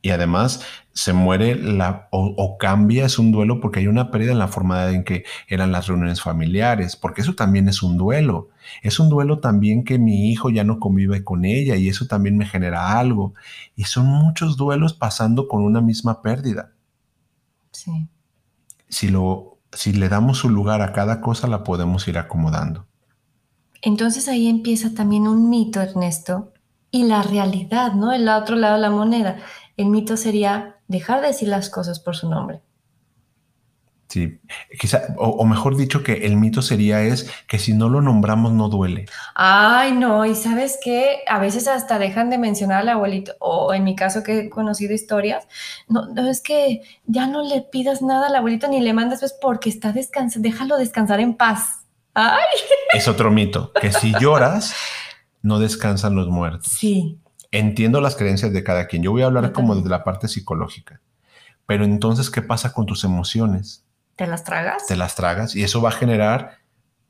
Y 0.00 0.08
además 0.08 0.62
se 0.94 1.12
muere 1.12 1.56
la, 1.56 2.08
o, 2.12 2.56
cambia, 2.56 3.04
es 3.06 3.18
un 3.18 3.32
duelo 3.32 3.60
porque 3.60 3.80
hay 3.80 3.88
una 3.88 4.12
pérdida 4.12 4.30
en 4.30 4.38
la 4.38 4.46
forma 4.46 4.90
en 4.90 5.02
que 5.02 5.24
eran 5.48 5.72
las 5.72 5.88
reuniones 5.88 6.22
familiares, 6.22 6.94
porque 6.94 7.20
eso 7.20 7.34
también 7.34 7.68
es 7.68 7.82
un 7.82 7.98
duelo. 7.98 8.50
Es 8.80 9.00
un 9.00 9.08
duelo 9.08 9.40
también 9.40 9.82
que 9.82 9.98
mi 9.98 10.30
hijo 10.30 10.50
ya 10.50 10.62
no 10.62 10.78
convive 10.78 11.24
con 11.24 11.44
ella 11.44 11.74
y 11.74 11.88
eso 11.88 12.06
también 12.06 12.36
me 12.36 12.46
genera 12.46 12.98
algo. 12.98 13.34
Y 13.74 13.84
son 13.84 14.06
muchos 14.06 14.56
duelos 14.56 14.94
pasando 14.94 15.48
con 15.48 15.62
una 15.62 15.80
misma 15.80 16.22
pérdida. 16.22 16.72
Sí. 17.72 18.06
Si, 18.88 19.08
lo, 19.08 19.58
si 19.72 19.92
le 19.92 20.08
damos 20.08 20.38
su 20.38 20.48
lugar 20.48 20.80
a 20.80 20.92
cada 20.92 21.20
cosa, 21.20 21.48
la 21.48 21.64
podemos 21.64 22.06
ir 22.06 22.18
acomodando. 22.18 22.86
Entonces 23.82 24.28
ahí 24.28 24.46
empieza 24.46 24.94
también 24.94 25.26
un 25.26 25.50
mito, 25.50 25.80
Ernesto, 25.80 26.52
y 26.92 27.02
la 27.02 27.22
realidad, 27.22 27.94
¿no? 27.94 28.12
El 28.12 28.28
otro 28.28 28.54
lado 28.54 28.76
de 28.76 28.80
la 28.80 28.90
moneda 28.90 29.38
el 29.76 29.86
mito 29.86 30.16
sería 30.16 30.73
dejar 30.88 31.20
de 31.20 31.28
decir 31.28 31.48
las 31.48 31.70
cosas 31.70 32.00
por 32.00 32.16
su 32.16 32.28
nombre. 32.28 32.60
Sí, 34.08 34.38
quizá, 34.78 35.14
o, 35.16 35.44
mejor 35.44 35.76
dicho, 35.76 36.04
que 36.04 36.26
el 36.26 36.36
mito 36.36 36.62
sería 36.62 37.02
es 37.02 37.28
que 37.48 37.58
si 37.58 37.72
no 37.72 37.88
lo 37.88 38.00
nombramos 38.00 38.52
no 38.52 38.68
duele. 38.68 39.06
Ay, 39.34 39.92
no, 39.92 40.24
y 40.24 40.36
sabes 40.36 40.78
que 40.82 41.24
a 41.26 41.40
veces 41.40 41.66
hasta 41.66 41.98
dejan 41.98 42.30
de 42.30 42.38
mencionar 42.38 42.82
al 42.82 42.90
abuelito, 42.90 43.32
o 43.40 43.74
en 43.74 43.82
mi 43.82 43.96
caso 43.96 44.22
que 44.22 44.38
he 44.38 44.50
conocido 44.50 44.94
historias, 44.94 45.48
no, 45.88 46.06
no 46.06 46.28
es 46.28 46.40
que 46.40 46.82
ya 47.06 47.26
no 47.26 47.42
le 47.42 47.62
pidas 47.62 48.02
nada 48.02 48.28
al 48.28 48.36
abuelito 48.36 48.68
ni 48.68 48.80
le 48.80 48.92
mandas, 48.92 49.20
pues 49.20 49.34
porque 49.40 49.68
está 49.68 49.90
descansando, 49.90 50.48
déjalo 50.48 50.76
descansar 50.76 51.18
en 51.18 51.34
paz. 51.34 51.80
Ay. 52.12 52.44
Es 52.92 53.08
otro 53.08 53.32
mito, 53.32 53.72
que 53.72 53.90
si 53.90 54.12
lloras, 54.20 54.76
no 55.42 55.58
descansan 55.58 56.14
los 56.14 56.28
muertos. 56.28 56.72
Sí. 56.72 57.18
Entiendo 57.54 58.00
las 58.00 58.16
creencias 58.16 58.52
de 58.52 58.64
cada 58.64 58.88
quien. 58.88 59.04
Yo 59.04 59.12
voy 59.12 59.22
a 59.22 59.26
hablar 59.26 59.52
como 59.52 59.76
desde 59.76 59.88
la 59.88 60.02
parte 60.02 60.26
psicológica. 60.26 61.00
Pero 61.66 61.84
entonces, 61.84 62.28
¿qué 62.28 62.42
pasa 62.42 62.72
con 62.72 62.84
tus 62.84 63.04
emociones? 63.04 63.84
¿Te 64.16 64.26
las 64.26 64.42
tragas? 64.42 64.88
Te 64.88 64.96
las 64.96 65.14
tragas 65.14 65.54
y 65.54 65.62
eso 65.62 65.80
va 65.80 65.90
a 65.90 65.92
generar 65.92 66.58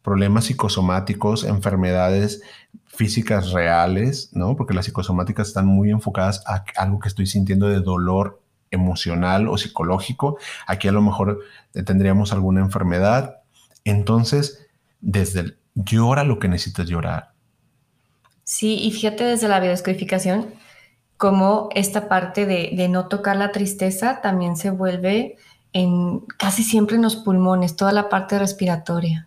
problemas 0.03 0.45
psicosomáticos, 0.45 1.45
enfermedades 1.45 2.43
físicas 2.85 3.53
reales, 3.53 4.29
¿no? 4.35 4.55
Porque 4.55 4.75
las 4.75 4.85
psicosomáticas 4.85 5.49
están 5.49 5.65
muy 5.65 5.91
enfocadas 5.91 6.45
a 6.47 6.63
algo 6.77 6.99
que 6.99 7.09
estoy 7.09 7.27
sintiendo 7.27 7.69
de 7.69 7.81
dolor 7.81 8.43
emocional 8.71 9.49
o 9.49 9.57
psicológico. 9.57 10.37
Aquí 10.67 10.89
a 10.89 10.93
lo 10.93 11.01
mejor 11.01 11.41
tendríamos 11.87 12.35
alguna 12.35 12.61
enfermedad. 12.61 13.39
Entonces, 13.85 14.67
desde 15.01 15.41
el 15.41 15.59
llora 15.75 16.25
lo 16.25 16.39
que 16.39 16.49
necesitas 16.49 16.87
llorar. 16.87 17.34
Sí, 18.45 18.79
y 18.79 18.93
fíjate 18.93 19.25
desde 19.25 19.49
la 19.49 19.61
biodescodificación, 19.61 20.47
cómo 21.17 21.69
esta 21.75 22.09
parte 22.09 22.47
de, 22.47 22.73
de 22.77 22.89
no 22.89 23.09
tocar 23.09 23.37
la 23.37 23.53
tristeza 23.53 24.21
también 24.21 24.57
se 24.57 24.71
vuelve 24.71 25.37
en 25.73 26.21
casi 26.39 26.63
siempre 26.63 26.97
en 26.97 27.03
los 27.03 27.17
pulmones, 27.17 27.77
toda 27.77 27.93
la 27.93 28.09
parte 28.09 28.39
respiratoria. 28.39 29.27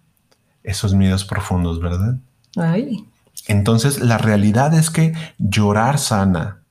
Esos 0.63 0.93
miedos 0.93 1.25
profundos, 1.25 1.79
¿verdad? 1.81 2.17
Ay. 2.55 3.05
Entonces, 3.47 3.99
la 3.99 4.17
realidad 4.17 4.73
es 4.73 4.89
que 4.89 5.13
llorar 5.37 5.99
sana. 5.99 6.61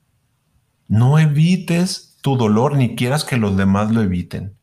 No 0.87 1.19
evites 1.19 2.17
tu 2.21 2.37
dolor 2.37 2.75
ni 2.75 2.95
quieras 2.95 3.23
que 3.23 3.37
los 3.37 3.55
demás 3.55 3.91
lo 3.91 4.01
eviten. 4.01 4.55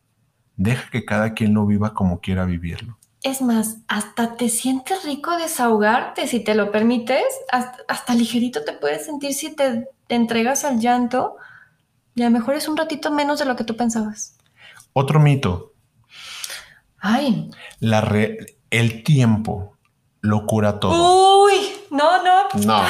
Deja 0.57 0.91
que 0.91 1.05
cada 1.05 1.35
quien 1.35 1.55
lo 1.55 1.67
viva 1.67 1.95
como 1.95 2.21
quiera 2.21 2.45
vivirlo. 2.45 2.99
Es 3.25 3.41
más, 3.41 3.79
hasta 3.89 4.37
te 4.37 4.51
sientes 4.51 5.03
rico 5.03 5.35
desahogarte 5.39 6.29
si 6.29 6.45
te 6.45 6.55
lo 6.55 6.71
permites. 6.71 7.25
Hasta, 7.51 8.15
ligerito 8.15 8.65
te 8.65 8.75
puedes 8.75 9.07
sentir 9.07 9.33
si 9.33 9.57
te, 9.57 9.89
te 10.07 10.15
entregas 10.15 10.63
al 10.65 10.79
llanto. 10.79 11.37
Y 12.15 12.23
a 12.23 12.27
lo 12.27 12.31
mejor 12.31 12.55
es 12.55 12.69
un 12.69 12.77
ratito 12.77 13.11
menos 13.11 13.39
de 13.39 13.47
lo 13.47 13.57
que 13.57 13.65
tú 13.65 13.77
pensabas. 13.77 14.37
Otro 14.93 15.21
mito. 15.21 15.73
Ay. 16.99 17.51
La 17.81 18.07
el 18.71 19.03
tiempo 19.05 19.79
lo 20.21 20.45
cura 20.45 20.79
todo. 20.79 21.45
Uy, 21.45 21.55
no, 21.91 22.23
no. 22.23 22.49
No. 22.63 22.83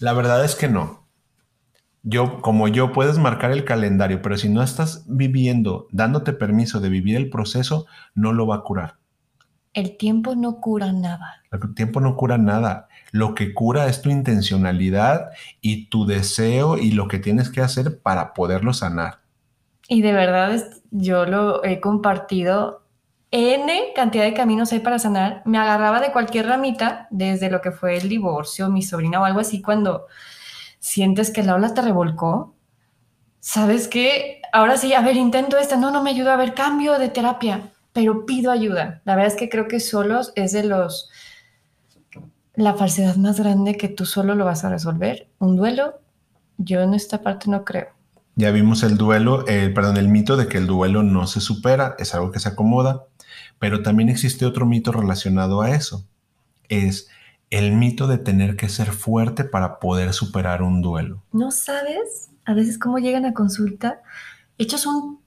La 0.00 0.12
verdad 0.12 0.44
es 0.44 0.54
que 0.54 0.68
no. 0.68 1.06
Yo, 2.02 2.42
como 2.42 2.68
yo, 2.68 2.92
puedes 2.92 3.16
marcar 3.16 3.52
el 3.52 3.64
calendario, 3.64 4.20
pero 4.20 4.36
si 4.36 4.50
no 4.50 4.62
estás 4.62 5.04
viviendo, 5.06 5.86
dándote 5.92 6.34
permiso 6.34 6.80
de 6.80 6.90
vivir 6.90 7.16
el 7.16 7.30
proceso, 7.30 7.86
no 8.14 8.34
lo 8.34 8.46
va 8.46 8.56
a 8.56 8.62
curar. 8.62 8.99
El 9.72 9.96
tiempo 9.96 10.34
no 10.34 10.60
cura 10.60 10.92
nada. 10.92 11.42
El 11.52 11.74
tiempo 11.74 12.00
no 12.00 12.16
cura 12.16 12.38
nada. 12.38 12.88
Lo 13.12 13.34
que 13.34 13.54
cura 13.54 13.86
es 13.86 14.02
tu 14.02 14.10
intencionalidad 14.10 15.30
y 15.60 15.86
tu 15.86 16.06
deseo 16.06 16.76
y 16.76 16.92
lo 16.92 17.08
que 17.08 17.18
tienes 17.18 17.50
que 17.50 17.60
hacer 17.60 18.00
para 18.00 18.34
poderlo 18.34 18.72
sanar. 18.72 19.20
Y 19.88 20.02
de 20.02 20.12
verdad 20.12 20.64
yo 20.90 21.24
lo 21.26 21.64
he 21.64 21.80
compartido. 21.80 22.84
N 23.32 23.72
cantidad 23.94 24.24
de 24.24 24.34
caminos 24.34 24.72
hay 24.72 24.80
para 24.80 24.98
sanar. 24.98 25.42
Me 25.44 25.58
agarraba 25.58 26.00
de 26.00 26.12
cualquier 26.12 26.46
ramita, 26.46 27.06
desde 27.10 27.50
lo 27.50 27.60
que 27.60 27.70
fue 27.70 27.96
el 27.96 28.08
divorcio, 28.08 28.68
mi 28.70 28.82
sobrina 28.82 29.20
o 29.20 29.24
algo 29.24 29.40
así, 29.40 29.62
cuando 29.62 30.06
sientes 30.80 31.30
que 31.30 31.42
la 31.42 31.54
ola 31.54 31.74
te 31.74 31.82
revolcó. 31.82 32.54
¿Sabes 33.38 33.88
qué? 33.88 34.42
Ahora 34.52 34.76
sí, 34.76 34.94
a 34.94 35.00
ver, 35.00 35.16
intento 35.16 35.58
esta. 35.58 35.76
No, 35.76 35.90
no 35.90 36.02
me 36.02 36.10
ayuda. 36.10 36.34
A 36.34 36.36
ver, 36.36 36.54
cambio 36.54 36.98
de 36.98 37.08
terapia, 37.08 37.72
pero 37.92 38.26
pido 38.26 38.50
ayuda. 38.50 39.02
La 39.04 39.16
verdad 39.16 39.32
es 39.32 39.38
que 39.38 39.48
creo 39.48 39.68
que 39.68 39.80
solos 39.80 40.32
es 40.36 40.52
de 40.52 40.64
los... 40.64 41.10
La 42.54 42.74
falsedad 42.74 43.16
más 43.16 43.40
grande 43.40 43.76
que 43.76 43.88
tú 43.88 44.04
solo 44.04 44.34
lo 44.34 44.44
vas 44.44 44.64
a 44.64 44.70
resolver. 44.70 45.28
Un 45.38 45.56
duelo, 45.56 46.00
yo 46.58 46.80
en 46.80 46.94
esta 46.94 47.22
parte 47.22 47.50
no 47.50 47.64
creo. 47.64 47.88
Ya 48.36 48.50
vimos 48.50 48.82
el 48.82 48.96
duelo, 48.96 49.44
eh, 49.48 49.70
perdón, 49.74 49.96
el 49.96 50.08
mito 50.08 50.36
de 50.36 50.46
que 50.46 50.58
el 50.58 50.66
duelo 50.66 51.02
no 51.02 51.26
se 51.26 51.40
supera, 51.40 51.94
es 51.98 52.14
algo 52.14 52.30
que 52.30 52.38
se 52.38 52.48
acomoda, 52.48 53.04
pero 53.58 53.82
también 53.82 54.08
existe 54.08 54.46
otro 54.46 54.66
mito 54.66 54.92
relacionado 54.92 55.62
a 55.62 55.70
eso. 55.70 56.06
Es 56.68 57.08
el 57.50 57.72
mito 57.72 58.06
de 58.06 58.18
tener 58.18 58.56
que 58.56 58.68
ser 58.68 58.92
fuerte 58.92 59.44
para 59.44 59.78
poder 59.80 60.12
superar 60.12 60.62
un 60.62 60.82
duelo. 60.82 61.22
¿No 61.32 61.50
sabes 61.50 62.30
a 62.44 62.54
veces 62.54 62.78
cómo 62.78 62.98
llegan 62.98 63.26
a 63.26 63.34
consulta 63.34 64.00
hechos 64.58 64.86
un 64.86 65.20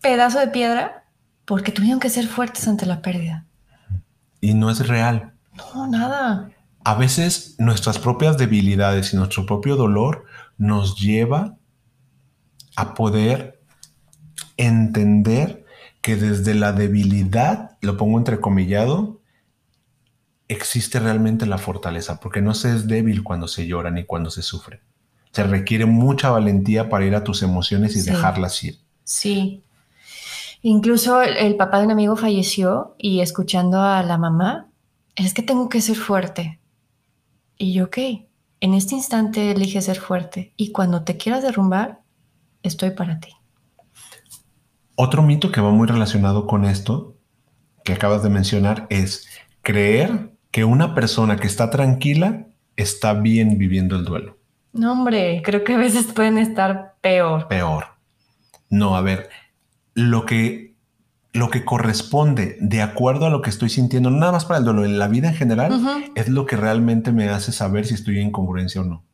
pedazo 0.00 0.38
de 0.38 0.48
piedra 0.48 0.99
porque 1.50 1.72
tuvieron 1.72 1.98
que 1.98 2.10
ser 2.10 2.28
fuertes 2.28 2.68
ante 2.68 2.86
la 2.86 3.02
pérdida? 3.02 3.44
Y 4.40 4.54
no 4.54 4.70
es 4.70 4.86
real. 4.86 5.32
No, 5.56 5.88
nada. 5.88 6.52
A 6.84 6.94
veces 6.94 7.56
nuestras 7.58 7.98
propias 7.98 8.38
debilidades 8.38 9.12
y 9.12 9.16
nuestro 9.16 9.46
propio 9.46 9.74
dolor 9.74 10.26
nos 10.58 10.94
lleva 10.94 11.56
a 12.76 12.94
poder 12.94 13.60
entender 14.58 15.66
que 16.02 16.14
desde 16.14 16.54
la 16.54 16.72
debilidad, 16.72 17.76
lo 17.80 17.96
pongo 17.96 18.18
entrecomillado, 18.18 19.20
existe 20.46 21.00
realmente 21.00 21.46
la 21.46 21.58
fortaleza, 21.58 22.20
porque 22.20 22.42
no 22.42 22.54
se 22.54 22.76
es 22.76 22.86
débil 22.86 23.24
cuando 23.24 23.48
se 23.48 23.66
llora 23.66 23.90
ni 23.90 24.04
cuando 24.04 24.30
se 24.30 24.42
sufre. 24.42 24.82
Se 25.32 25.42
requiere 25.42 25.84
mucha 25.84 26.30
valentía 26.30 26.88
para 26.88 27.06
ir 27.06 27.16
a 27.16 27.24
tus 27.24 27.42
emociones 27.42 27.96
y 27.96 28.02
dejarlas 28.02 28.62
ir. 28.62 28.78
Sí. 29.02 29.64
Incluso 30.62 31.22
el, 31.22 31.56
papá 31.56 31.78
de 31.78 31.86
un 31.86 31.92
amigo 31.92 32.16
falleció 32.16 32.94
y 32.98 33.20
escuchando 33.20 33.80
a 33.80 34.02
la 34.02 34.18
mamá, 34.18 34.68
es 35.16 35.32
que 35.32 35.42
tengo 35.42 35.68
que 35.68 35.80
ser 35.80 35.96
fuerte. 35.96 36.60
Y 37.56 37.72
yo, 37.72 37.86
ok, 37.86 37.98
en 38.60 38.74
este 38.74 38.94
instante 38.94 39.50
elige 39.50 39.80
ser 39.80 39.98
fuerte. 39.98 40.52
Y 40.56 40.72
cuando 40.72 41.02
te 41.02 41.16
quieras 41.16 41.42
derrumbar, 41.42 42.00
estoy 42.62 42.90
para 42.90 43.20
ti. 43.20 43.30
Otro 44.96 45.22
mito 45.22 45.50
que 45.50 45.62
va 45.62 45.70
muy 45.70 45.88
relacionado 45.88 46.46
con 46.46 46.64
esto 46.64 47.16
que 47.84 47.94
acabas 47.94 48.22
de 48.22 48.28
mencionar 48.28 48.86
es 48.90 49.26
creer 49.62 50.34
que 50.50 50.64
una 50.64 50.94
persona 50.94 51.36
que 51.36 51.46
está 51.46 51.70
tranquila 51.70 52.46
está 52.76 53.14
bien 53.14 53.56
viviendo 53.56 53.96
el 53.96 54.04
duelo. 54.04 54.36
No, 54.72 54.92
hombre, 54.92 55.42
creo 55.42 55.64
que 55.64 55.74
a 55.74 55.78
veces 55.78 56.06
pueden 56.12 56.38
estar 56.38 56.96
peor. 57.00 57.48
Peor. 57.48 57.86
No, 58.68 58.94
a 58.94 59.00
ver, 59.00 59.30
lo 60.00 60.24
que, 60.24 60.74
lo 61.32 61.50
que 61.50 61.64
corresponde 61.64 62.56
de 62.60 62.82
acuerdo 62.82 63.26
a 63.26 63.30
lo 63.30 63.42
que 63.42 63.50
estoy 63.50 63.68
sintiendo, 63.68 64.10
nada 64.10 64.32
más 64.32 64.44
para 64.44 64.58
el 64.58 64.64
duelo, 64.64 64.84
en 64.84 64.98
la 64.98 65.08
vida 65.08 65.28
en 65.28 65.34
general, 65.34 66.10
es 66.14 66.28
lo 66.28 66.46
que 66.46 66.56
realmente 66.56 67.12
me 67.12 67.28
hace 67.28 67.52
saber 67.52 67.86
si 67.86 67.94
estoy 67.94 68.20
en 68.20 68.32
congruencia 68.32 68.80
o 68.80 68.84
no. 68.84 69.04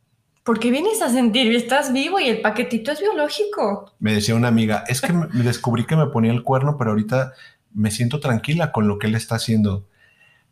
Porque 0.43 0.71
vienes 0.71 1.01
a 1.01 1.09
sentir, 1.09 1.53
estás 1.53 1.91
vivo 1.91 2.21
y 2.21 2.29
el 2.29 2.39
paquetito 2.39 2.91
es 2.93 3.01
biológico. 3.01 3.93
Me 3.99 4.13
decía 4.13 4.33
una 4.33 4.47
amiga, 4.47 4.85
es 4.87 5.01
que 5.01 5.11
me 5.11 5.27
descubrí 5.43 5.85
que 5.85 5.97
me 5.97 6.07
ponía 6.07 6.31
el 6.31 6.43
cuerno, 6.43 6.77
pero 6.77 6.91
ahorita 6.91 7.33
me 7.73 7.91
siento 7.91 8.21
tranquila 8.21 8.71
con 8.71 8.87
lo 8.87 8.97
que 8.97 9.07
él 9.07 9.15
está 9.15 9.35
haciendo. 9.35 9.85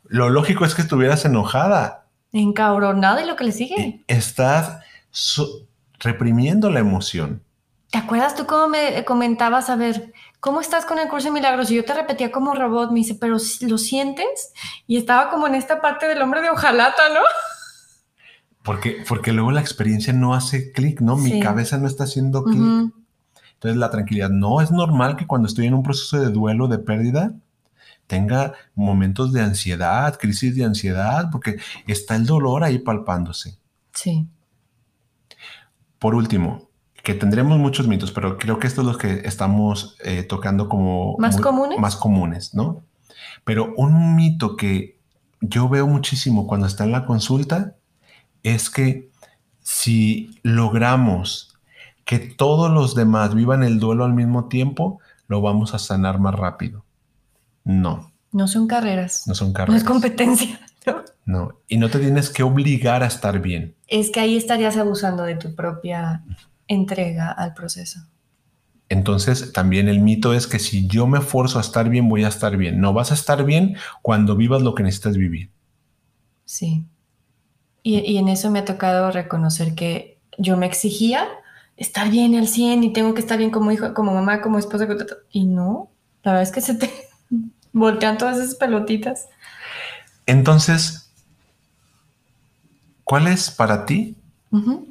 Lo 0.03 0.29
lógico 0.29 0.65
es 0.65 0.75
que 0.75 0.81
estuvieras 0.81 1.23
enojada. 1.23 2.07
Encabronada 2.33 3.23
y 3.23 3.25
lo 3.25 3.37
que 3.37 3.45
le 3.45 3.51
sigue. 3.53 4.03
Estás 4.07 4.79
reprimiendo 5.99 6.69
la 6.69 6.81
emoción. 6.81 7.41
¿Te 7.95 7.99
acuerdas 7.99 8.35
tú 8.35 8.45
cómo 8.45 8.67
me 8.67 9.05
comentabas, 9.05 9.69
a 9.69 9.77
ver, 9.77 10.11
¿cómo 10.45 10.61
estás 10.61 10.85
con 10.85 10.99
el 10.99 11.09
curso 11.09 11.29
de 11.29 11.31
milagros? 11.31 11.71
Y 11.71 11.75
yo 11.75 11.83
te 11.83 11.95
repetía 11.95 12.31
como 12.31 12.53
robot, 12.53 12.91
me 12.91 12.99
dice, 12.99 13.15
pero 13.15 13.37
¿lo 13.61 13.77
sientes? 13.79 14.53
Y 14.85 14.97
estaba 14.97 15.31
como 15.31 15.47
en 15.47 15.55
esta 15.55 15.81
parte 15.81 16.07
del 16.07 16.21
hombre 16.21 16.43
de 16.43 16.51
hojalata, 16.51 17.09
¿no? 17.09 17.21
Porque, 18.61 19.03
porque 19.07 19.33
luego 19.33 19.51
la 19.51 19.61
experiencia 19.61 20.13
no 20.13 20.35
hace 20.35 20.71
clic, 20.71 21.01
¿no? 21.01 21.17
Mi 21.17 21.39
cabeza 21.39 21.79
no 21.79 21.87
está 21.87 22.03
haciendo 22.03 22.43
clic. 22.43 22.61
Entonces 23.53 23.77
la 23.77 23.89
tranquilidad, 23.89 24.29
no 24.29 24.61
es 24.61 24.69
normal 24.69 25.15
que 25.15 25.25
cuando 25.25 25.47
estoy 25.47 25.65
en 25.65 25.73
un 25.73 25.81
proceso 25.81 26.19
de 26.19 26.29
duelo, 26.29 26.67
de 26.67 26.77
pérdida, 26.77 27.33
tenga 28.05 28.53
momentos 28.75 29.33
de 29.33 29.41
ansiedad, 29.41 30.15
crisis 30.19 30.55
de 30.55 30.65
ansiedad, 30.65 31.29
porque 31.31 31.57
está 31.87 32.15
el 32.15 32.27
dolor 32.27 32.63
ahí 32.63 32.77
palpándose. 32.77 33.57
Sí. 33.93 34.27
Por 35.97 36.13
último, 36.13 36.64
que 37.05 37.13
tendremos 37.13 37.59
muchos 37.59 37.87
mitos, 37.87 38.11
pero 38.11 38.39
creo 38.39 38.57
que 38.57 38.65
estos 38.65 38.83
son 38.83 38.91
los 38.91 38.97
que 38.97 39.21
estamos 39.25 39.95
eh, 40.03 40.23
tocando 40.23 40.67
como... 40.67 41.15
Más 41.19 41.39
comunes. 41.39 41.79
Más 41.79 41.95
comunes, 41.95 42.55
¿no? 42.55 42.83
Pero 43.43 43.75
un 43.77 44.15
mito 44.15 44.57
que 44.57 44.97
yo 45.39 45.69
veo 45.69 45.85
muchísimo 45.85 46.47
cuando 46.47 46.65
está 46.65 46.83
en 46.83 46.91
la 46.91 47.05
consulta 47.05 47.75
es 48.41 48.71
que 48.71 49.11
si 49.61 50.39
logramos 50.41 51.55
que 52.05 52.17
todos 52.17 52.71
los 52.71 52.95
demás 52.95 53.35
vivan 53.35 53.61
el 53.61 53.79
duelo 53.79 54.03
al 54.03 54.13
mismo 54.13 54.45
tiempo, 54.47 54.99
lo 55.27 55.41
vamos 55.41 55.75
a 55.75 55.79
sanar 55.79 56.19
más 56.19 56.33
rápido. 56.33 56.85
No. 57.63 58.11
No 58.31 58.47
son 58.47 58.67
carreras. 58.67 59.27
No 59.27 59.35
son 59.35 59.53
carreras. 59.53 59.75
No 59.75 59.77
es 59.77 59.83
competencia. 59.83 60.59
¿no? 60.87 61.03
No. 61.25 61.59
Y 61.67 61.77
no 61.77 61.87
te 61.89 61.99
tienes 61.99 62.31
que 62.31 62.41
obligar 62.41 63.03
a 63.03 63.05
estar 63.05 63.39
bien. 63.41 63.75
Es 63.87 64.09
que 64.09 64.21
ahí 64.21 64.35
estarías 64.35 64.75
abusando 64.75 65.21
de 65.21 65.35
tu 65.35 65.53
propia 65.53 66.23
entrega 66.67 67.31
al 67.31 67.53
proceso. 67.53 67.99
Entonces, 68.89 69.51
también 69.51 69.89
el 69.89 69.99
mito 69.99 70.33
es 70.33 70.45
que 70.47 70.59
si 70.59 70.87
yo 70.87 71.07
me 71.07 71.19
esfuerzo 71.19 71.57
a 71.57 71.61
estar 71.61 71.89
bien, 71.89 72.07
voy 72.07 72.23
a 72.23 72.27
estar 72.27 72.55
bien. 72.55 72.79
No 72.79 72.93
vas 72.93 73.11
a 73.11 73.15
estar 73.15 73.43
bien 73.43 73.77
cuando 74.01 74.35
vivas 74.35 74.61
lo 74.61 74.75
que 74.75 74.83
necesitas 74.83 75.17
vivir. 75.17 75.49
Sí. 76.45 76.85
Y, 77.81 77.99
y 77.99 78.17
en 78.17 78.29
eso 78.29 78.51
me 78.51 78.59
ha 78.59 78.65
tocado 78.65 79.11
reconocer 79.11 79.73
que 79.73 80.19
yo 80.37 80.57
me 80.57 80.67
exigía 80.67 81.27
estar 81.77 82.09
bien 82.09 82.35
al 82.35 82.47
100 82.47 82.83
y 82.83 82.93
tengo 82.93 83.13
que 83.13 83.21
estar 83.21 83.37
bien 83.37 83.51
como 83.51 83.71
hijo, 83.71 83.93
como 83.93 84.13
mamá, 84.13 84.41
como 84.41 84.59
esposa. 84.59 84.87
Y 85.31 85.45
no, 85.45 85.91
la 86.23 86.33
verdad 86.33 86.43
es 86.43 86.51
que 86.51 86.61
se 86.61 86.75
te 86.75 86.91
voltean 87.73 88.17
todas 88.17 88.37
esas 88.37 88.55
pelotitas. 88.55 89.27
Entonces, 90.25 91.11
¿cuáles 93.03 93.51
para 93.51 93.85
ti 93.85 94.15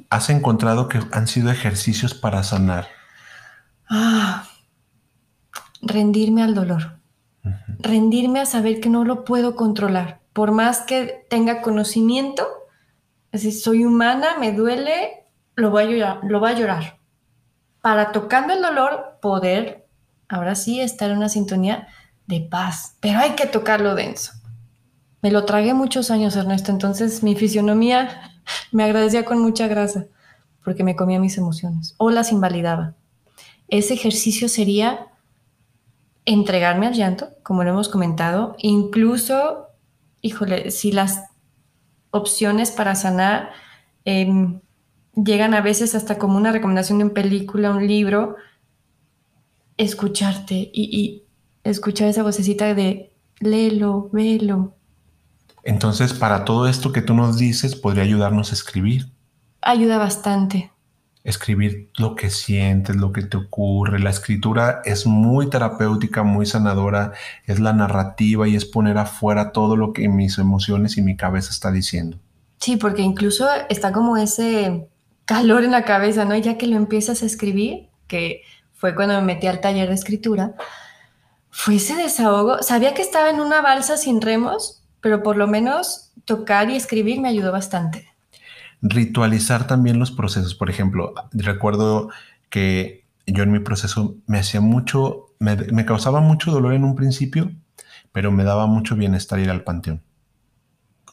has 0.09 0.29
encontrado 0.29 0.87
que 0.87 0.99
han 1.11 1.27
sido 1.27 1.51
ejercicios 1.51 2.13
para 2.13 2.43
sanar? 2.43 2.87
Ah, 3.89 4.47
rendirme 5.81 6.43
al 6.43 6.55
dolor. 6.55 6.99
Rendirme 7.79 8.39
a 8.39 8.45
saber 8.45 8.79
que 8.79 8.89
no 8.89 9.05
lo 9.05 9.23
puedo 9.23 9.55
controlar. 9.55 10.21
Por 10.33 10.51
más 10.51 10.81
que 10.81 11.25
tenga 11.29 11.61
conocimiento, 11.61 12.47
decir, 13.31 13.53
soy 13.53 13.85
humana, 13.85 14.37
me 14.39 14.51
duele, 14.51 15.25
lo 15.55 15.69
voy 15.69 15.83
a 15.83 15.85
llorar, 15.85 16.19
lo 16.23 16.39
voy 16.39 16.51
a 16.51 16.55
llorar. 16.55 16.97
Para 17.81 18.11
tocando 18.11 18.53
el 18.53 18.61
dolor, 18.61 19.19
poder, 19.21 19.87
ahora 20.27 20.55
sí, 20.55 20.81
estar 20.81 21.11
en 21.11 21.17
una 21.17 21.29
sintonía 21.29 21.87
de 22.25 22.41
paz. 22.41 22.97
Pero 22.99 23.19
hay 23.19 23.31
que 23.31 23.45
tocarlo 23.45 23.95
denso. 23.95 24.31
Me 25.21 25.31
lo 25.31 25.45
tragué 25.45 25.73
muchos 25.73 26.11
años, 26.11 26.35
Ernesto, 26.35 26.71
entonces 26.71 27.23
mi 27.23 27.35
fisionomía 27.35 28.34
me 28.71 28.83
agradecía 28.83 29.25
con 29.25 29.39
mucha 29.39 29.67
grasa 29.67 30.05
porque 30.63 30.83
me 30.83 30.95
comía 30.95 31.19
mis 31.19 31.37
emociones 31.37 31.95
o 31.97 32.09
las 32.09 32.31
invalidaba 32.31 32.95
ese 33.67 33.93
ejercicio 33.95 34.49
sería 34.49 35.07
entregarme 36.25 36.87
al 36.87 36.93
llanto, 36.93 37.29
como 37.43 37.63
lo 37.63 37.71
hemos 37.71 37.89
comentado, 37.89 38.55
incluso, 38.59 39.67
híjole, 40.21 40.71
si 40.71 40.91
las 40.91 41.23
opciones 42.11 42.71
para 42.71 42.95
sanar 42.95 43.51
em, 44.05 44.61
llegan 45.15 45.53
a 45.53 45.61
veces 45.61 45.95
hasta 45.95 46.17
como 46.17 46.37
una 46.37 46.51
recomendación 46.51 46.99
de 46.99 47.05
una 47.05 47.13
película, 47.13 47.71
un 47.71 47.87
libro, 47.87 48.35
escucharte 49.77 50.55
y, 50.55 50.71
y 50.73 51.23
escuchar 51.63 52.07
esa 52.07 52.23
vocecita 52.23 52.73
de 52.73 53.11
léelo, 53.39 54.09
velo. 54.11 54.75
Entonces, 55.65 56.13
para 56.13 56.45
todo 56.45 56.69
esto 56.69 56.93
que 56.93 57.01
tú 57.01 57.13
nos 57.13 57.37
dices, 57.37 57.75
podría 57.75 58.03
ayudarnos 58.03 58.51
a 58.51 58.55
escribir. 58.55 59.11
Ayuda 59.61 59.97
bastante 59.97 60.71
escribir 61.25 61.89
lo 61.97 62.15
que 62.15 62.29
sientes, 62.29 62.95
lo 62.95 63.11
que 63.11 63.23
te 63.23 63.35
ocurre. 63.35 63.99
La 63.99 64.11
escritura 64.11 64.81
es 64.85 65.07
muy 65.07 65.49
terapéutica, 65.49 66.23
muy 66.23 66.45
sanadora, 66.45 67.13
es 67.45 67.59
la 67.59 67.73
narrativa 67.73 68.47
y 68.47 68.55
es 68.55 68.63
poner 68.63 68.97
afuera 68.99 69.51
todo 69.51 69.75
lo 69.75 69.91
que 69.91 70.07
mis 70.07 70.37
emociones 70.37 70.97
y 70.97 71.01
mi 71.01 71.17
cabeza 71.17 71.49
está 71.49 71.71
diciendo. 71.71 72.19
Sí, 72.59 72.77
porque 72.77 73.01
incluso 73.01 73.47
está 73.69 73.91
como 73.91 74.17
ese 74.17 74.87
calor 75.25 75.63
en 75.63 75.71
la 75.71 75.83
cabeza, 75.83 76.25
¿no? 76.25 76.35
Ya 76.37 76.59
que 76.59 76.67
lo 76.67 76.77
empiezas 76.77 77.23
a 77.23 77.25
escribir, 77.25 77.89
que 78.07 78.43
fue 78.73 78.93
cuando 78.93 79.15
me 79.15 79.33
metí 79.33 79.47
al 79.47 79.61
taller 79.61 79.89
de 79.89 79.95
escritura, 79.95 80.53
fue 81.49 81.77
ese 81.77 81.95
desahogo. 81.95 82.61
Sabía 82.61 82.93
que 82.93 83.01
estaba 83.01 83.31
en 83.31 83.39
una 83.39 83.61
balsa 83.61 83.97
sin 83.97 84.21
remos, 84.21 84.83
pero 85.05 85.21
por 85.21 85.37
lo 85.37 85.45
menos 85.45 86.13
tocar 86.25 86.71
y 86.71 86.75
escribir 86.75 87.21
me 87.21 87.29
ayudó 87.29 87.51
bastante 87.51 88.15
ritualizar 88.81 89.67
también 89.67 89.99
los 89.99 90.11
procesos. 90.11 90.55
Por 90.55 90.69
ejemplo, 90.69 91.13
recuerdo 91.31 92.09
que 92.49 93.05
yo 93.25 93.43
en 93.43 93.51
mi 93.51 93.59
proceso 93.59 94.15
me 94.27 94.39
hacía 94.39 94.61
mucho, 94.61 95.27
me, 95.39 95.85
causaba 95.85 96.21
mucho 96.21 96.51
dolor 96.51 96.73
en 96.73 96.83
un 96.83 96.95
principio, 96.95 97.51
pero 98.11 98.31
me 98.31 98.43
daba 98.43 98.67
mucho 98.67 98.95
bienestar 98.95 99.39
ir 99.39 99.49
al 99.49 99.63
panteón. 99.63 100.01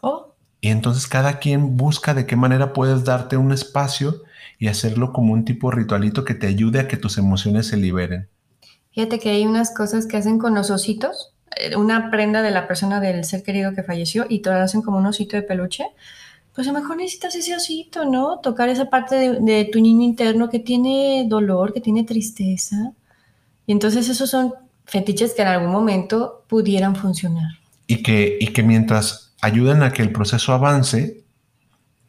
Oh. 0.03 0.35
Y 0.61 0.69
entonces 0.69 1.07
cada 1.07 1.39
quien 1.39 1.77
busca 1.77 2.15
de 2.15 2.27
qué 2.27 2.37
manera 2.37 2.73
puedes 2.73 3.05
darte 3.05 3.37
un 3.37 3.53
espacio 3.53 4.23
y 4.59 4.69
hacerlo 4.69 5.13
como 5.13 5.33
un 5.33 5.45
tipo 5.45 5.71
ritualito 5.71 6.25
que 6.25 6.35
te 6.35 6.47
ayude 6.47 6.81
a 6.81 6.89
que 6.89 6.97
tus 6.97 7.19
emociones 7.19 7.69
se 7.69 7.77
liberen. 7.77 8.29
Fíjate 8.91 9.19
que 9.19 9.31
hay 9.31 9.47
unas 9.47 9.75
cosas 9.75 10.07
que 10.07 10.19
hacen 10.19 10.39
con 10.39 10.55
los 10.55 10.71
ositos, 10.71 11.35
una 11.77 12.11
prenda 12.11 12.43
de 12.43 12.51
la 12.51 12.67
persona 12.67 13.01
del 13.01 13.25
ser 13.25 13.43
querido 13.43 13.75
que 13.75 13.83
falleció 13.83 14.27
y 14.29 14.41
te 14.41 14.51
lo 14.51 14.57
hacen 14.57 14.83
como 14.83 14.99
un 14.99 15.07
osito 15.07 15.37
de 15.37 15.43
peluche 15.43 15.85
pues 16.55 16.69
a 16.69 16.73
lo 16.73 16.81
mejor 16.81 16.97
necesitas 16.97 17.35
ese 17.35 17.57
osito, 17.57 18.05
¿no? 18.05 18.39
Tocar 18.41 18.69
esa 18.69 18.91
parte 18.91 19.41
de, 19.41 19.65
tu 19.73 19.81
niño 19.81 20.03
interno 20.03 20.51
que 20.51 20.59
tiene 20.59 21.25
dolor, 21.27 21.73
que 21.73 21.81
tiene 21.81 22.05
tristeza. 22.05 22.93
Y 23.67 23.73
entonces 23.73 24.09
esos 24.09 24.29
son 24.29 24.53
fetiches 24.85 25.33
que 25.33 25.43
en 25.43 25.49
algún 25.49 25.71
momento 25.71 26.45
pudieran 26.49 26.95
funcionar. 26.95 27.53
Y 27.87 28.03
que, 28.03 28.37
y 28.39 28.49
que 28.49 28.63
mientras 28.63 29.35
ayudan 29.41 29.83
a 29.83 29.93
que 29.93 30.03
el 30.03 30.13
proceso 30.13 30.53
avance, 30.53 31.25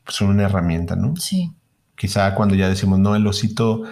pues 0.04 0.18
son 0.18 0.30
una 0.30 0.44
herramienta, 0.44 0.96
¿no? 0.96 1.16
Sí. 1.16 1.52
Quizá 1.96 2.36
cuando 2.36 2.56
ya 2.56 2.68
decimos, 2.68 3.00
no, 3.00 3.16
el 3.16 3.26
osito 3.26 3.84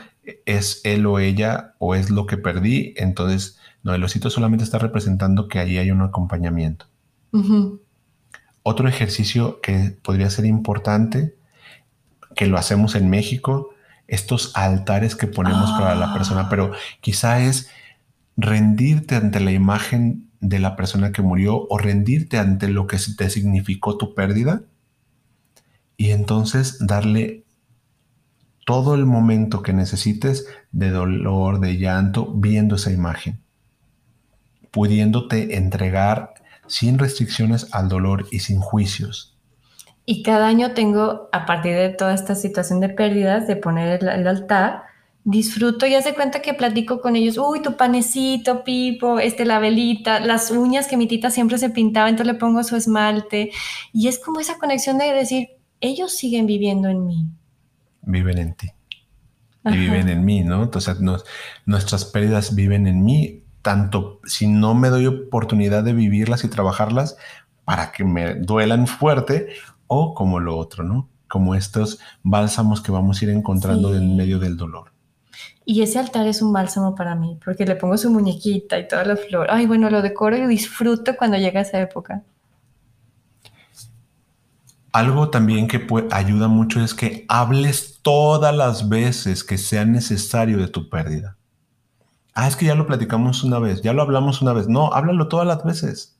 es 0.45 0.81
él 0.83 1.05
o 1.05 1.19
ella 1.19 1.75
o 1.79 1.95
es 1.95 2.09
lo 2.09 2.25
que 2.25 2.37
perdí, 2.37 2.93
entonces, 2.97 3.57
no, 3.83 3.93
el 3.93 4.03
osito 4.03 4.29
solamente 4.29 4.63
está 4.63 4.77
representando 4.77 5.47
que 5.47 5.59
ahí 5.59 5.77
hay 5.77 5.91
un 5.91 6.01
acompañamiento. 6.01 6.85
Otro 8.63 8.87
ejercicio 8.87 9.59
que 9.61 9.97
podría 10.01 10.29
ser 10.29 10.45
importante, 10.45 11.35
que 12.35 12.47
lo 12.47 12.57
hacemos 12.57 12.95
en 12.95 13.09
México, 13.09 13.69
estos 14.07 14.51
altares 14.55 15.15
que 15.15 15.27
ponemos 15.27 15.71
para 15.71 15.95
la 15.95 16.13
persona, 16.13 16.49
pero 16.49 16.73
quizá 16.99 17.41
es 17.41 17.69
rendirte 18.37 19.15
ante 19.15 19.39
la 19.39 19.51
imagen 19.51 20.29
de 20.41 20.59
la 20.59 20.75
persona 20.75 21.11
que 21.11 21.21
murió 21.21 21.67
o 21.69 21.77
rendirte 21.77 22.37
ante 22.37 22.67
lo 22.67 22.87
que 22.87 22.97
te 23.17 23.29
significó 23.29 23.97
tu 23.97 24.13
pérdida 24.13 24.63
y 25.97 26.09
entonces 26.09 26.77
darle 26.85 27.45
todo 28.65 28.95
el 28.95 29.05
momento 29.05 29.61
que 29.61 29.73
necesites 29.73 30.47
de 30.71 30.89
dolor, 30.89 31.59
de 31.59 31.77
llanto, 31.77 32.33
viendo 32.33 32.75
esa 32.75 32.91
imagen, 32.91 33.40
pudiéndote 34.71 35.57
entregar 35.57 36.33
sin 36.67 36.97
restricciones 36.97 37.67
al 37.73 37.89
dolor 37.89 38.27
y 38.31 38.39
sin 38.39 38.59
juicios. 38.59 39.37
Y 40.05 40.23
cada 40.23 40.47
año 40.47 40.73
tengo, 40.73 41.29
a 41.31 41.45
partir 41.45 41.75
de 41.75 41.89
toda 41.89 42.13
esta 42.13 42.33
situación 42.35 42.79
de 42.79 42.89
pérdidas, 42.89 43.47
de 43.47 43.55
poner 43.55 44.03
el, 44.03 44.27
altar, 44.27 44.83
disfruto 45.23 45.85
y 45.85 45.93
hace 45.93 46.15
cuenta 46.15 46.41
que 46.41 46.53
platico 46.53 47.01
con 47.01 47.15
ellos, 47.15 47.37
uy, 47.37 47.61
tu 47.61 47.77
panecito, 47.77 48.63
Pipo, 48.63 49.19
este, 49.19 49.45
la 49.45 49.59
velita, 49.59 50.19
las 50.19 50.49
uñas 50.49 50.87
que 50.87 50.97
mi 50.97 51.07
tita 51.07 51.29
siempre 51.29 51.57
se 51.59 51.69
pintaba, 51.69 52.09
entonces 52.09 52.33
le 52.33 52.39
pongo 52.39 52.63
su 52.63 52.75
esmalte. 52.75 53.51
Y 53.93 54.07
es 54.07 54.17
como 54.17 54.39
esa 54.39 54.57
conexión 54.57 54.97
de 54.97 55.13
decir, 55.13 55.49
ellos 55.81 56.13
siguen 56.13 56.47
viviendo 56.47 56.89
en 56.89 57.05
mí. 57.05 57.27
Viven 58.01 58.37
en 58.39 58.53
ti. 58.55 58.69
Y 59.65 59.77
viven 59.77 60.09
en 60.09 60.25
mí, 60.25 60.43
¿no? 60.43 60.63
Entonces 60.63 60.97
nuestras 61.65 62.05
pérdidas 62.05 62.55
viven 62.55 62.87
en 62.87 63.05
mí 63.05 63.40
tanto 63.61 64.19
si 64.23 64.47
no 64.47 64.73
me 64.75 64.89
doy 64.89 65.07
oportunidad 65.07 65.83
de 65.83 65.93
vivirlas 65.93 66.43
y 66.43 66.49
trabajarlas 66.49 67.17
para 67.65 67.91
que 67.91 68.03
me 68.03 68.35
duelan 68.35 68.87
fuerte 68.87 69.49
o 69.87 70.13
como 70.13 70.39
lo 70.39 70.57
otro, 70.57 70.83
¿no? 70.83 71.09
Como 71.27 71.55
estos 71.55 71.99
bálsamos 72.23 72.81
que 72.81 72.91
vamos 72.91 73.21
a 73.21 73.25
ir 73.25 73.31
encontrando 73.31 73.95
en 73.95 74.15
medio 74.15 74.39
del 74.39 74.57
dolor. 74.57 74.91
Y 75.63 75.81
ese 75.81 75.99
altar 75.99 76.27
es 76.27 76.41
un 76.41 76.51
bálsamo 76.51 76.95
para 76.95 77.15
mí, 77.15 77.37
porque 77.43 77.65
le 77.65 77.75
pongo 77.75 77.97
su 77.97 78.09
muñequita 78.09 78.79
y 78.79 78.87
toda 78.87 79.05
la 79.05 79.15
flor. 79.15 79.47
Ay, 79.49 79.67
bueno, 79.67 79.89
lo 79.89 80.01
decoro 80.01 80.35
y 80.35 80.47
disfruto 80.47 81.15
cuando 81.15 81.37
llega 81.37 81.61
esa 81.61 81.79
época. 81.79 82.23
Algo 84.91 85.29
también 85.29 85.67
que 85.67 85.87
ayuda 86.11 86.49
mucho 86.49 86.83
es 86.83 86.93
que 86.93 87.25
hables 87.29 87.99
todas 88.01 88.53
las 88.53 88.89
veces 88.89 89.43
que 89.43 89.57
sea 89.57 89.85
necesario 89.85 90.57
de 90.57 90.67
tu 90.67 90.89
pérdida. 90.89 91.37
Ah, 92.33 92.47
es 92.47 92.55
que 92.55 92.65
ya 92.65 92.75
lo 92.75 92.87
platicamos 92.87 93.43
una 93.43 93.59
vez, 93.59 93.81
ya 93.81 93.93
lo 93.93 94.01
hablamos 94.01 94.41
una 94.41 94.53
vez. 94.53 94.67
No, 94.67 94.93
háblalo 94.93 95.27
todas 95.27 95.45
las 95.45 95.63
veces. 95.63 96.17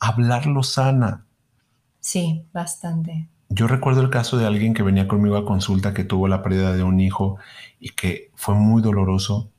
Hablarlo 0.00 0.62
sana. 0.62 1.26
Sí, 2.00 2.46
bastante. 2.52 3.28
Yo 3.48 3.66
recuerdo 3.66 4.00
el 4.00 4.10
caso 4.10 4.38
de 4.38 4.46
alguien 4.46 4.74
que 4.74 4.82
venía 4.82 5.08
conmigo 5.08 5.36
a 5.36 5.44
consulta 5.44 5.92
que 5.92 6.04
tuvo 6.04 6.28
la 6.28 6.42
pérdida 6.42 6.72
de 6.72 6.82
un 6.82 7.00
hijo 7.00 7.36
y 7.78 7.90
que 7.90 8.30
fue 8.34 8.54
muy 8.54 8.80
doloroso. 8.80 9.50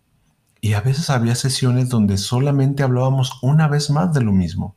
Y 0.62 0.74
a 0.74 0.82
veces 0.82 1.10
había 1.10 1.36
sesiones 1.36 1.90
donde 1.90 2.18
solamente 2.18 2.84
hablábamos 2.84 3.40
una 3.42 3.68
vez 3.68 3.90
más 3.90 4.14
de 4.14 4.22
lo 4.22 4.32
mismo. 4.32 4.76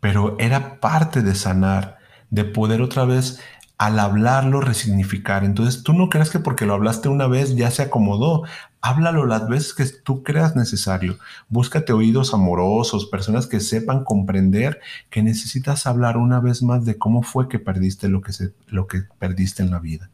Pero 0.00 0.36
era 0.38 0.80
parte 0.80 1.22
de 1.22 1.34
sanar, 1.34 1.98
de 2.30 2.44
poder 2.44 2.82
otra 2.82 3.04
vez 3.04 3.40
al 3.82 3.98
hablarlo 3.98 4.60
resignificar. 4.60 5.42
Entonces 5.42 5.82
tú 5.82 5.92
no 5.92 6.08
creas 6.08 6.30
que 6.30 6.38
porque 6.38 6.66
lo 6.66 6.74
hablaste 6.74 7.08
una 7.08 7.26
vez 7.26 7.56
ya 7.56 7.68
se 7.72 7.82
acomodó. 7.82 8.44
Háblalo 8.80 9.26
las 9.26 9.48
veces 9.48 9.74
que 9.74 9.84
tú 10.04 10.22
creas 10.22 10.54
necesario. 10.54 11.18
Búscate 11.48 11.92
oídos 11.92 12.32
amorosos, 12.32 13.06
personas 13.06 13.48
que 13.48 13.58
sepan 13.58 14.04
comprender 14.04 14.80
que 15.10 15.24
necesitas 15.24 15.88
hablar 15.88 16.16
una 16.16 16.38
vez 16.38 16.62
más 16.62 16.84
de 16.84 16.96
cómo 16.96 17.24
fue 17.24 17.48
que 17.48 17.58
perdiste 17.58 18.06
lo 18.06 18.20
que, 18.20 18.32
se, 18.32 18.52
lo 18.68 18.86
que 18.86 19.02
perdiste 19.18 19.64
en 19.64 19.72
la 19.72 19.80
vida. 19.80 20.10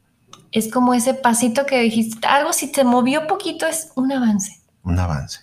Es 0.50 0.72
como 0.72 0.94
ese 0.94 1.12
pasito 1.12 1.66
que 1.66 1.82
dijiste, 1.82 2.26
algo 2.26 2.54
si 2.54 2.72
te 2.72 2.84
movió 2.84 3.26
poquito 3.26 3.66
es 3.66 3.92
un 3.96 4.10
avance. 4.12 4.62
Un 4.82 4.98
avance. 4.98 5.40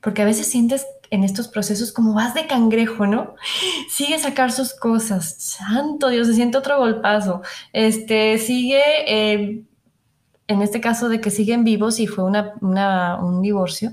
Porque 0.00 0.22
a 0.22 0.24
veces 0.24 0.46
sientes 0.46 0.86
en 1.12 1.24
estos 1.24 1.46
procesos 1.46 1.92
como 1.92 2.14
vas 2.14 2.32
de 2.32 2.46
cangrejo, 2.46 3.06
¿no? 3.06 3.34
Sigue 3.90 4.18
sacar 4.18 4.50
sus 4.50 4.72
cosas. 4.72 5.36
Santo 5.38 6.08
Dios, 6.08 6.26
se 6.26 6.34
siente 6.34 6.58
otro 6.58 6.78
golpazo. 6.78 7.42
Este, 7.72 8.38
sigue... 8.38 8.82
Eh, 9.06 9.62
en 10.48 10.60
este 10.60 10.80
caso 10.80 11.08
de 11.08 11.20
que 11.20 11.30
siguen 11.30 11.64
vivos 11.64 11.98
y 11.98 12.06
fue 12.06 12.24
una, 12.24 13.16
un 13.22 13.40
divorcio, 13.40 13.92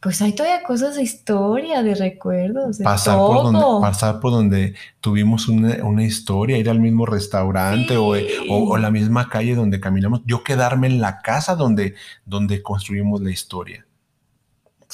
pues 0.00 0.20
hay 0.20 0.32
todavía 0.32 0.62
cosas 0.62 0.96
de 0.96 1.02
historia, 1.02 1.82
de 1.82 1.94
recuerdos. 1.94 2.76
De 2.76 2.84
pasar, 2.84 3.16
Por 3.16 3.44
donde, 3.44 3.60
pasar 3.80 4.20
por 4.20 4.32
donde 4.32 4.74
tuvimos 5.00 5.48
una, 5.48 6.04
historia, 6.04 6.58
ir 6.58 6.68
al 6.68 6.80
mismo 6.80 7.06
restaurante 7.06 7.96
o, 7.96 8.76
la 8.76 8.90
misma 8.90 9.30
calle 9.30 9.54
donde 9.54 9.80
caminamos. 9.80 10.20
Yo 10.26 10.44
quedarme 10.44 10.88
en 10.88 11.00
la 11.00 11.22
casa 11.22 11.54
donde, 11.56 11.94
donde 12.26 12.60
construimos 12.62 13.22
la 13.22 13.30
historia. 13.30 13.83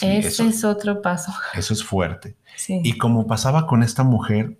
Ese 0.02 0.46
es 0.48 0.64
otro 0.64 1.02
paso. 1.02 1.32
Eso 1.54 1.74
es 1.74 1.84
fuerte. 1.84 2.36
Y 2.68 2.98
como 2.98 3.26
pasaba 3.26 3.66
con 3.66 3.82
esta 3.82 4.02
mujer, 4.02 4.56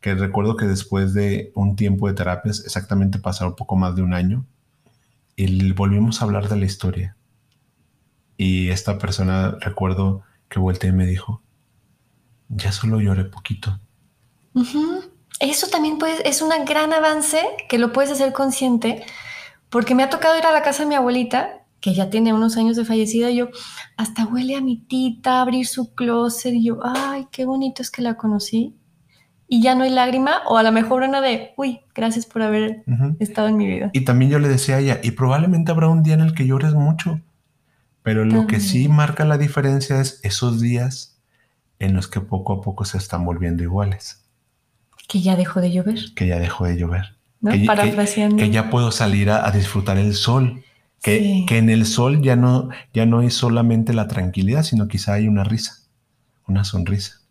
que 0.00 0.14
recuerdo 0.14 0.56
que 0.56 0.66
después 0.66 1.14
de 1.14 1.52
un 1.54 1.76
tiempo 1.76 2.08
de 2.08 2.14
terapias, 2.14 2.60
exactamente 2.64 3.18
pasaron 3.18 3.54
poco 3.54 3.76
más 3.76 3.94
de 3.94 4.02
un 4.02 4.14
año, 4.14 4.44
y 5.36 5.72
volvimos 5.72 6.20
a 6.20 6.24
hablar 6.24 6.48
de 6.48 6.56
la 6.56 6.64
historia. 6.64 7.16
Y 8.36 8.70
esta 8.70 8.98
persona, 8.98 9.56
recuerdo 9.60 10.22
que 10.48 10.58
volteé 10.58 10.90
y 10.90 10.92
me 10.92 11.06
dijo, 11.06 11.40
ya 12.48 12.72
solo 12.72 13.00
lloré 13.00 13.24
poquito. 13.24 13.78
Eso 15.40 15.68
también 15.68 15.98
puede, 15.98 16.28
es 16.28 16.42
un 16.42 16.50
gran 16.64 16.92
avance 16.92 17.42
que 17.68 17.78
lo 17.78 17.92
puedes 17.92 18.10
hacer 18.10 18.32
consciente, 18.32 19.04
porque 19.70 19.94
me 19.94 20.02
ha 20.02 20.10
tocado 20.10 20.36
ir 20.36 20.44
a 20.44 20.52
la 20.52 20.62
casa 20.62 20.82
de 20.82 20.88
mi 20.88 20.94
abuelita, 20.94 21.61
que 21.82 21.92
ya 21.92 22.08
tiene 22.08 22.32
unos 22.32 22.56
años 22.56 22.76
de 22.76 22.86
fallecida, 22.86 23.30
y 23.30 23.36
yo, 23.36 23.48
hasta 23.98 24.24
huele 24.24 24.56
a 24.56 24.62
mi 24.62 24.78
tita, 24.78 25.42
abrir 25.42 25.66
su 25.66 25.94
closet, 25.94 26.54
y 26.54 26.64
yo, 26.64 26.78
ay, 26.82 27.26
qué 27.30 27.44
bonito 27.44 27.82
es 27.82 27.90
que 27.90 28.00
la 28.00 28.16
conocí 28.16 28.74
y 29.52 29.60
ya 29.60 29.74
no 29.74 29.84
hay 29.84 29.90
lágrima 29.90 30.40
o 30.46 30.56
a 30.56 30.62
lo 30.62 30.72
mejor 30.72 31.02
una 31.02 31.20
de, 31.20 31.52
uy, 31.58 31.80
gracias 31.94 32.24
por 32.24 32.40
haber 32.40 32.84
estado 33.18 33.48
en 33.48 33.58
mi 33.58 33.66
vida. 33.66 33.90
Y 33.92 34.00
también 34.00 34.30
yo 34.30 34.38
le 34.38 34.48
decía 34.48 34.76
a 34.76 34.78
ella, 34.78 35.00
y 35.02 35.10
probablemente 35.10 35.70
habrá 35.70 35.88
un 35.88 36.02
día 36.02 36.14
en 36.14 36.22
el 36.22 36.32
que 36.32 36.46
llores 36.46 36.72
mucho, 36.72 37.20
pero 38.02 38.24
lo 38.24 38.46
que 38.46 38.60
sí 38.60 38.88
marca 38.88 39.26
la 39.26 39.36
diferencia 39.36 40.00
es 40.00 40.20
esos 40.22 40.58
días 40.62 41.20
en 41.80 41.92
los 41.92 42.08
que 42.08 42.20
poco 42.20 42.54
a 42.54 42.60
poco 42.62 42.86
se 42.86 42.96
están 42.96 43.26
volviendo 43.26 43.62
iguales. 43.62 44.24
Que 45.06 45.20
ya 45.20 45.36
dejó 45.36 45.60
de 45.60 45.70
llover. 45.70 45.98
Que 46.14 46.28
ya 46.28 46.38
dejó 46.38 46.64
de 46.64 46.78
llover. 46.78 47.16
Que, 47.42 47.66
que, 48.38 48.50
ya 48.50 48.70
puedo 48.70 48.90
salir 48.90 49.28
a, 49.28 49.50
disfrutar 49.50 49.98
el 49.98 50.14
sol. 50.14 50.64
Que, 51.02 51.44
que, 51.48 51.58
en 51.58 51.68
el 51.68 51.84
sol 51.84 52.22
ya 52.22 52.36
no, 52.36 52.68
ya 52.94 53.06
no 53.06 53.18
hay 53.18 53.30
solamente 53.30 53.92
la 53.92 54.06
tranquilidad, 54.06 54.62
sino 54.62 54.86
quizá 54.86 55.14
hay 55.14 55.26
una 55.26 55.42
risa, 55.42 55.78
una 56.46 56.64
sonrisa. 56.64 57.22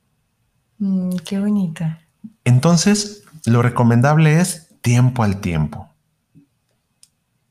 Mm, 0.78 1.16
qué 1.26 1.40
bonita. 1.40 2.02
Entonces, 2.44 3.24
lo 3.46 3.62
recomendable 3.62 4.40
es 4.40 4.76
tiempo 4.82 5.24
al 5.24 5.40
tiempo. 5.42 5.90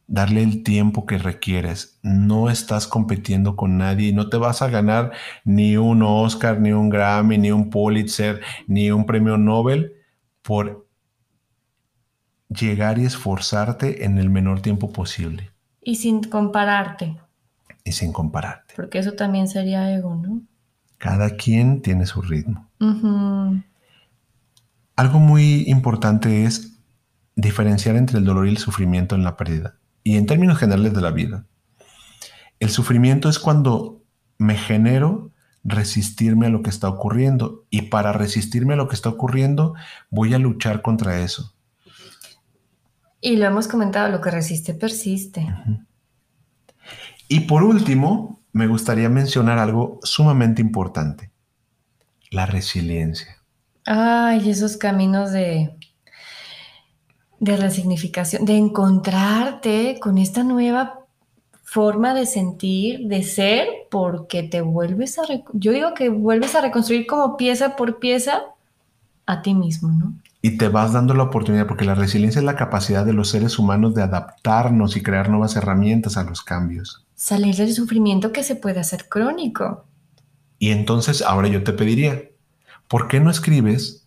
Darle 0.06 0.42
el 0.42 0.64
tiempo 0.64 1.06
que 1.06 1.18
requieres. 1.18 2.00
No 2.02 2.50
estás 2.50 2.88
compitiendo 2.88 3.54
con 3.54 3.78
nadie 3.78 4.08
y 4.08 4.12
no 4.12 4.28
te 4.28 4.36
vas 4.36 4.62
a 4.62 4.68
ganar 4.68 5.12
ni 5.44 5.76
un 5.76 6.02
Oscar, 6.02 6.60
ni 6.60 6.72
un 6.72 6.90
Grammy, 6.90 7.38
ni 7.38 7.52
un 7.52 7.70
Pulitzer, 7.70 8.40
ni 8.66 8.90
un 8.90 9.06
premio 9.06 9.38
Nobel 9.38 9.92
por 10.42 10.88
llegar 12.48 12.98
y 12.98 13.04
esforzarte 13.04 14.04
en 14.04 14.18
el 14.18 14.28
menor 14.28 14.60
tiempo 14.60 14.92
posible. 14.92 15.49
Y 15.82 15.96
sin 15.96 16.22
compararte. 16.22 17.16
Y 17.84 17.92
sin 17.92 18.12
compararte. 18.12 18.74
Porque 18.76 18.98
eso 18.98 19.12
también 19.12 19.48
sería 19.48 19.92
ego, 19.92 20.14
¿no? 20.14 20.42
Cada 20.98 21.36
quien 21.36 21.80
tiene 21.80 22.06
su 22.06 22.20
ritmo. 22.20 22.68
Algo 24.96 25.18
muy 25.18 25.64
importante 25.66 26.44
es 26.44 26.78
diferenciar 27.36 27.96
entre 27.96 28.18
el 28.18 28.24
dolor 28.24 28.46
y 28.46 28.50
el 28.50 28.58
sufrimiento 28.58 29.14
en 29.14 29.24
la 29.24 29.36
pérdida 29.36 29.76
y 30.04 30.16
en 30.16 30.26
términos 30.26 30.58
generales 30.58 30.92
de 30.92 31.00
la 31.00 31.10
vida. 31.10 31.46
El 32.58 32.68
sufrimiento 32.68 33.30
es 33.30 33.38
cuando 33.38 34.02
me 34.36 34.56
genero 34.56 35.30
resistirme 35.64 36.46
a 36.46 36.50
lo 36.50 36.62
que 36.62 36.70
está 36.70 36.88
ocurriendo 36.88 37.66
y 37.70 37.82
para 37.82 38.12
resistirme 38.12 38.74
a 38.74 38.76
lo 38.76 38.88
que 38.88 38.94
está 38.94 39.08
ocurriendo 39.08 39.74
voy 40.10 40.34
a 40.34 40.38
luchar 40.38 40.82
contra 40.82 41.20
eso. 41.20 41.54
Y 43.20 43.36
lo 43.36 43.46
hemos 43.46 43.68
comentado, 43.68 44.08
lo 44.08 44.20
que 44.20 44.30
resiste 44.30 44.74
persiste. 44.74 45.46
Y 47.28 47.40
por 47.40 47.62
último, 47.62 48.40
me 48.52 48.66
gustaría 48.66 49.08
mencionar 49.08 49.58
algo 49.58 50.00
sumamente 50.02 50.62
importante, 50.62 51.30
la 52.30 52.46
resiliencia. 52.46 53.36
Ay, 53.84 54.48
esos 54.48 54.76
caminos 54.76 55.32
de, 55.32 55.76
de 57.38 57.56
resignificación, 57.56 58.44
de 58.44 58.56
encontrarte 58.56 59.98
con 60.00 60.18
esta 60.18 60.42
nueva 60.42 61.00
forma 61.70 62.14
de 62.14 62.26
sentir, 62.26 63.06
de 63.06 63.22
ser, 63.22 63.68
porque 63.90 64.42
te 64.42 64.60
vuelves 64.60 65.20
a, 65.20 65.22
yo 65.52 65.70
digo 65.70 65.94
que 65.94 66.08
vuelves 66.08 66.56
a 66.56 66.62
reconstruir 66.62 67.06
como 67.06 67.36
pieza 67.36 67.76
por 67.76 68.00
pieza 68.00 68.42
a 69.26 69.42
ti 69.42 69.54
mismo, 69.54 69.92
¿no? 69.92 70.14
Y 70.42 70.56
te 70.56 70.68
vas 70.68 70.92
dando 70.92 71.14
la 71.14 71.24
oportunidad, 71.24 71.66
porque 71.66 71.84
la 71.84 71.94
resiliencia 71.94 72.38
es 72.38 72.44
la 72.44 72.56
capacidad 72.56 73.04
de 73.04 73.12
los 73.12 73.28
seres 73.28 73.58
humanos 73.58 73.94
de 73.94 74.02
adaptarnos 74.02 74.96
y 74.96 75.02
crear 75.02 75.28
nuevas 75.28 75.56
herramientas 75.56 76.16
a 76.16 76.24
los 76.24 76.42
cambios. 76.42 77.06
Salir 77.14 77.56
del 77.56 77.74
sufrimiento 77.74 78.32
que 78.32 78.42
se 78.42 78.56
puede 78.56 78.80
hacer 78.80 79.08
crónico. 79.08 79.84
Y 80.58 80.70
entonces 80.70 81.22
ahora 81.22 81.48
yo 81.48 81.62
te 81.62 81.72
pediría, 81.72 82.22
¿por 82.88 83.08
qué 83.08 83.20
no 83.20 83.30
escribes 83.30 84.06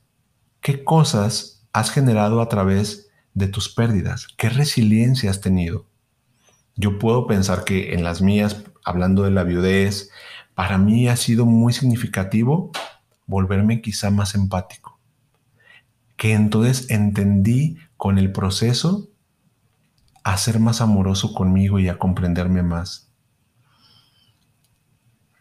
qué 0.62 0.84
cosas 0.84 1.66
has 1.74 1.92
generado 1.92 2.42
a 2.42 2.50
través 2.50 3.10
de 3.34 3.48
tus 3.48 3.70
pérdidas? 3.70 4.28
¿Qué 4.38 4.50
resiliencia 4.50 5.30
has 5.30 5.42
tenido? 5.42 5.86
Yo 6.76 6.98
puedo 6.98 7.28
pensar 7.28 7.64
que 7.64 7.94
en 7.94 8.04
las 8.04 8.22
mías, 8.22 8.64
hablando 8.84 9.24
de 9.24 9.32
la 9.32 9.44
viudez, 9.44 10.10
para 10.56 10.78
mí 10.78 11.08
ha 11.08 11.16
sido 11.16 11.46
muy 11.46 11.74
significativo 11.74 12.72
volverme 13.26 13.82
quizá 13.82 14.10
más 14.10 14.36
empático. 14.36 14.93
Que 16.16 16.34
entonces 16.34 16.90
entendí 16.90 17.78
con 17.98 18.18
el 18.18 18.32
proceso 18.32 19.10
a 20.24 20.38
ser 20.38 20.60
más 20.60 20.82
amoroso 20.82 21.34
conmigo 21.34 21.80
y 21.80 21.90
a 21.90 21.98
comprenderme 21.98 22.64
más 22.64 23.14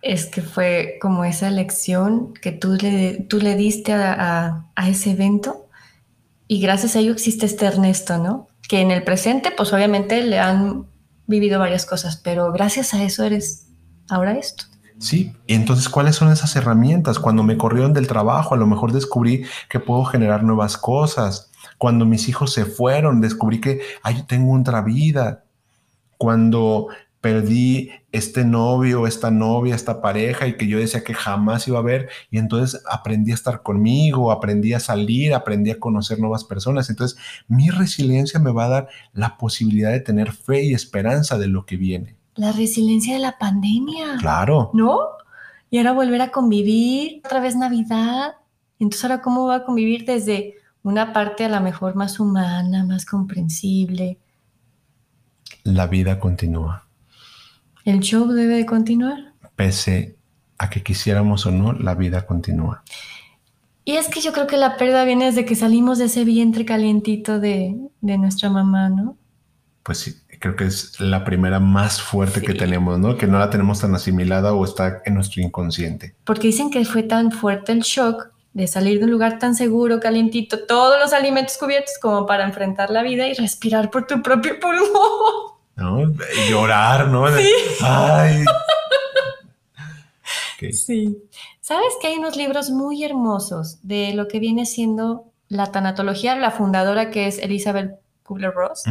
es 0.03 0.27
que 0.27 0.43
fue 0.43 0.99
como 1.01 1.25
esa 1.25 1.49
lección 1.51 2.35
que 2.35 2.51
tú 2.51 2.75
le, 2.75 3.25
tú 3.29 3.39
le 3.39 3.55
diste 3.55 3.93
a, 3.93 4.66
ese 4.89 5.12
evento 5.12 5.68
y 6.49 6.61
gracias 6.61 6.97
a 6.97 6.99
ello 6.99 7.12
existe 7.12 7.47
este 7.47 7.66
Ernesto, 7.66 8.18
¿no? 8.18 8.49
Que 8.68 8.81
en 8.81 8.91
el 8.91 9.05
presente, 9.05 9.53
pues 9.57 9.73
obviamente 9.73 10.23
le 10.23 10.41
han 10.41 10.87
vivido 11.27 11.61
varias 11.61 11.87
cosas, 11.87 12.16
pero 12.16 12.53
gracias 12.53 12.95
a 12.95 13.03
eso 13.05 13.23
eres 13.23 13.68
ahora 14.09 14.33
esto. 14.33 14.64
Sí, 15.03 15.34
entonces, 15.48 15.88
¿cuáles 15.88 16.14
son 16.14 16.30
esas 16.30 16.55
herramientas? 16.55 17.18
Cuando 17.18 17.42
me 17.42 17.57
corrieron 17.57 17.92
del 17.92 18.07
trabajo, 18.07 18.55
a 18.55 18.57
lo 18.57 18.68
mejor 18.68 18.92
descubrí 18.92 19.44
que 19.68 19.80
puedo 19.80 20.05
generar 20.05 20.44
nuevas 20.44 20.76
cosas. 20.78 21.50
Cuando 21.76 22.07
mis 22.07 22.28
hijos 22.28 22.53
se 22.53 22.66
fueron, 22.66 23.20
descubrí 23.20 23.61
que 23.61 23.80
ay, 24.05 24.22
tengo 24.28 24.57
otra 24.57 24.80
vida. 24.80 25.42
Cuando 26.18 26.86
perdí 27.20 27.90
este 28.12 28.44
novio, 28.44 29.09
esta 29.09 29.32
novia, 29.32 29.74
esta 29.74 30.00
pareja 30.00 30.46
y 30.46 30.57
que 30.57 30.68
yo 30.68 30.78
decía 30.78 31.03
que 31.03 31.14
jamás 31.14 31.66
iba 31.66 31.80
a 31.80 31.82
ver 31.82 32.09
y 32.30 32.38
entonces 32.38 32.80
aprendí 32.88 33.32
a 33.32 33.34
estar 33.34 33.62
conmigo, 33.62 34.30
aprendí 34.30 34.72
a 34.72 34.80
salir, 34.80 35.34
aprendí 35.34 35.72
a 35.72 35.80
conocer 35.80 36.20
nuevas 36.20 36.44
personas. 36.44 36.90
Entonces 36.90 37.18
mi 37.48 37.70
resiliencia 37.70 38.38
me 38.38 38.53
va 38.53 38.66
a 38.66 38.68
dar 38.68 38.88
la 39.14 39.36
posibilidad 39.36 39.90
de 39.90 40.00
tener 40.00 40.30
fe 40.32 40.62
y 40.62 40.74
esperanza 40.74 41.38
de 41.38 41.48
lo 41.48 41.66
que 41.66 41.76
viene. 41.76 42.22
La 42.35 42.53
resiliencia 42.53 43.14
de 43.14 43.20
la 43.20 43.39
pandemia. 43.39 44.16
Claro. 44.18 44.70
¿No? 44.74 44.99
Y 45.70 45.78
ahora 45.78 45.93
volver 45.93 46.20
a 46.20 46.30
convivir, 46.30 47.22
otra 47.24 47.41
vez 47.41 47.57
Navidad. 47.57 48.37
Entonces 48.78 49.05
ahora 49.05 49.22
cómo 49.22 49.47
va 49.47 49.57
a 49.57 49.64
convivir 49.64 50.05
desde 50.05 50.57
una 50.83 51.12
parte 51.12 51.45
a 51.45 51.49
la 51.49 51.61
mejor 51.61 51.95
más 51.95 52.20
humana, 52.20 52.85
más 52.85 53.07
comprensible. 53.07 54.18
La 55.64 55.87
vida 55.87 56.18
continúa. 56.18 56.87
El 57.85 58.01
show 58.01 58.28
debe 58.28 58.66
continuar. 58.66 59.33
Pese 59.57 60.16
a 60.59 60.70
que 60.70 60.83
quisiéramos 60.83 61.47
o 61.47 61.51
no, 61.51 61.72
la 61.72 61.95
vida 61.95 62.26
continúa. 62.26 62.83
Y 63.85 63.97
es 63.97 64.09
que 64.09 64.20
yo 64.20 64.33
creo 64.33 64.47
que 64.47 64.57
la 64.57 64.76
pérdida 64.76 65.05
viene 65.05 65.26
desde 65.26 65.45
que 65.45 65.57
salimos 65.57 65.99
de 65.99 66.05
ese 66.05 66.24
vientre 66.24 66.64
calientito 66.64 67.41
de, 67.41 67.76
nuestra 68.01 68.49
mamá, 68.49 68.89
¿no? 68.89 69.16
Pues 69.83 69.99
sí, 69.99 70.14
creo 70.43 70.57
que 70.57 70.64
es 70.64 70.99
la 70.99 71.24
primera 71.24 71.61
más 71.61 72.03
fuerte 72.03 72.43
que 72.43 72.53
tenemos, 72.53 72.99
¿no? 72.99 73.16
Que 73.16 73.28
no 73.28 73.38
la 73.38 73.49
tenemos 73.49 73.80
tan 73.80 73.95
asimilada 73.95 74.53
o 74.53 74.64
está 74.64 75.01
en 75.05 75.14
nuestro 75.14 75.40
inconsciente. 75.40 76.16
Porque 76.24 76.49
dicen 76.49 76.68
que 76.68 76.84
fue 76.84 77.05
tan 77.05 77.30
fuerte 77.30 77.70
el 77.70 77.80
shock 77.80 78.26
de 78.53 78.66
salir 78.66 78.99
de 78.99 79.05
un 79.05 79.12
lugar 79.12 79.38
tan 79.38 79.55
seguro, 79.55 80.01
calientito, 80.01 80.66
todos 80.66 80.99
los 80.99 81.12
alimentos 81.12 81.57
cubiertos 81.57 81.95
como 82.03 82.26
para 82.26 82.45
enfrentar 82.45 82.90
la 82.90 83.03
vida 83.03 83.28
y 83.28 83.34
respirar 83.34 83.88
por 83.88 84.07
tu 84.07 84.20
propio 84.20 84.59
pulmón. 84.59 85.53
¿No? 85.76 86.12
Llorar, 86.51 87.07
¿no? 87.09 87.28
Sí. 87.34 87.49
Ay. 87.80 88.45
Sí. 90.70 91.18
¿Sabes 91.61 91.88
que 92.01 92.07
hay 92.07 92.18
unos 92.18 92.36
libros 92.36 92.70
muy 92.70 93.03
hermosos 93.03 93.78
de 93.82 94.12
lo 94.14 94.28
que 94.28 94.38
viene 94.38 94.64
siendo 94.64 95.24
la 95.49 95.72
tanatología? 95.72 96.36
La 96.36 96.53
fundadora 96.53 97.11
que 97.11 97.26
es 97.26 97.38
Elizabeth 97.38 97.99
Kubler-Ross, 98.22 98.84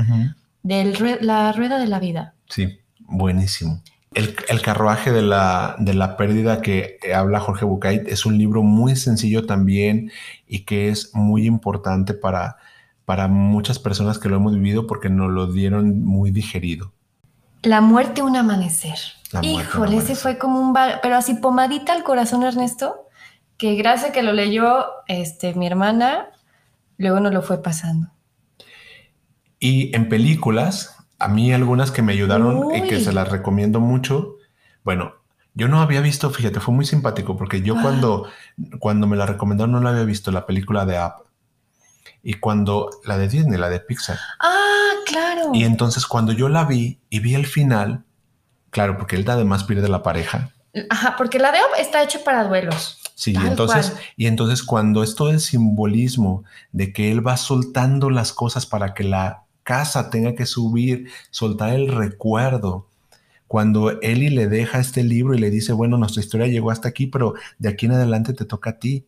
de 0.64 1.18
La 1.22 1.51
Rueda 1.51 1.78
de 1.80 1.88
la 1.88 1.99
Vida. 1.99 2.36
Sí, 2.49 2.80
buenísimo. 2.99 3.82
El, 4.14 4.62
carruaje 4.62 5.14
de 5.14 5.22
la, 5.22 5.76
de 5.80 5.93
la, 5.93 6.18
pérdida 6.18 6.62
que 6.62 6.99
habla 7.16 7.39
Jorge 7.39 7.64
Bucay 7.64 8.03
es 8.07 8.26
un 8.26 8.38
libro 8.38 8.62
muy 8.62 8.97
sencillo 8.97 9.45
también 9.45 10.12
y 10.45 10.66
que 10.66 10.89
es 10.89 11.16
muy 11.16 11.45
importante 11.45 12.14
para, 12.14 12.57
para 13.05 13.30
muchas 13.30 13.80
personas 13.80 14.20
que 14.20 14.28
lo 14.28 14.36
hemos 14.36 14.53
vivido 14.53 14.86
porque 14.86 15.09
nos 15.09 15.32
lo 15.32 15.47
dieron 15.47 16.03
muy 16.03 16.32
digerido. 16.32 16.91
La 17.64 17.80
muerte 17.80 18.22
un 18.22 18.36
amanecer. 18.36 18.97
Híjole, 19.41 19.97
ese 19.97 20.16
fue 20.16 20.38
como 20.38 20.59
un... 20.59 20.74
Pero 20.74 21.16
así 21.16 21.36
pomadita 21.36 21.93
al 21.93 22.03
corazón, 22.03 22.43
Ernesto, 22.43 23.07
que 23.55 23.76
gracias 23.76 24.09
a 24.09 24.14
que 24.14 24.24
lo 24.24 24.34
leyó 24.34 24.88
este, 25.07 25.53
mi 25.53 25.68
hermana, 25.68 26.32
luego 26.97 27.22
no 27.22 27.30
lo 27.30 27.41
fue 27.41 27.62
pasando. 27.62 28.12
Y 29.62 29.95
en 29.95 30.09
películas, 30.09 30.97
a 31.20 31.30
mí 31.30 31.53
algunas 31.53 31.91
que 31.91 32.01
me 32.01 32.12
ayudaron 32.12 32.76
y 32.76 32.82
que 32.89 32.99
se 32.99 33.14
las 33.14 33.30
recomiendo 33.30 33.80
mucho. 33.80 34.36
Bueno, 34.84 35.14
yo 35.53 35.70
no 35.70 35.80
había 35.80 36.01
visto, 36.01 36.30
fíjate, 36.30 36.59
fue 36.59 36.74
muy 36.74 36.86
simpático 36.86 37.38
porque 37.38 37.62
yo 37.62 37.78
ah. 37.78 37.82
cuando, 37.82 38.28
cuando 38.80 39.07
me 39.07 39.16
la 39.16 39.26
recomendaron 39.26 39.72
no 39.72 39.80
la 39.80 39.91
había 39.91 40.03
visto, 40.03 40.32
la 40.32 40.45
película 40.45 40.86
de 40.86 40.97
App. 40.97 41.22
Y 42.22 42.34
cuando 42.34 42.89
la 43.05 43.18
de 43.18 43.30
Disney, 43.30 43.57
la 43.57 43.70
de 43.70 43.80
Pixar. 43.80 44.20
Ah, 44.41 44.91
claro. 45.05 45.51
Y 45.53 45.64
entonces 45.64 46.05
cuando 46.05 46.34
yo 46.34 46.49
la 46.49 46.66
vi 46.66 46.99
y 47.09 47.20
vi 47.20 47.36
el 47.36 47.45
final, 47.45 48.03
Claro, 48.72 48.97
porque 48.97 49.18
él 49.18 49.30
además 49.30 49.66
pierde 49.66 49.88
la 49.89 50.01
pareja. 50.01 50.49
Ajá, 50.89 51.16
porque 51.18 51.38
la 51.38 51.51
de 51.51 51.59
está 51.78 52.01
hecho 52.01 52.24
para 52.24 52.45
duelos. 52.45 52.99
Sí, 53.14 53.36
entonces, 53.36 53.93
y 54.16 54.26
entonces 54.26 54.64
cuando 54.64 55.03
es 55.03 55.14
todo 55.14 55.30
el 55.30 55.41
simbolismo 55.41 56.43
de 56.72 56.91
que 56.91 57.12
él 57.12 57.26
va 57.26 57.38
soltando 57.38 58.09
las 58.09 58.34
cosas 58.34 58.66
para 58.66 58.93
que 58.93 59.03
la 59.03 59.43
casa 59.64 60.09
tenga 60.09 60.36
que 60.36 60.45
subir, 60.45 61.09
soltar 61.30 61.74
el 61.74 61.88
recuerdo, 61.88 62.88
cuando 63.51 63.99
Eli 63.99 64.30
le 64.30 64.47
deja 64.47 64.80
este 64.80 65.03
libro 65.03 65.36
y 65.36 65.38
le 65.38 65.49
dice, 65.49 65.74
bueno, 65.74 65.97
nuestra 65.97 66.22
historia 66.22 66.47
llegó 66.47 66.72
hasta 66.72 66.88
aquí, 66.88 67.07
pero 67.07 67.34
de 67.59 67.68
aquí 67.68 67.86
en 67.86 67.91
adelante 67.91 68.32
te 68.32 68.45
toca 68.45 68.70
a 68.70 68.80
ti. 68.80 69.05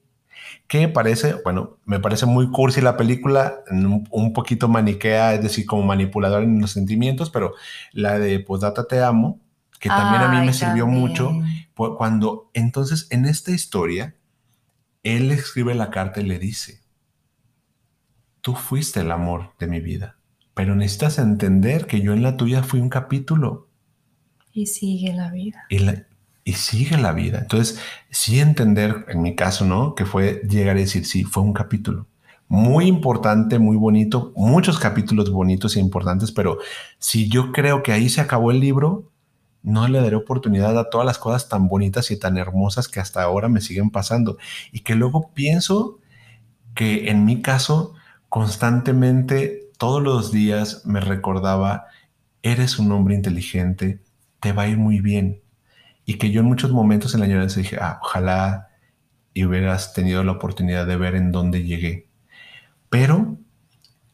Que 0.67 0.89
parece, 0.89 1.35
bueno, 1.45 1.77
me 1.85 2.01
parece 2.01 2.25
muy 2.25 2.51
cursi 2.51 2.81
la 2.81 2.97
película, 2.97 3.63
un, 3.71 4.33
poquito 4.33 4.67
maniquea, 4.67 5.33
es 5.33 5.41
decir, 5.41 5.65
como 5.65 5.83
manipulador 5.83 6.43
en 6.43 6.59
los 6.59 6.71
sentimientos, 6.71 7.29
pero 7.29 7.53
la 7.93 8.19
de 8.19 8.37
Posdata 8.41 8.85
te 8.85 9.01
amo, 9.01 9.39
que 9.79 9.87
también 9.87 10.21
a 10.21 10.27
mí 10.27 10.45
me 10.45 10.51
sirvió 10.51 10.87
mucho, 10.87 11.31
cuando 11.73 12.49
entonces 12.53 13.07
en 13.11 13.23
esta 13.23 13.51
historia, 13.51 14.17
él 15.03 15.31
escribe 15.31 15.73
la 15.73 15.89
carta 15.89 16.19
y 16.19 16.25
le 16.25 16.37
dice, 16.37 16.81
tú 18.41 18.55
fuiste 18.55 18.99
el 18.99 19.11
amor 19.11 19.53
de 19.57 19.67
mi 19.67 19.79
vida, 19.79 20.17
pero 20.53 20.75
necesitas 20.75 21.19
entender 21.19 21.87
que 21.87 22.01
yo 22.01 22.13
en 22.13 22.23
la 22.23 22.37
tuya 22.37 22.63
fui 22.63 22.79
un 22.79 22.89
capítulo. 22.89 23.67
Y 24.53 24.67
sigue 24.67 25.13
la 25.13 25.31
vida. 25.31 25.65
Y, 25.69 25.79
y 26.45 26.53
sigue 26.53 26.97
la 26.97 27.11
vida. 27.11 27.39
Entonces, 27.39 27.79
sí 28.09 28.39
entender, 28.39 29.05
en 29.09 29.21
mi 29.21 29.35
caso, 29.35 29.65
¿no? 29.65 29.95
Que 29.95 30.05
fue 30.05 30.41
llegar 30.47 30.75
a 30.75 30.79
decir, 30.79 31.05
sí, 31.05 31.23
fue 31.23 31.43
un 31.43 31.53
capítulo 31.53 32.07
muy 32.53 32.85
importante, 32.85 33.57
muy 33.57 33.77
bonito, 33.77 34.31
muchos 34.35 34.77
capítulos 34.77 35.31
bonitos 35.31 35.75
e 35.75 35.79
importantes, 35.79 36.31
pero 36.31 36.59
si 36.99 37.27
yo 37.27 37.51
creo 37.51 37.81
que 37.81 37.91
ahí 37.91 38.09
se 38.09 38.21
acabó 38.21 38.51
el 38.51 38.59
libro, 38.59 39.09
no 39.63 39.87
le 39.87 39.99
daré 39.99 40.17
oportunidad 40.17 40.77
a 40.77 40.91
todas 40.91 41.03
las 41.03 41.17
cosas 41.17 41.49
tan 41.49 41.67
bonitas 41.67 42.11
y 42.11 42.19
tan 42.19 42.37
hermosas 42.37 42.87
que 42.87 42.99
hasta 42.99 43.23
ahora 43.23 43.49
me 43.49 43.59
siguen 43.59 43.89
pasando. 43.89 44.37
Y 44.71 44.81
que 44.81 44.93
luego 44.93 45.31
pienso 45.33 45.99
que 46.75 47.09
en 47.09 47.25
mi 47.25 47.41
caso, 47.41 47.95
constantemente, 48.29 49.62
todos 49.83 50.01
los 50.01 50.31
días 50.31 50.85
me 50.85 51.01
recordaba, 51.01 51.87
eres 52.41 52.79
un 52.79 52.89
hombre 52.93 53.15
inteligente, 53.15 53.99
te 54.39 54.53
va 54.53 54.61
a 54.61 54.67
ir 54.69 54.77
muy 54.77 55.01
bien. 55.01 55.41
Y 56.05 56.13
que 56.13 56.31
yo 56.31 56.39
en 56.39 56.47
muchos 56.47 56.71
momentos 56.71 57.13
en 57.13 57.19
la 57.19 57.25
añoranza 57.25 57.59
dije, 57.59 57.75
ah, 57.81 57.99
ojalá 58.01 58.69
y 59.33 59.43
hubieras 59.43 59.93
tenido 59.93 60.23
la 60.23 60.31
oportunidad 60.31 60.87
de 60.87 60.95
ver 60.95 61.15
en 61.15 61.33
dónde 61.33 61.65
llegué. 61.65 62.07
Pero 62.89 63.37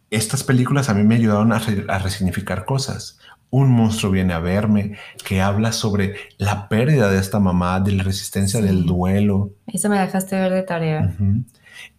estas 0.10 0.44
películas 0.44 0.90
a 0.90 0.96
mí 0.96 1.04
me 1.04 1.14
ayudaron 1.14 1.54
a, 1.54 1.62
a 1.88 2.00
resignificar 2.00 2.66
cosas 2.66 3.20
un 3.52 3.72
monstruo 3.72 4.12
viene 4.12 4.34
a 4.34 4.40
verme, 4.40 4.98
que 5.26 5.42
habla 5.42 5.72
sobre 5.72 6.16
la 6.38 6.68
pérdida 6.70 7.10
de 7.10 7.20
esta 7.20 7.40
mamá, 7.40 7.80
de 7.80 7.94
la 7.94 8.04
resistencia 8.04 8.62
del 8.62 8.86
duelo. 8.86 9.52
Eso 9.68 9.90
me 9.90 10.00
dejaste 10.00 10.36
ver 10.36 10.54
de 10.54 10.64
tarea. 10.64 11.16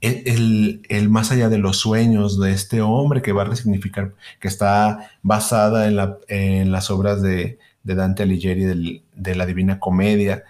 El, 0.00 1.08
más 1.08 1.30
allá 1.32 1.48
de 1.48 1.58
los 1.58 1.78
sueños 1.78 2.40
de 2.40 2.52
este 2.52 2.80
hombre 2.80 3.22
que 3.22 3.32
va 3.32 3.42
a 3.42 3.46
resignificar, 3.46 4.14
que 4.40 4.48
está 4.48 5.10
basada 5.22 5.86
en, 5.86 5.96
la, 5.96 6.18
en 6.28 6.72
las 6.72 6.90
obras 6.90 7.22
de, 7.22 7.58
Dante 7.82 8.22
Alighieri 8.22 9.02
de 9.14 9.34
la 9.34 9.46
Divina 9.46 9.80
Comedia, 9.80 10.44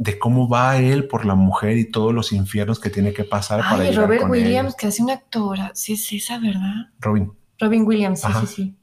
de 0.00 0.18
cómo 0.18 0.48
va 0.48 0.78
él 0.78 1.06
por 1.08 1.26
la 1.26 1.34
mujer 1.34 1.76
y 1.76 1.84
todos 1.84 2.14
los 2.14 2.32
infiernos 2.32 2.80
que 2.80 2.88
tiene 2.88 3.12
que 3.12 3.24
pasar 3.24 3.60
para 3.60 3.84
llegar 3.84 4.06
Robert 4.06 4.30
Williams, 4.30 4.74
que 4.74 4.86
hace 4.86 5.02
una 5.02 5.12
actora, 5.12 5.72
sí 5.74 5.92
es 5.92 6.10
esa, 6.10 6.38
¿verdad? 6.38 6.88
Robin. 7.00 7.30
Robin 7.58 7.84
Williams, 7.86 8.22
sí, 8.22 8.28
sí, 8.40 8.46
sí. 8.46 8.74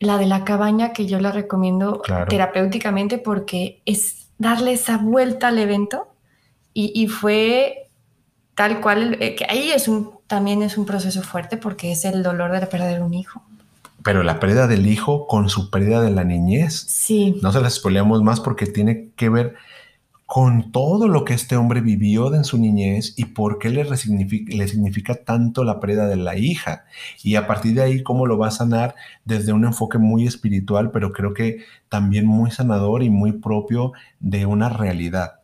La 0.00 0.18
de 0.18 0.26
la 0.26 0.44
cabaña 0.44 0.92
que 0.92 1.06
yo 1.06 1.20
la 1.20 1.30
recomiendo 1.30 2.02
terapéuticamente 2.28 3.18
porque 3.18 3.80
es 3.86 4.26
darle 4.36 4.72
esa 4.72 4.98
vuelta 4.98 5.48
al 5.48 5.58
evento 5.58 6.08
y, 6.74 7.06
fue 7.06 7.85
tal 8.56 8.80
cual, 8.80 9.18
eh, 9.20 9.36
que 9.36 9.46
ahí 9.48 9.70
es 9.70 9.86
un, 9.86 10.10
también 10.26 10.62
es 10.62 10.76
un 10.76 10.86
proceso 10.86 11.22
fuerte 11.22 11.56
porque 11.56 11.92
es 11.92 12.04
el 12.04 12.24
dolor 12.24 12.58
de 12.58 12.66
perder 12.66 13.02
un 13.02 13.14
hijo. 13.14 13.42
Pero 14.02 14.22
la 14.22 14.40
pérdida 14.40 14.66
del 14.66 14.86
hijo 14.86 15.26
con 15.26 15.48
su 15.48 15.70
pérdida 15.70 16.00
de 16.00 16.10
la 16.10 16.24
niñez. 16.24 16.86
Sí. 16.88 17.38
No 17.42 17.52
se 17.52 17.60
las 17.60 17.74
spoileamos 17.74 18.22
más 18.22 18.40
porque 18.40 18.66
tiene 18.66 19.10
que 19.14 19.28
ver 19.28 19.54
con 20.26 20.72
todo 20.72 21.06
lo 21.06 21.24
que 21.24 21.34
este 21.34 21.56
hombre 21.56 21.80
vivió 21.80 22.34
en 22.34 22.44
su 22.44 22.58
niñez 22.58 23.14
y 23.16 23.26
por 23.26 23.58
qué 23.58 23.70
le, 23.70 23.84
le 23.84 24.68
significa 24.68 25.14
tanto 25.14 25.62
la 25.62 25.78
pérdida 25.78 26.08
de 26.08 26.16
la 26.16 26.36
hija. 26.36 26.84
Y 27.22 27.36
a 27.36 27.46
partir 27.46 27.74
de 27.74 27.82
ahí, 27.82 28.02
cómo 28.02 28.26
lo 28.26 28.36
va 28.36 28.48
a 28.48 28.52
sanar 28.52 28.96
desde 29.24 29.52
un 29.52 29.64
enfoque 29.64 29.98
muy 29.98 30.26
espiritual, 30.26 30.90
pero 30.90 31.12
creo 31.12 31.32
que 31.32 31.58
también 31.88 32.26
muy 32.26 32.50
sanador 32.50 33.04
y 33.04 33.10
muy 33.10 33.32
propio 33.32 33.92
de 34.18 34.46
una 34.46 34.68
realidad, 34.68 35.35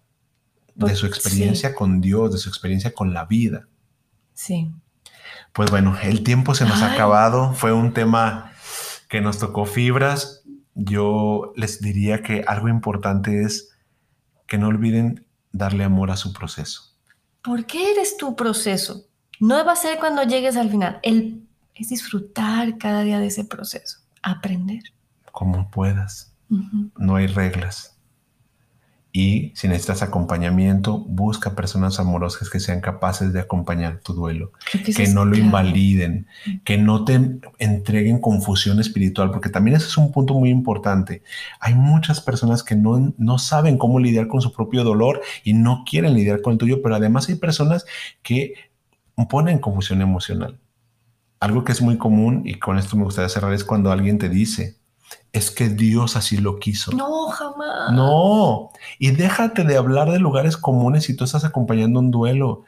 de 0.74 0.94
su 0.96 1.06
experiencia 1.06 1.74
con 1.74 2.00
Dios, 2.00 2.32
de 2.32 2.38
su 2.38 2.48
experiencia 2.48 2.92
con 2.92 3.12
la 3.12 3.24
vida. 3.24 3.68
Sí. 4.34 4.72
Pues 5.52 5.70
bueno, 5.70 5.96
el 6.02 6.22
tiempo 6.22 6.54
se 6.54 6.64
nos 6.64 6.82
ha 6.82 6.94
acabado. 6.94 7.52
Fue 7.52 7.72
un 7.72 7.92
tema 7.92 8.52
que 9.08 9.20
nos 9.20 9.38
tocó 9.38 9.66
fibras. 9.66 10.42
Yo 10.74 11.52
les 11.56 11.80
diría 11.80 12.22
que 12.22 12.44
algo 12.46 12.68
importante 12.68 13.42
es 13.42 13.76
que 14.46 14.58
no 14.58 14.68
olviden 14.68 15.26
darle 15.52 15.84
amor 15.84 16.10
a 16.10 16.16
su 16.16 16.32
proceso. 16.32 16.94
¿Por 17.42 17.66
qué 17.66 17.92
eres 17.92 18.16
tu 18.16 18.34
proceso? 18.36 19.06
No 19.40 19.64
va 19.64 19.72
a 19.72 19.76
ser 19.76 19.98
cuando 19.98 20.22
llegues 20.22 20.56
al 20.56 20.70
final. 20.70 21.00
El, 21.02 21.46
es 21.74 21.88
disfrutar 21.88 22.78
cada 22.78 23.02
día 23.02 23.18
de 23.18 23.26
ese 23.26 23.44
proceso, 23.44 23.98
aprender. 24.22 24.82
Como 25.30 25.70
puedas. 25.70 26.34
No 26.96 27.16
hay 27.16 27.26
reglas. 27.26 27.91
Y 29.14 29.52
si 29.54 29.68
necesitas 29.68 30.00
acompañamiento, 30.00 30.98
busca 30.98 31.54
personas 31.54 32.00
amorosas 32.00 32.48
que 32.48 32.58
sean 32.60 32.80
capaces 32.80 33.34
de 33.34 33.40
acompañar 33.40 33.98
tu 33.98 34.14
duelo, 34.14 34.52
que, 34.72 35.06
no 35.08 35.26
lo 35.26 35.36
invaliden, 35.36 36.26
que 36.64 36.78
no 36.78 37.04
te 37.04 37.20
entreguen 37.58 38.20
confusión 38.20 38.80
espiritual, 38.80 39.30
porque 39.30 39.50
también 39.50 39.76
ese 39.76 39.86
es 39.86 39.98
un 39.98 40.12
punto 40.12 40.32
muy 40.32 40.48
importante. 40.48 41.22
Hay 41.60 41.74
muchas 41.74 42.22
personas 42.22 42.62
que 42.62 42.74
no, 42.74 43.12
no 43.18 43.38
saben 43.38 43.76
cómo 43.76 44.00
lidiar 44.00 44.28
con 44.28 44.40
su 44.40 44.50
propio 44.50 44.82
dolor 44.82 45.20
y 45.44 45.52
no 45.52 45.84
quieren 45.86 46.14
lidiar 46.14 46.40
con 46.40 46.54
el 46.54 46.58
tuyo, 46.58 46.80
pero 46.80 46.94
además 46.94 47.28
hay 47.28 47.34
personas 47.34 47.84
que 48.22 48.54
ponen 49.28 49.58
confusión 49.58 50.00
emocional. 50.00 50.58
Algo 51.38 51.64
que 51.64 51.72
es 51.72 51.82
muy 51.82 51.98
común, 51.98 52.42
y 52.46 52.54
con 52.54 52.78
esto 52.78 52.96
me 52.96 53.04
gustaría 53.04 53.28
cerrar, 53.28 53.52
es 53.52 53.64
cuando 53.64 53.92
alguien 53.92 54.18
te 54.18 54.28
dice, 54.28 54.76
es 55.32 55.50
que 55.50 55.68
Dios 55.68 56.16
así 56.16 56.36
lo 56.36 56.58
quiso. 56.58 56.92
No, 56.92 57.28
jamás. 57.28 57.92
No. 57.92 58.70
Y 58.98 59.10
déjate 59.12 59.64
de 59.64 59.76
hablar 59.76 60.10
de 60.10 60.18
lugares 60.18 60.56
comunes 60.56 61.04
si 61.04 61.16
tú 61.16 61.24
estás 61.24 61.44
acompañando 61.44 62.00
un 62.00 62.10
duelo. 62.10 62.64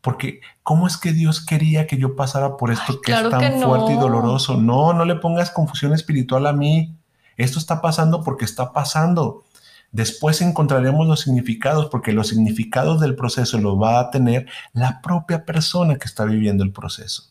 porque 0.00 0.40
¿cómo 0.62 0.86
es 0.86 0.96
que 0.96 1.12
Dios 1.12 1.44
quería 1.44 1.86
que 1.86 1.98
yo 1.98 2.16
pasara 2.16 2.56
por 2.56 2.70
esto 2.70 3.00
que 3.00 3.12
es 3.12 3.28
tan 3.28 3.60
fuerte 3.60 3.92
y 3.92 3.96
doloroso? 3.96 4.56
No, 4.56 4.92
no 4.92 5.04
le 5.04 5.16
pongas 5.16 5.50
confusión 5.50 5.92
espiritual 5.92 6.46
a 6.46 6.52
mí. 6.52 6.96
Esto 7.36 7.58
está 7.58 7.82
pasando 7.82 8.22
porque 8.22 8.44
está 8.44 8.72
pasando. 8.72 9.44
Después 9.92 10.40
encontraremos 10.40 11.06
los 11.06 11.20
significados, 11.20 11.86
porque 11.86 12.12
los 12.12 12.28
significados 12.28 13.00
del 13.00 13.14
proceso 13.14 13.58
lo 13.58 13.78
va 13.78 14.00
a 14.00 14.10
tener 14.10 14.46
la 14.72 15.00
propia 15.00 15.44
persona 15.44 15.96
que 15.96 16.06
está 16.06 16.24
viviendo 16.24 16.64
el 16.64 16.72
proceso. 16.72 17.30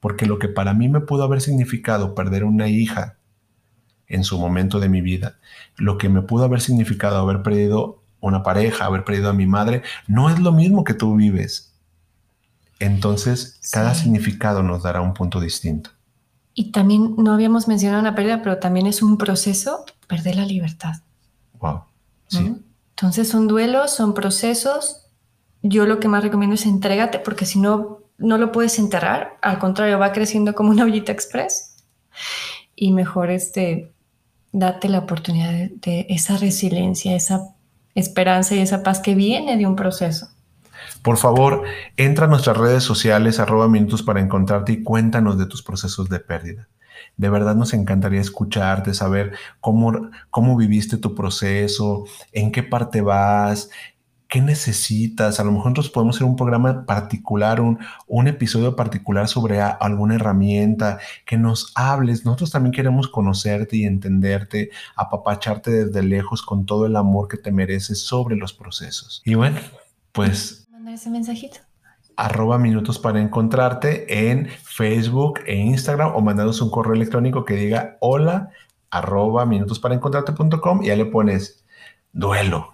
Porque 0.00 0.26
lo 0.26 0.38
que 0.38 0.48
para 0.48 0.74
mí 0.74 0.88
me 0.88 1.00
pudo 1.00 1.24
haber 1.24 1.40
significado 1.40 2.14
perder 2.14 2.44
una 2.44 2.68
hija 2.68 3.18
en 4.14 4.24
su 4.24 4.38
momento 4.38 4.80
de 4.80 4.88
mi 4.88 5.00
vida, 5.00 5.38
lo 5.76 5.98
que 5.98 6.08
me 6.08 6.22
pudo 6.22 6.44
haber 6.44 6.60
significado 6.60 7.18
haber 7.18 7.42
perdido 7.42 8.02
una 8.20 8.42
pareja, 8.42 8.86
haber 8.86 9.04
perdido 9.04 9.28
a 9.28 9.34
mi 9.34 9.46
madre, 9.46 9.82
no 10.06 10.30
es 10.30 10.38
lo 10.38 10.52
mismo 10.52 10.84
que 10.84 10.94
tú 10.94 11.14
vives. 11.14 11.74
Entonces, 12.78 13.60
cada 13.72 13.94
significado 13.94 14.62
nos 14.62 14.82
dará 14.82 15.00
un 15.00 15.14
punto 15.14 15.40
distinto. 15.40 15.90
Y 16.54 16.70
también 16.70 17.16
no 17.18 17.32
habíamos 17.32 17.66
mencionado 17.68 18.00
una 18.00 18.14
pérdida, 18.14 18.42
pero 18.42 18.58
también 18.58 18.86
es 18.86 19.02
un 19.02 19.18
proceso 19.18 19.84
perder 20.06 20.36
la 20.36 20.46
libertad. 20.46 20.94
Wow. 21.58 21.82
Sí. 22.28 22.56
Entonces, 22.90 23.28
son 23.28 23.48
duelos, 23.48 23.90
son 23.90 24.14
procesos. 24.14 25.08
Yo 25.62 25.86
lo 25.86 25.98
que 25.98 26.08
más 26.08 26.22
recomiendo 26.22 26.54
es 26.54 26.66
entrégate, 26.66 27.18
porque 27.18 27.46
si 27.46 27.58
no, 27.58 28.00
no 28.18 28.38
lo 28.38 28.52
puedes 28.52 28.78
enterrar. 28.78 29.38
Al 29.42 29.58
contrario, 29.58 29.98
va 29.98 30.12
creciendo 30.12 30.54
como 30.54 30.70
una 30.70 30.84
ollita 30.84 31.10
express. 31.10 31.76
Y 32.76 32.92
mejor 32.92 33.30
este, 33.30 33.93
date 34.54 34.88
la 34.88 35.00
oportunidad 35.00 35.50
de, 35.52 36.06
esa 36.08 36.38
resiliencia, 36.38 37.16
esa 37.16 37.54
esperanza 37.94 38.54
y 38.54 38.60
esa 38.60 38.82
paz 38.82 39.00
que 39.00 39.14
viene 39.14 39.56
de 39.56 39.66
un 39.66 39.74
proceso. 39.74 40.28
Por 41.02 41.16
favor, 41.16 41.64
entra 41.96 42.26
a 42.26 42.28
nuestras 42.28 42.56
redes 42.56 42.84
sociales, 42.84 43.40
arroba 43.40 43.68
minutos 43.68 44.02
para 44.02 44.20
encontrarte 44.20 44.72
y 44.72 44.82
cuéntanos 44.82 45.38
de 45.38 45.46
tus 45.46 45.62
procesos 45.62 46.08
de 46.08 46.20
pérdida. 46.20 46.68
De 47.16 47.28
verdad 47.28 47.56
nos 47.56 47.74
encantaría 47.74 48.20
escucharte, 48.20 48.94
saber 48.94 49.32
cómo, 49.60 50.10
cómo 50.30 50.56
viviste 50.56 50.98
tu 50.98 51.14
proceso, 51.16 52.04
en 52.32 52.52
qué 52.52 52.62
parte 52.62 53.00
vas, 53.00 53.70
¿Qué 54.34 54.40
necesitas? 54.40 55.38
A 55.38 55.44
lo 55.44 55.52
mejor 55.52 55.66
nosotros 55.66 55.90
podemos 55.90 56.16
hacer 56.16 56.26
un 56.26 56.34
programa 56.34 56.86
particular, 56.86 57.60
un, 57.60 57.78
un 58.08 58.26
episodio 58.26 58.74
particular 58.74 59.28
sobre 59.28 59.60
alguna 59.60 60.16
herramienta, 60.16 60.98
que 61.24 61.36
nos 61.36 61.70
hables. 61.76 62.24
Nosotros 62.24 62.50
también 62.50 62.72
queremos 62.72 63.06
conocerte 63.06 63.76
y 63.76 63.84
entenderte, 63.84 64.70
apapacharte 64.96 65.70
desde 65.70 66.02
lejos 66.02 66.42
con 66.42 66.66
todo 66.66 66.86
el 66.86 66.96
amor 66.96 67.28
que 67.28 67.36
te 67.36 67.52
mereces 67.52 68.00
sobre 68.00 68.34
los 68.34 68.52
procesos. 68.52 69.22
Y 69.24 69.36
bueno, 69.36 69.60
pues... 70.10 70.66
Mandar 70.72 70.94
ese 70.94 71.10
mensajito 71.10 71.58
arroba 72.16 72.58
minutos 72.58 72.98
para 72.98 73.20
encontrarte 73.20 74.30
en 74.30 74.48
Facebook 74.48 75.42
e 75.46 75.54
Instagram 75.54 76.12
o 76.16 76.20
mandanos 76.20 76.60
un 76.60 76.70
correo 76.70 76.94
electrónico 76.94 77.44
que 77.44 77.54
diga 77.54 77.98
hola 78.00 78.50
arroba 78.90 79.46
minutos 79.46 79.78
para 79.78 79.94
encontrarte.com 79.94 80.82
y 80.82 80.86
ya 80.86 80.96
le 80.96 81.06
pones 81.06 81.64
duelo 82.12 82.73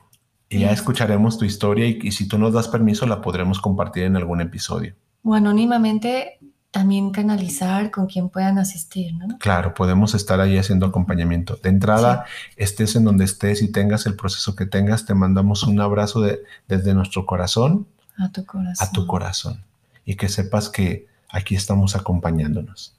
y 0.52 0.58
ya 0.58 0.72
escucharemos 0.72 1.38
tu 1.38 1.44
historia 1.44 1.86
y, 1.86 2.10
si 2.10 2.26
tú 2.26 2.36
nos 2.36 2.52
das 2.52 2.66
permiso 2.66 3.06
la 3.06 3.22
podremos 3.22 3.60
compartir 3.60 4.02
en 4.02 4.16
algún 4.16 4.40
episodio. 4.40 4.96
O 5.22 5.34
anónimamente 5.34 6.40
también 6.72 7.12
canalizar 7.12 7.92
con 7.92 8.06
quien 8.06 8.28
puedan 8.28 8.58
asistir, 8.58 9.14
¿no? 9.14 9.38
Claro, 9.38 9.74
podemos 9.74 10.14
estar 10.14 10.40
ahí 10.40 10.58
haciendo 10.58 10.86
acompañamiento. 10.86 11.56
De 11.62 11.68
entrada, 11.68 12.24
estés 12.56 12.96
en 12.96 13.04
donde 13.04 13.24
estés 13.24 13.62
y 13.62 13.70
tengas 13.70 14.06
el 14.06 14.16
proceso 14.16 14.56
que 14.56 14.66
tengas, 14.66 15.06
te 15.06 15.14
mandamos 15.14 15.62
un 15.62 15.80
abrazo 15.80 16.20
de, 16.20 16.40
desde 16.66 16.94
nuestro 16.94 17.26
corazón. 17.26 17.86
A 18.16 18.30
tu 18.30 18.44
corazón. 18.44 18.88
A 18.88 18.90
tu 18.90 19.06
corazón. 19.06 19.64
Y 20.04 20.16
que 20.16 20.28
sepas 20.28 20.68
que 20.68 21.06
aquí 21.28 21.54
estamos 21.54 21.94
acompañándonos. 21.94 22.96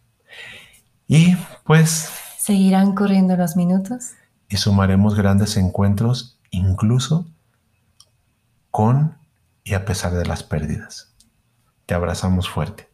Y 1.07 1.35
pues... 1.65 2.09
Seguirán 2.37 2.95
corriendo 2.95 3.35
los 3.35 3.57
minutos. 3.57 4.11
Y 4.47 4.55
sumaremos 4.57 5.15
grandes 5.15 5.57
encuentros, 5.57 6.37
incluso 6.49 7.27
con 8.71 9.17
y 9.63 9.75
a 9.75 9.85
pesar 9.85 10.13
de 10.13 10.25
las 10.25 10.43
pérdidas. 10.43 11.13
Te 11.85 11.93
abrazamos 11.93 12.49
fuerte. 12.49 12.90